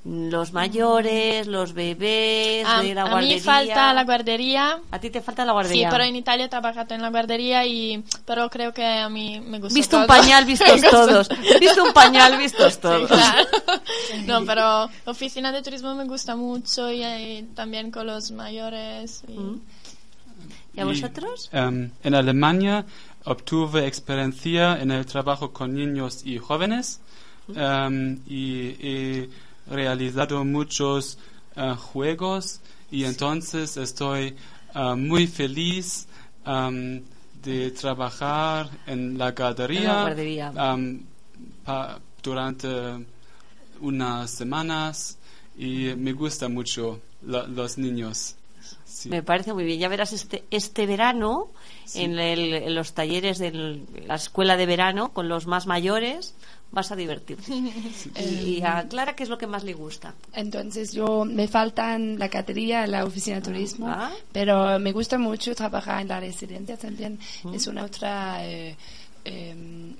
Los 0.04 0.52
mayores, 0.52 1.46
los 1.46 1.74
bebés, 1.74 2.66
A, 2.66 2.82
de 2.82 2.92
la 2.92 3.02
a 3.02 3.10
guardería. 3.10 3.36
mí 3.36 3.40
falta 3.40 3.94
la 3.94 4.02
guardería. 4.02 4.80
A 4.90 4.98
ti 4.98 5.10
te 5.10 5.20
falta 5.20 5.44
la 5.44 5.52
Sí, 5.52 5.54
guardería. 5.54 5.90
pero 5.90 6.02
en 6.02 6.16
Italia 6.16 6.46
he 6.46 6.48
trabajado 6.48 6.92
en 6.96 7.02
la 7.02 7.10
guardería 7.10 7.64
y 7.66 8.02
pero 8.26 8.50
creo 8.50 8.74
que 8.74 8.84
a 8.84 9.08
mí 9.08 9.38
me 9.40 9.60
gusta 9.60 9.74
Visto 9.74 9.96
un 9.98 10.06
todo. 10.06 10.16
pañal, 10.18 10.44
vistos 10.44 10.80
todos. 10.90 11.28
Visto 11.60 11.84
un 11.84 11.92
pañal, 11.92 12.36
vistos 12.36 12.74
Sí, 12.74 12.80
todos. 12.80 13.06
claro. 13.08 13.46
No, 14.26 14.44
pero 14.44 14.90
oficina 15.04 15.52
de 15.52 15.62
turismo 15.62 15.94
me 15.94 16.04
gusta 16.04 16.34
mucho 16.34 16.90
y, 16.90 17.04
eh, 17.04 17.44
también 17.54 17.92
con 17.92 18.06
los 18.08 18.32
mayores. 18.32 19.22
y- 19.28 19.38
Mm. 19.38 19.60
¿Y 20.74 20.80
a 20.80 20.82
Y, 20.82 20.86
vosotros? 20.86 21.48
em, 21.52 21.90
en 22.02 22.14
Alemania 22.16 22.84
obtuve 23.24 23.86
experiencia 23.86 24.80
en 24.80 24.90
el 24.90 25.06
trabajo 25.06 25.52
con 25.52 25.74
niños 25.74 26.22
y 26.24 26.38
jóvenes 26.38 27.00
em, 27.54 28.18
y 28.26 29.28
realizado 29.68 30.44
muchos 30.44 31.18
eh, 31.56 31.74
juegos 31.78 32.60
y 32.90 33.04
entonces 33.04 33.76
estoy 33.76 34.34
eh, 34.74 34.94
muy 34.96 35.26
feliz 35.26 36.06
em, 36.46 37.02
de 37.42 37.70
trabajar 37.72 38.70
en 38.86 39.18
la 39.18 39.32
guardería, 39.32 40.52
em, 40.74 41.02
durante 42.22 42.68
unas 43.80 44.30
semanas 44.30 45.18
y 45.56 45.94
me 45.96 46.12
gusta 46.12 46.48
mucho 46.48 47.00
la- 47.26 47.46
los 47.46 47.78
niños. 47.78 48.36
Sí. 48.84 49.08
Me 49.08 49.22
parece 49.22 49.52
muy 49.52 49.64
bien. 49.64 49.80
Ya 49.80 49.88
verás 49.88 50.12
este, 50.12 50.44
este 50.50 50.86
verano 50.86 51.48
en, 51.94 52.18
el- 52.18 52.54
en 52.54 52.74
los 52.74 52.92
talleres 52.94 53.38
de 53.38 53.80
la 54.06 54.14
escuela 54.14 54.56
de 54.56 54.66
verano 54.66 55.12
con 55.12 55.28
los 55.28 55.46
más 55.46 55.66
mayores 55.66 56.34
vas 56.72 56.90
a 56.90 56.96
divertirte. 56.96 57.52
Y, 58.18 58.58
y 58.58 58.62
a 58.62 58.86
Clara, 58.88 59.14
¿qué 59.14 59.22
es 59.22 59.28
lo 59.28 59.38
que 59.38 59.46
más 59.46 59.64
le 59.64 59.74
gusta? 59.74 60.14
Entonces 60.32 60.92
yo 60.92 61.24
me 61.24 61.48
faltan 61.48 62.18
la 62.18 62.28
catería, 62.28 62.86
la 62.86 63.04
oficina 63.04 63.36
de 63.36 63.42
turismo, 63.42 63.86
Ah. 63.88 64.10
pero 64.32 64.78
me 64.78 64.92
gusta 64.92 65.18
mucho 65.18 65.54
trabajar 65.54 66.00
en 66.02 66.08
la 66.08 66.20
residencia 66.20 66.76
también. 66.76 67.18
Es 67.54 67.66
una 67.66 67.84
otra 67.84 68.44
eh, 68.46 68.76
eh, 69.24 69.54
mm, 69.54 69.92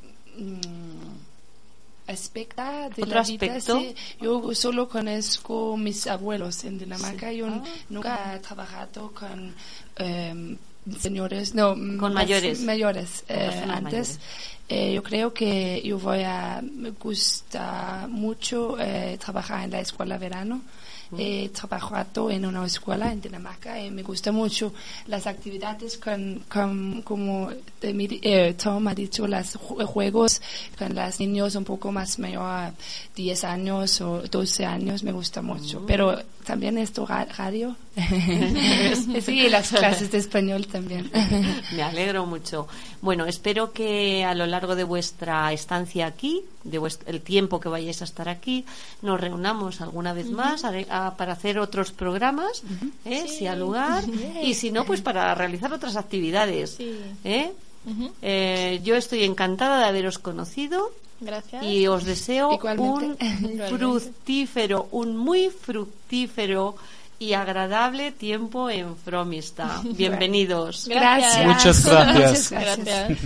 aspecto 2.09 2.63
de 2.97 3.03
¿Otro 3.03 3.15
la 3.15 3.23
vida. 3.23 3.55
aspecto? 3.55 3.81
sí. 3.81 3.95
Yo 4.21 4.55
solo 4.55 4.89
conozco 4.89 5.77
mis 5.77 6.07
abuelos 6.07 6.65
en 6.65 6.79
Dinamarca. 6.79 7.33
Yo 7.33 7.47
Ah. 7.47 7.63
nunca 7.91 8.35
he 8.35 8.39
trabajado 8.41 9.13
con 9.13 9.55
eh, 9.97 10.57
señores, 10.99 11.55
no, 11.55 11.75
Con 11.99 12.15
mayores. 12.15 12.61
mayores 12.63 13.25
eh, 13.29 13.51
antes. 13.69 13.83
mayores. 13.83 14.21
Eh, 14.69 14.95
yo 14.95 15.03
creo 15.03 15.35
que 15.35 15.83
yo 15.85 15.99
voy 15.99 16.23
a, 16.23 16.63
me 16.63 16.91
gusta 16.91 18.07
mucho 18.09 18.77
eh, 18.81 19.19
trabajar 19.21 19.65
en 19.65 19.71
la 19.71 19.81
escuela 19.81 20.17
verano. 20.19 20.63
He 21.19 21.49
trabajado 21.51 22.31
en 22.31 22.47
una 22.47 22.65
escuela 22.65 23.13
en 23.13 23.21
Dinamarca 23.21 23.81
y 23.81 23.91
me 23.91 24.03
gusta 24.03 24.33
mucho 24.33 24.73
las 25.07 25.27
actividades 25.27 25.99
con, 25.99 26.43
con- 26.49 27.03
como 27.03 27.51
eh, 27.83 28.55
Tom 28.63 28.89
ha 28.89 28.95
dicho, 28.95 29.27
los 29.27 29.57
juegos 29.57 30.41
con 30.79 30.95
los 30.95 31.21
niños 31.21 31.55
un 31.57 31.65
poco 31.65 31.93
más 31.93 32.19
mayor, 32.19 32.73
10 33.15 33.45
años 33.45 34.01
o 34.01 34.23
12 34.23 34.65
años, 34.65 35.03
me 35.03 35.13
gusta 35.13 35.43
mucho. 35.43 35.85
Pero 35.87 36.19
también 36.45 36.79
esto 36.79 37.05
ra- 37.07 37.27
radio. 37.37 37.77
sí, 39.21 39.49
las 39.49 39.69
clases 39.71 40.11
de 40.11 40.19
español 40.19 40.67
también. 40.67 41.11
Me 41.75 41.83
alegro 41.83 42.27
mucho. 42.27 42.67
Bueno, 43.01 43.27
espero 43.27 43.73
que 43.73 44.25
a 44.25 44.35
lo 44.35 44.47
largo 44.47 44.75
de 44.77 44.85
vuestra 44.85 45.53
estancia 45.53 46.07
aquí, 46.07 46.43
de 46.65 46.81
el 47.07 47.21
tiempo 47.23 47.59
que 47.61 47.69
vayáis 47.69 48.01
a 48.03 48.05
estar 48.05 48.29
aquí, 48.29 48.65
nos 49.03 49.21
reunamos 49.21 49.81
alguna 49.81 50.13
vez 50.13 50.31
más 50.31 50.65
a- 50.65 50.73
a- 50.91 51.17
para 51.17 51.33
hacer 51.33 51.59
otros 51.59 51.93
programas, 51.93 52.63
¿eh? 53.05 53.27
si 53.29 53.47
al 53.47 53.61
lugar, 53.61 54.05
y 54.43 54.55
si 54.55 54.71
no, 54.71 54.85
pues 54.85 55.01
para 55.03 55.35
realizar 55.35 55.73
otras 55.73 55.97
actividades. 55.97 56.75
Sí. 56.77 56.97
¿eh? 57.25 57.53
Eh, 58.23 58.81
yo 58.85 58.95
estoy 58.95 59.25
encantada 59.25 59.79
de 59.81 59.85
haberos 59.87 60.19
conocido 60.21 60.93
Gracias. 61.21 61.65
y 61.65 61.89
os 61.89 62.05
deseo 62.05 62.53
Igualmente. 62.55 63.05
un 63.07 63.17
Igualmente. 63.21 63.69
fructífero, 63.77 64.89
un 64.93 65.17
muy 65.17 65.51
fructífero 65.51 66.77
y 67.19 67.33
agradable 67.35 68.11
tiempo 68.13 68.71
en 68.71 68.97
Fromista. 68.97 69.81
Bienvenidos. 69.85 70.87
Gracias. 70.89 71.47
Muchas 71.47 71.85
gracias. 71.87 72.51
Gracias. 72.51 73.19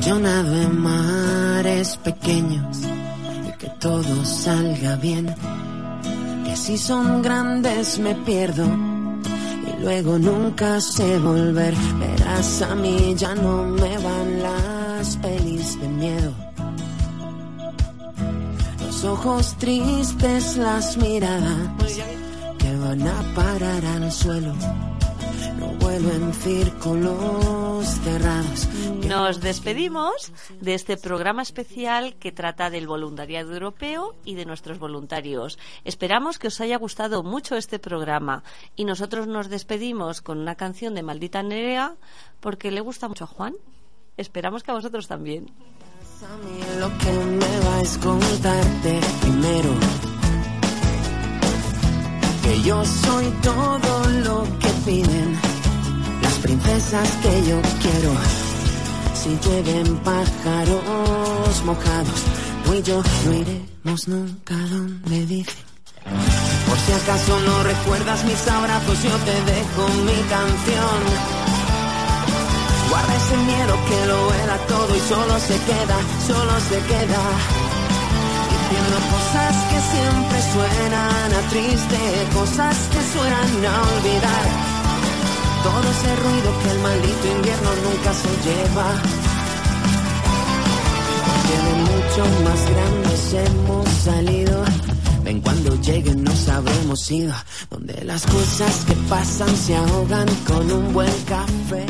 Yo 0.00 0.18
nado 0.18 0.56
en 0.56 0.80
mares 0.80 1.98
pequeños 1.98 2.78
y 3.46 3.58
que 3.58 3.68
todo 3.78 4.24
salga 4.24 4.96
bien. 4.96 5.34
Que 6.44 6.56
si 6.56 6.78
son 6.78 7.20
grandes 7.20 7.98
me 7.98 8.14
pierdo 8.14 8.64
y 8.64 9.82
luego 9.82 10.18
nunca 10.18 10.80
sé 10.80 11.18
volver. 11.18 11.74
Verás 11.98 12.62
a 12.62 12.74
mí 12.74 13.14
ya 13.16 13.34
no 13.34 13.64
me 13.64 13.98
van 13.98 14.42
las 14.42 15.16
pelis 15.18 15.78
de 15.80 15.88
miedo. 15.88 16.32
Los 18.80 19.04
ojos 19.04 19.56
tristes, 19.58 20.56
las 20.56 20.96
miradas 20.96 21.68
que 22.58 22.76
van 22.76 23.06
a 23.06 23.34
parar 23.34 23.84
al 23.84 24.10
suelo. 24.10 24.54
No 25.58 25.66
vuelo 25.74 26.10
en 26.12 26.34
círculos 26.34 27.86
cerrados. 27.86 28.68
Nos 29.06 29.40
despedimos 29.40 30.32
de 30.60 30.74
este 30.74 30.96
programa 30.96 31.42
especial 31.42 32.14
que 32.16 32.32
trata 32.32 32.70
del 32.70 32.86
voluntariado 32.86 33.52
europeo 33.52 34.14
y 34.24 34.34
de 34.34 34.44
nuestros 34.44 34.78
voluntarios. 34.78 35.58
Esperamos 35.84 36.38
que 36.38 36.48
os 36.48 36.60
haya 36.60 36.76
gustado 36.78 37.22
mucho 37.22 37.56
este 37.56 37.78
programa 37.78 38.42
y 38.76 38.84
nosotros 38.84 39.26
nos 39.26 39.48
despedimos 39.48 40.20
con 40.20 40.38
una 40.38 40.54
canción 40.54 40.94
de 40.94 41.02
Maldita 41.02 41.42
Nerea 41.42 41.96
porque 42.40 42.70
le 42.70 42.80
gusta 42.80 43.08
mucho 43.08 43.24
a 43.24 43.28
Juan. 43.28 43.54
Esperamos 44.16 44.62
que 44.62 44.70
a 44.70 44.74
vosotros 44.74 45.08
también. 45.08 45.50
A 46.22 46.36
mí 46.36 46.60
lo 46.78 46.88
que 46.98 47.12
me 47.12 47.60
va 47.66 47.80
es 47.80 47.96
contarte 47.96 49.00
primero 49.22 50.19
que 52.50 52.62
yo 52.62 52.84
soy 52.84 53.26
todo 53.42 54.08
lo 54.24 54.42
que 54.58 54.70
piden 54.84 55.38
las 56.22 56.34
princesas. 56.38 57.08
que 57.22 57.34
yo 57.48 57.58
quiero. 57.82 58.12
Si 59.14 59.30
llueven 59.42 59.96
pájaros 59.98 61.64
mojados, 61.64 62.20
tú 62.64 62.74
y 62.74 62.82
yo 62.82 63.02
no 63.24 63.32
iremos 63.34 64.08
nunca 64.08 64.56
donde 64.74 65.26
dicen. 65.26 65.64
Por 66.66 66.78
si 66.84 66.92
acaso 66.92 67.40
no 67.40 67.62
recuerdas 67.62 68.24
mis 68.24 68.48
abrazos, 68.48 69.02
yo 69.02 69.16
te 69.28 69.36
dejo 69.52 69.82
mi 70.08 70.18
canción. 70.34 71.00
Guarda 72.88 73.14
ese 73.22 73.36
miedo 73.50 73.74
que 73.88 74.06
lo 74.10 74.34
era 74.42 74.56
todo 74.66 74.96
y 74.96 75.00
solo 75.12 75.38
se 75.38 75.56
queda, 75.68 75.98
solo 76.26 76.54
se 76.68 76.78
queda. 76.90 77.69
Diciendo 78.70 78.98
cosas 79.10 79.56
que 79.68 79.80
siempre 79.80 80.38
suenan 80.52 81.34
a 81.34 81.48
triste, 81.50 81.98
cosas 82.32 82.76
que 82.92 83.02
suenan 83.12 83.66
a 83.66 83.82
olvidar. 83.96 84.46
Todo 85.64 85.90
ese 85.90 86.16
ruido 86.22 86.58
que 86.62 86.70
el 86.70 86.78
maldito 86.78 87.26
invierno 87.36 87.70
nunca 87.82 88.14
se 88.14 88.30
lleva. 88.46 88.88
Que 91.46 91.56
de 91.66 91.74
mucho 91.90 92.22
más 92.44 92.60
grandes 92.70 93.34
hemos 93.34 93.88
salido. 93.88 94.64
Ven 95.24 95.40
cuando 95.40 95.74
lleguen 95.80 96.22
nos 96.22 96.48
habremos 96.48 97.10
ido. 97.10 97.34
Donde 97.70 98.04
las 98.04 98.24
cosas 98.24 98.84
que 98.86 98.94
pasan 99.08 99.56
se 99.56 99.74
ahogan 99.74 100.28
con 100.46 100.70
un 100.70 100.92
buen 100.92 101.24
café. 101.24 101.86